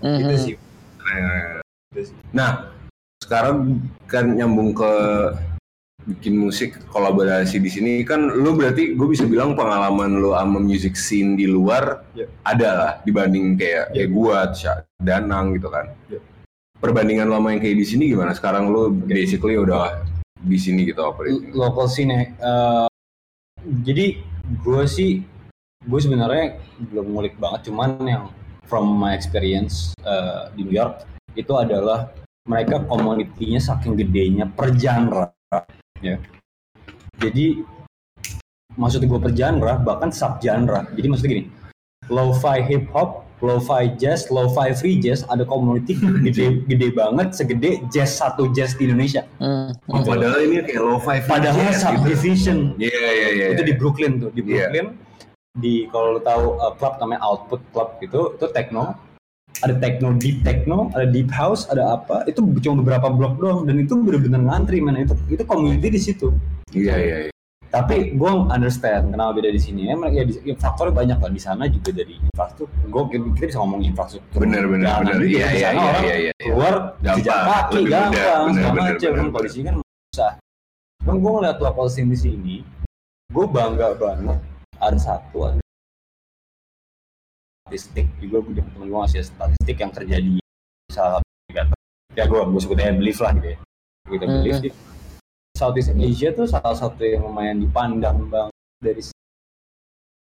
[0.00, 0.44] Hmm, gitu hmm.
[0.44, 0.54] sih
[2.34, 2.68] Nah,
[3.22, 4.92] sekarang kan nyambung ke
[6.06, 10.94] bikin musik kolaborasi di sini kan lu berarti gue bisa bilang pengalaman lu sama music
[10.94, 12.30] scene di luar Ya.
[12.46, 14.06] ada lah dibanding kayak Ya.
[14.06, 15.90] kayak gua, Sya- Danang gitu kan.
[16.06, 16.22] Ya.
[16.78, 18.32] Perbandingan lo sama yang kayak di sini gimana?
[18.32, 20.00] Sekarang lu basically udah
[20.36, 21.50] di sini gitu operating.
[21.52, 22.86] local scene eh,
[23.82, 24.20] jadi
[24.62, 25.24] gue sih
[25.82, 28.24] gue sebenarnya belum ngulik banget cuman yang
[28.62, 31.02] from my experience eh, di New York
[31.34, 32.14] itu adalah
[32.46, 35.34] mereka community-nya saking gedenya per genre
[36.00, 36.16] ya.
[37.16, 37.64] Jadi
[38.76, 41.44] maksud gue per genre bahkan sub genre jadi maksudnya gini
[42.12, 45.96] lo-fi hip hop lo-fi jazz lo-fi free jazz ada community
[46.28, 49.24] gede gede banget segede jazz satu jazz di Indonesia.
[49.40, 51.84] Hmm, Oh, padahal ini kayak lo-fi padahal jazz gitu.
[51.88, 52.58] subdivision.
[52.76, 53.46] Iya iya iya.
[53.56, 54.68] itu di Brooklyn tuh di Iya.
[54.68, 54.86] Brooklyn.
[55.56, 58.92] Di kalau lo tahu uh, klub namanya Output Club itu itu techno
[59.64, 62.26] ada techno deep techno ada deep house ada apa.
[62.28, 63.64] Itu cuma beberapa blok doang.
[63.64, 65.00] Dan itu benar-benar ngantri man.
[65.00, 66.28] Itu itu community di situ.
[66.74, 67.18] Iya iya.
[67.28, 67.32] iya.
[67.66, 69.92] tapi gue understand kenapa beda di sini.
[69.92, 71.30] Ya, ya, ya faktornya banyak lah.
[71.32, 72.88] Di sana juga dari infrastruktur.
[72.88, 73.02] Gue
[73.36, 74.38] kita bisa ngomong infrastruktur.
[74.40, 75.18] Bener bener Jalan bener.
[75.20, 76.32] Iya iya iya orang iya iya.
[76.40, 76.74] keluar
[77.04, 80.32] sejak kaki gampang segala macam kan kalau di sini kan susah.
[81.04, 82.56] Cuman gue ngeliat local scene di sini
[83.36, 84.38] gue bangga banget
[84.78, 85.65] ada satu ada
[87.66, 88.06] statistik.
[88.22, 90.42] Juga gue temen gue ngasih statistik yang terjadi di
[90.94, 91.18] salah
[92.16, 93.58] ya gue gue sebutnya belief lah gitu ya.
[94.06, 94.34] Kita Hmm.
[94.40, 94.70] belief di
[95.58, 98.48] Southeast Asia tuh salah satu yang lumayan dipandang bang
[98.78, 99.02] dari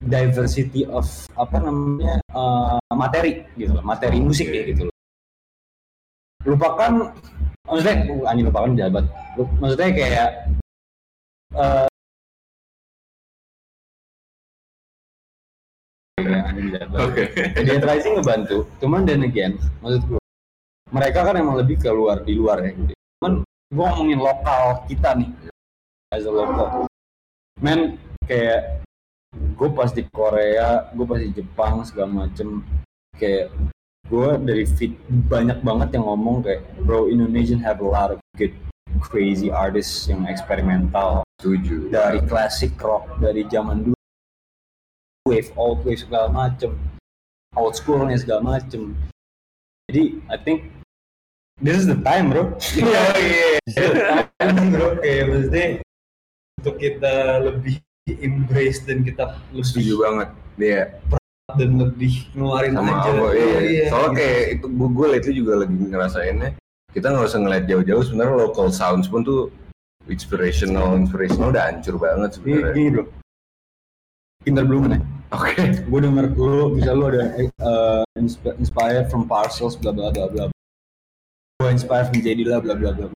[0.01, 1.05] diversity of
[1.37, 3.85] apa namanya eh, materi gitu loh.
[3.85, 4.95] Materi musik ya gitu loh.
[6.47, 7.13] Lupakan
[7.67, 9.05] maksudnya uh, anjing lupakan jabat.
[9.37, 10.29] Lu- maksudnya kayak
[11.53, 11.87] eh
[16.97, 17.29] Oke.
[17.67, 19.53] Dead Rising ngebantu cuman then again
[19.85, 20.21] maksud gue
[20.89, 25.13] mereka kan emang lebih ke luar di luar ya gitu cuman gue ngomongin lokal kita
[25.13, 25.29] nih
[26.09, 26.89] as a local
[27.61, 28.81] men kayak
[29.29, 32.65] gue pas di Korea gue pas di Jepang segala macem
[33.13, 33.53] kayak
[34.07, 38.55] gue dari fit banyak banget yang ngomong kayak bro Indonesian have a lot of good
[39.03, 41.91] crazy artists yang eksperimental Setuju.
[41.91, 43.96] dari classic rock dari zaman dulu
[45.27, 46.71] wave old wave segala macem
[47.53, 48.95] old schoolnya segala macem
[49.87, 50.71] jadi I think
[51.59, 53.51] this is the time bro Iya iya.
[54.73, 55.65] bro kayak maksudnya
[56.57, 57.13] untuk kita
[57.43, 57.75] lebih
[58.07, 60.29] embrace dan kita Setuju lebih banget.
[60.57, 60.83] Iya.
[61.55, 63.57] dan lebih ngeluarin sama aja Allah iya.
[63.63, 64.19] Iya, Soalnya gitu.
[64.19, 66.49] kayak itu gue gue itu juga lagi ngerasainnya.
[66.91, 69.47] Kita nggak usah ngeliat jauh-jauh sebenarnya local sounds pun tuh
[70.07, 72.73] inspirational inspirational udah hancur banget sebenarnya.
[72.75, 73.03] gini bro
[74.43, 75.51] Kinder Bloom nih Oke.
[75.83, 80.47] gue denger lu bisa lu ada uh, insp- inspired from parcels bla bla bla bla
[81.57, 83.07] gue inspired from jadi lah bla bla bla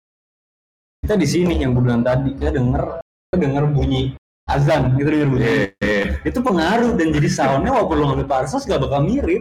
[1.01, 2.99] kita di sini yang gue bilang tadi kita denger
[3.31, 4.03] kita denger bunyi
[4.47, 5.66] azan gitu denger bunyi Iya.
[5.81, 6.03] iya.
[6.27, 9.39] itu pengaruh dan jadi soundnya walaupun lu ngambil parcels gak bakal mirip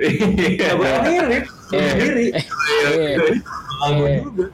[0.55, 1.43] gak bakal mirip
[1.73, 1.89] Iya.
[1.89, 3.15] sendiri Iya.
[3.65, 4.19] bakal gua Iya.
[4.21, 4.45] juga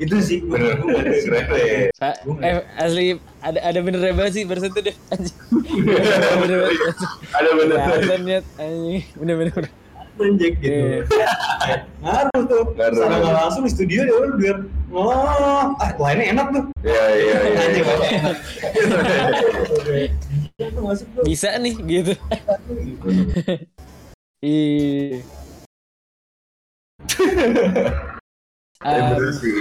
[0.00, 0.80] itu sih Bener.
[0.80, 1.92] Keren deh.
[1.94, 3.06] Pak, eh asli
[3.44, 5.36] ada ada benernya banget sih barusan tuh deh anjing.
[6.16, 6.96] Ada bener banget.
[7.30, 7.76] Ada bener.
[7.76, 9.04] Kelihatan niat anjing.
[9.14, 9.52] Bener bener.
[9.54, 9.72] bener.
[10.20, 11.00] Anjek gitu Iya.
[12.04, 12.62] ngaruh tuh
[12.92, 14.56] sana nggak langsung di studio ya udah biar
[14.92, 18.28] oh ah lainnya enak tuh Iya iya iya.
[20.60, 21.08] Iya.
[21.24, 22.12] Bisa nih gitu.
[24.44, 25.24] Iya.
[28.80, 29.52] Iya, Um, bener sih.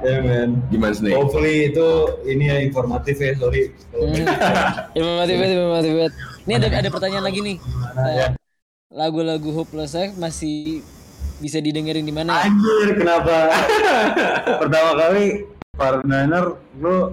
[0.00, 0.50] Ya men.
[0.72, 1.12] Gimana sih?
[1.12, 1.88] Hopefully itu
[2.24, 3.76] ini ya informatif ya sorry.
[3.92, 4.24] Hmm.
[4.98, 6.14] Informatif banget, informatif banget.
[6.48, 7.56] Ini ada ada pertanyaan lagi nih.
[7.60, 8.28] gimana ya.
[8.88, 10.80] Lagu-lagu Hopeless Life masih
[11.44, 12.48] bisa didengerin di mana ya?
[12.48, 13.52] Anjir kenapa?
[14.64, 15.44] Pertama kali
[15.76, 17.12] partner lu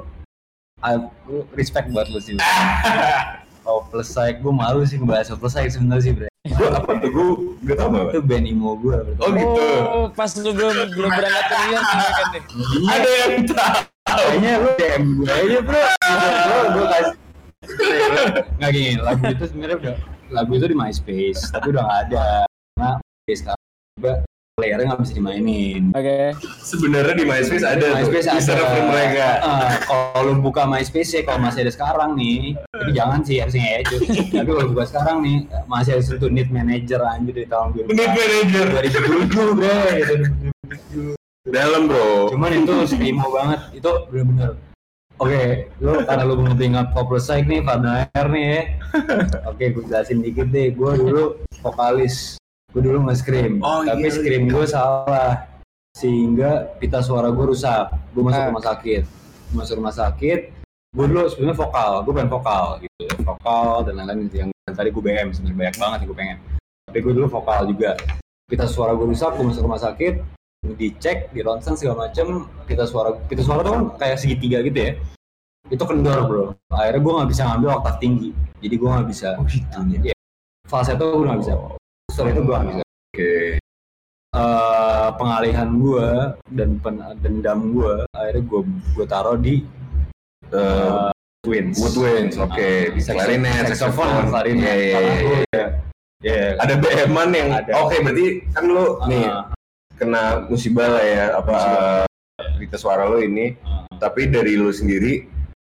[0.80, 2.40] aku respect buat lu sih.
[3.68, 6.29] Hopeless Psych, gue malu sih ngebahas Hopeless Psych sebenarnya sih bre.
[6.48, 7.10] Gue apa tuh?
[7.12, 7.28] Gue
[7.68, 8.16] gak tau apa.
[8.16, 8.96] Itu band emo gue.
[9.20, 9.64] Oh gitu.
[9.92, 12.44] Oh, pas lu belum belum berangkat ke New York gitu kan deh.
[12.88, 13.80] Ada yang tahu.
[14.08, 15.84] Kayaknya lu DM gue aja bro.
[16.00, 17.16] Gue gue kasih.
[18.56, 19.96] Nggak gini, lagu itu sebenarnya udah
[20.32, 22.26] lagu itu di MySpace, tapi udah nggak ada.
[22.48, 23.66] Karena MySpace sekarang
[24.00, 24.14] juga
[24.60, 25.84] layernya nggak bisa dimainin.
[25.96, 26.36] Oke.
[26.60, 28.44] Sebenarnya di MySpace ada MySpace tuh, di ada.
[28.44, 29.28] server mereka.
[29.40, 33.64] Ah, kalau lu buka MySpace ya kalau masih ada sekarang nih, tapi jangan sih harusnya
[33.64, 37.96] ya tapi kalau buka sekarang nih masih ada situ need manager anjir di tahun 2000.
[37.96, 38.66] Need manager.
[38.76, 39.78] 2007 bro.
[41.50, 42.30] Dalam bro.
[42.30, 44.52] Cuman itu primo banget, itu bener-bener.
[45.20, 48.62] Oke, lu karena lu belum ingat Popular Psych nih, Fadnair nih ya.
[49.52, 50.72] Oke, gue jelasin dikit deh.
[50.72, 52.39] Gue dulu vokalis,
[52.70, 53.62] gue dulu nge-scream.
[53.66, 54.14] Oh, tapi iya.
[54.14, 55.50] scream gue salah.
[55.98, 57.90] Sehingga pita suara gue rusak.
[58.14, 58.50] Gue masuk Ah.
[58.54, 59.04] rumah sakit.
[59.52, 60.40] Masuk rumah sakit.
[60.90, 63.04] Gue dulu sebenarnya vokal, gue pengen vokal gitu.
[63.22, 64.38] Vokal dan lain-lain gitu.
[64.46, 66.38] yang yang tadi gue BM sebenarnya banyak banget yang gue pengen.
[66.90, 67.92] Tapi gue dulu vokal juga.
[68.50, 70.14] Pita suara gue rusak, gue masuk rumah sakit,
[70.74, 74.92] dicek, di ronsen segala macem, pita suara pita suara tuh kan kayak segitiga gitu ya.
[75.70, 76.44] Itu kendor bro.
[76.74, 78.30] Akhirnya gue nggak bisa ngambil oktav tinggi.
[78.58, 79.38] Jadi gue nggak bisa.
[79.38, 79.78] Oh gitu.
[80.02, 80.16] Iya.
[80.66, 81.54] Falsetto gue nggak bisa.
[82.10, 82.82] Setelah itu gue bisa.
[82.84, 83.34] Oke.
[84.30, 86.08] Eh, pengalihan gue
[86.54, 88.62] dan pen, dendam gue akhirnya gue
[88.94, 89.66] gue taruh di
[90.50, 91.10] Eh,
[91.46, 91.78] Twins.
[91.78, 92.58] Woodwinds, oke.
[92.58, 94.66] Ah, Di saxo- klarinet, saxophone, klarinet.
[94.66, 95.20] Iya, iya, iya.
[95.22, 95.66] gue ya,
[96.26, 97.50] ya, Ada BM-an yang
[97.80, 99.46] oke berarti kan lu nih ah,
[99.96, 102.04] kena musibah lah ya apa uh,
[102.58, 103.86] berita suara lo ini ah.
[104.00, 105.28] tapi dari lu sendiri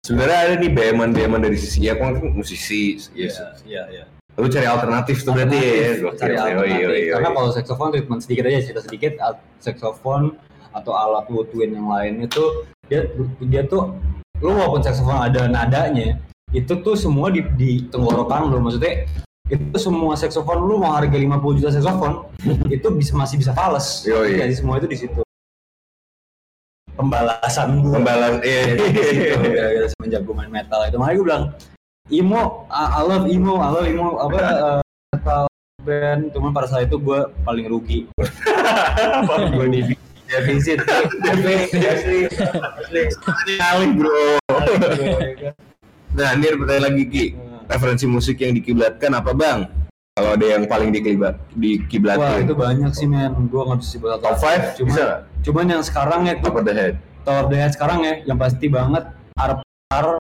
[0.02, 3.34] sebenarnya ada nih BM-an BM-an dari sisi ya kan musisi Iya, yes.
[3.62, 4.04] iya, iya.
[4.40, 6.80] Lu cari alternatif tuh berarti ya Alternatif, cari Yoi, alternatif.
[6.80, 7.12] yoi, yoi.
[7.12, 9.12] Karena kalau saxophone treatment sedikit aja cerita sedikit,
[9.60, 10.26] saxophone
[10.72, 13.04] atau alat woodwind yang lain itu dia
[13.44, 13.92] dia tuh
[14.40, 16.16] lu walaupun saxophone ada nadanya,
[16.50, 19.04] itu tuh semua di, di tenggorokan lu maksudnya
[19.52, 22.24] itu semua saxophone lu mau harga 50 juta saxophone
[22.74, 24.08] itu bisa masih bisa fals.
[24.08, 25.20] Jadi semua itu di situ.
[26.92, 27.96] Pembalasan gua.
[28.00, 31.44] pembalas iya di situ, gara-gara semenjak gue main metal itu makanya gue bilang
[32.10, 34.38] emo I, I love emo I love emo apa
[35.12, 35.44] metal
[35.82, 36.30] band.
[36.34, 38.06] Cuman pada saat itu gue paling rugi.
[39.54, 39.80] Gue di
[40.30, 40.80] defisit
[41.26, 42.20] asli asli.
[43.94, 44.40] Bro.
[46.12, 47.26] Nah Nir pertanyaan lagi Ki.
[47.66, 49.64] Referensi musik yang dikiblatkan apa bang?
[50.12, 54.20] Kalau ada yang paling dikiblat Wah dikiblatin itu banyak sih men, gue nggak bisa sebut
[54.20, 55.04] top 5 Cuman, bisa
[55.40, 57.00] cuman yang sekarang ya, top of the head.
[57.24, 59.08] top of the head sekarang ya, yang pasti banget
[59.40, 60.20] Arpar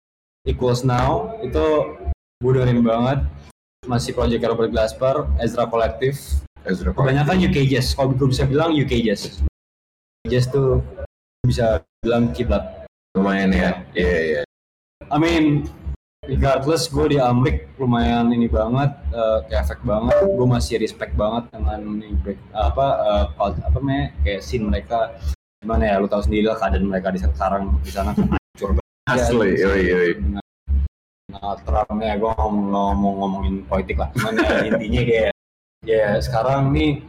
[0.49, 1.97] equals now itu
[2.41, 3.21] gue dengerin banget.
[3.89, 6.17] Masih Project Robert Glasper, Ezra Collective,
[6.69, 7.01] Ezra Pound.
[7.01, 7.97] kebanyakan UK Jazz.
[7.97, 9.41] Kalau gue bisa bilang UK Jazz.
[10.29, 10.85] Jazz tuh
[11.45, 12.81] bisa bilang kiblat.
[13.11, 14.43] lumayan ya iya iya
[15.11, 15.67] I mean,
[16.31, 20.15] regardless gue di Amrik lumayan ini banget, eh, kayak efek banget.
[20.23, 22.87] Gue masih respect banget dengan break, apa
[23.35, 25.19] cult- apa namanya kayak scene mereka.
[25.59, 28.15] Gimana ya, lu tahu sendiri lah keadaan mereka di sekarang di sana.
[29.11, 30.43] Asli yoi yoi Dengan
[31.31, 34.11] Donald Trump ya, gue ngomong, ngomong ngomongin politik lah.
[34.12, 35.32] Cuman ya intinya kayak
[35.87, 37.01] ya sekarang nih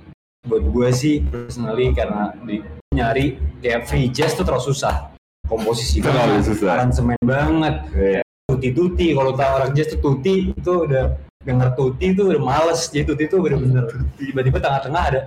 [0.41, 5.09] buat gue sih personally karena di, nyari kayak free jazz tuh terlalu susah
[5.45, 6.69] komposisi Terlalu banget, susah.
[6.79, 8.21] aransemen banget Iya.
[8.47, 13.05] tuti-tuti kalau tahu orang jazz tuh tuti itu udah denger tuti itu udah males jadi
[13.05, 15.21] tuti itu bener-bener tiba-tiba tengah-tengah ada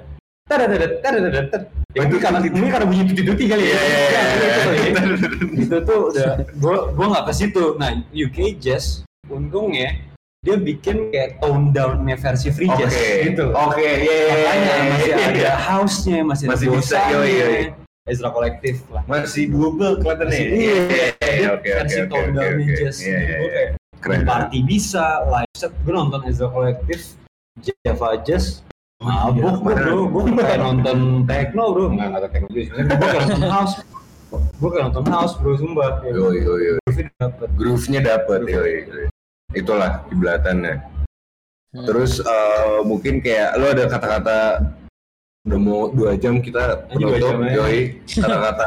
[1.94, 3.46] mungkin karena mungkin karena bunyi Itu iya.
[3.48, 3.78] kali ya.
[5.56, 6.30] itu tuh udah
[6.60, 9.00] gua gua nggak ke situ nah UK jazz
[9.32, 9.96] untungnya
[10.44, 12.92] dia bikin kayak tone down versi free jazz
[13.24, 17.32] gitu Oke, iya, iya, makanya iya, masih iya, ada house-nya masih, Masih ada bisa, yoi,
[17.32, 17.62] yoi.
[18.04, 20.28] Ezra Collective lah Masih double kelihatannya.
[20.28, 22.74] Masih- Iya, iya, iya, versi oke, tone oke, down oke.
[22.76, 23.24] jazz Gua iya.
[23.48, 23.70] kayak
[24.04, 24.20] Keren.
[24.28, 27.02] party bisa live set gue nonton Ezra Collective
[27.64, 28.60] Java Jazz
[29.04, 30.98] mabuk gue bro gue kayak nonton
[31.28, 33.74] techno bro nggak nggak techno juga gue kayak nonton house
[34.34, 38.40] gue kayak nonton house bro sumpah kayak Yoi, yoi, groove-nya dapet Groove-nya dapet.
[39.54, 40.74] Itulah kiblatannya.
[41.74, 41.86] Hmm.
[41.86, 44.38] Terus eh, mungkin kayak lo ada kata-kata
[45.44, 47.62] udah mau dua jam kita penutup, ya.
[47.62, 47.80] yoi.
[48.06, 48.66] Kata-kata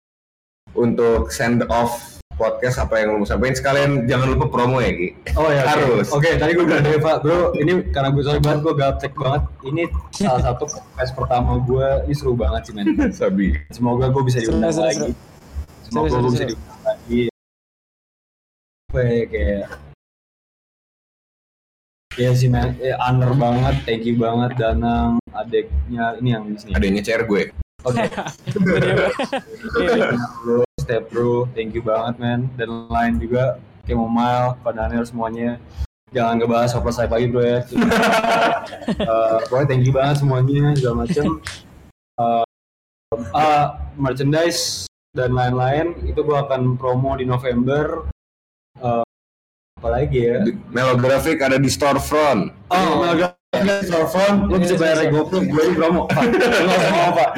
[0.84, 5.08] untuk send off podcast apa yang lo mau sampaikan sekalian jangan lupa promo ya Ki.
[5.38, 5.70] Oh ya, oke.
[5.70, 6.06] Harus.
[6.10, 7.54] Oke, tadi gue bilang Deva, bro.
[7.54, 9.42] Ini karena gue sorry banget, gue gaptek banget.
[9.62, 11.88] Ini salah satu podcast pertama gue.
[12.10, 12.86] Ini seru banget sih, men.
[13.20, 13.54] Sabi.
[13.70, 15.10] Semoga gue bisa diundang lagi.
[15.86, 17.22] Semoga gue bisa diundang lagi.
[18.90, 19.66] Gue kayak
[22.14, 26.70] Ya sih men, ya, honor banget, thank you banget Danang, adeknya ini yang di sini.
[26.78, 27.50] Yang ngecer gue.
[27.82, 28.02] Oke.
[29.82, 30.14] Iya.
[30.84, 32.52] Step bro, thank you banget men.
[32.60, 33.56] Dan lain juga,
[33.88, 35.56] kayak Mile, Pak Daniel semuanya.
[36.12, 37.60] Jangan ngebahas Hopeless Life lagi bro ya.
[38.84, 41.40] Eh, pokoknya thank you banget semuanya, segala macem.
[42.20, 42.44] Eh,
[43.32, 48.08] ah, merchandise dan lain-lain itu gua akan promo di November.
[48.80, 49.04] Eh,
[49.80, 50.40] apa lagi ya?
[50.68, 52.52] Melographic ada di storefront.
[52.72, 53.33] Oh, Melga
[53.64, 56.02] harga storefront, lu bisa bayar GoPro, gue di promo.
[56.14, 57.30] Pak, harus mau pak.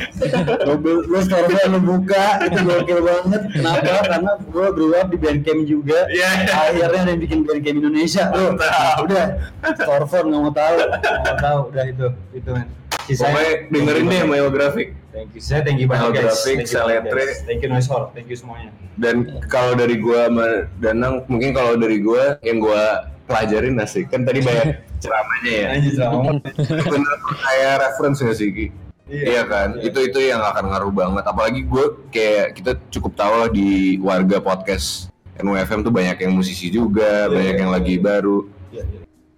[0.67, 3.43] Lu, bel- lu buka, itu gokil banget.
[3.55, 3.95] Kenapa?
[4.03, 6.11] Karena gue grew up di Bandcamp juga.
[6.11, 6.51] Iya.
[6.51, 8.25] Akhirnya ada yang bikin Bandcamp Indonesia.
[8.35, 8.59] Lu,
[9.07, 9.25] udah
[9.79, 11.59] storefront nggak mau tahu, nggak mau tahu.
[11.71, 12.67] Udah itu, itu men.
[13.07, 14.89] Sisanya- Pokoknya dengerin deh Mayo Graphic.
[15.15, 17.25] Thank you, saya thank you banget you banget, Seletre.
[17.49, 18.69] Thank you Noise thank you semuanya.
[19.01, 24.23] Dan kalau dari gua sama Danang, mungkin kalau dari gua yang gua pelajarin asik kan
[24.23, 25.67] tadi banyak ceramahnya ya.
[25.75, 26.21] Anjir sama.
[26.87, 28.67] Bener kayak reference nggak sih Ki?
[29.07, 31.23] Iya, kan, itu itu yang akan ngaruh banget.
[31.23, 35.07] Apalagi gue kayak kita cukup tahu lah di warga podcast
[35.37, 38.51] NUFM tuh banyak yang musisi juga, banyak yang lagi baru.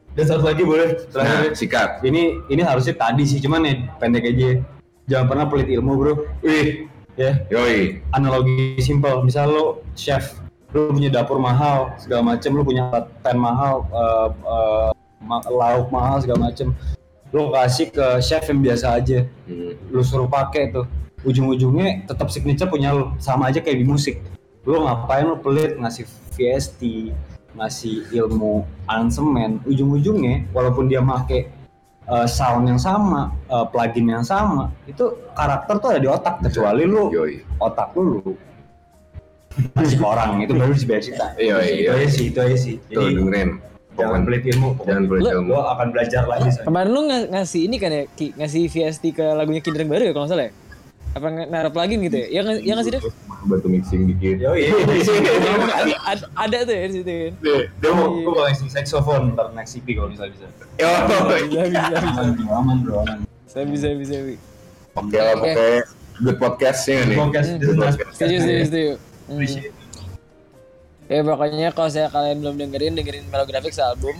[0.08, 1.52] Dan satu lagi boleh Nah, terakhir.
[1.54, 1.90] sikat.
[2.02, 4.50] ini ini harusnya tadi sih cuman ya pendek aja
[5.06, 6.12] jangan pernah pelit ilmu bro
[6.42, 8.02] Wih, ya yoi.
[8.10, 9.64] analogi simpel misal lo
[9.94, 10.42] chef
[10.74, 12.90] lo punya dapur mahal segala macem lo punya
[13.22, 14.90] pan mahal eh, ma-
[15.26, 16.70] lauk mahal segala macem.
[17.28, 19.26] Lo kasih ke chef yang biasa aja.
[19.44, 19.76] Hmm.
[19.92, 20.86] lo suruh pakai tuh.
[21.26, 24.22] Ujung-ujungnya tetap signature punya lo sama aja kayak di musik.
[24.64, 26.06] Lo ngapain lo pelit ngasih
[26.38, 26.80] VST
[27.58, 29.60] ngasih ilmu aransemen.
[29.66, 31.50] Ujung-ujungnya walaupun dia make
[32.08, 36.40] uh, sound yang sama uh, plugin yang sama itu karakter tuh ada di otak.
[36.40, 37.44] Kecuali lu Yoi.
[37.60, 38.32] otak lu lu
[39.74, 40.38] kasih ke orang.
[40.46, 41.74] Itu baru bisa kita Iya, iya.
[41.74, 42.74] itu aja sih itu aja sih.
[42.88, 43.50] Tuh jadi dengerin.
[43.98, 45.50] Jangan pelit ilmu Jangan pelit ilmu.
[45.50, 46.62] lo akan belajar lagi Say.
[46.62, 50.04] Kemarin lu ng- ngasih ini kan ya, Ki, ngasih VST ke lagunya Kinder yang baru
[50.04, 50.52] ya kalau nggak salah ya?
[51.08, 52.26] Apa naruh plugin gitu ya?
[52.30, 53.02] Ya nggak ya nggak sih, Dev?
[53.40, 54.36] Bantu mixing dikit.
[54.38, 54.70] Yo, iya.
[55.80, 57.32] ada, ada, ada tuh ya di situ kan?
[57.74, 60.46] Dia mau gue mau isi saxophone ntar next EP kalau bisa bisa.
[60.76, 60.88] Yo,
[61.48, 62.52] Bisa, bisa, bisa.
[62.52, 63.18] Aman bro, aman.
[63.44, 64.42] Saya bisa, bisa, bisa.
[64.94, 65.80] Oke lah, pokoknya
[66.20, 67.16] good podcastnya nih.
[67.16, 67.56] Podcast Hmm.
[67.56, 68.10] this is Good podcast.
[68.12, 68.90] Setuju, setuju, setuju.
[68.92, 69.32] Hmm.
[69.32, 69.72] Appreciate.
[71.08, 74.12] Ya pokoknya kalau saya kalian belum dengerin, dengerin Melographics album.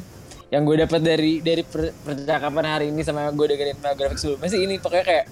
[0.49, 4.61] Yang gue dapat dari dari per- percakapan hari ini sama gue dengerin Melographics sebelumnya sih
[4.65, 5.25] ini pokoknya kayak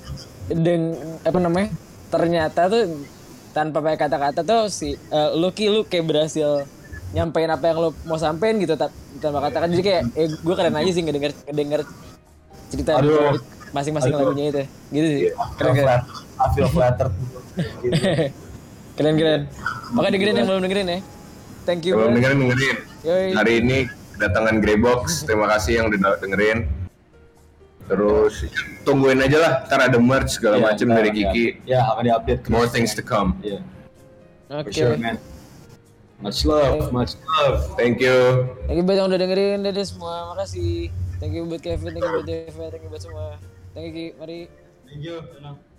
[0.52, 0.92] deng
[1.24, 1.72] apa namanya
[2.06, 3.02] ternyata tuh
[3.50, 6.68] tanpa pakai kata-kata tuh si eh, lu Ki, lu kayak berhasil
[7.16, 9.72] nyampein apa yang lu mau sampein gitu ta- tanpa kata-kata.
[9.72, 11.80] Jadi kayak eh gue keren aja sih ngedenger ngedenger
[12.68, 13.00] cerita
[13.72, 14.62] masing-masing lagunya itu.
[14.92, 15.20] Gitu sih.
[15.56, 15.88] Keren keren.
[15.88, 17.14] Flat- I feel flattered.
[17.80, 17.96] Gitu.
[19.00, 19.40] keren keren.
[19.96, 21.00] Makanya dengerin yang belum dengerin ya
[21.66, 22.76] thank you Kalau dengerin dengerin.
[23.02, 23.26] Yoi.
[23.34, 23.78] Hari ini
[24.16, 25.00] kedatangan Greybox.
[25.26, 26.58] Terima kasih yang udah dengerin.
[27.86, 28.42] Terus
[28.82, 31.62] tungguin aja lah, ntar ada merch segala macem ntar dari Kiki.
[31.70, 32.42] Ya, akan diupdate.
[32.50, 33.38] More things to come.
[33.46, 33.62] Iya.
[34.50, 35.18] oke For sure, man.
[36.18, 37.76] Much love, much love.
[37.78, 38.48] Thank you.
[38.66, 40.34] Thank you buat yang udah dengerin dadah semua.
[40.34, 40.90] Makasih.
[41.22, 43.26] Thank you buat Kevin, thank you buat Deva, thank you buat semua.
[43.72, 44.40] Thank you Ki, mari.
[44.88, 45.75] Thank you.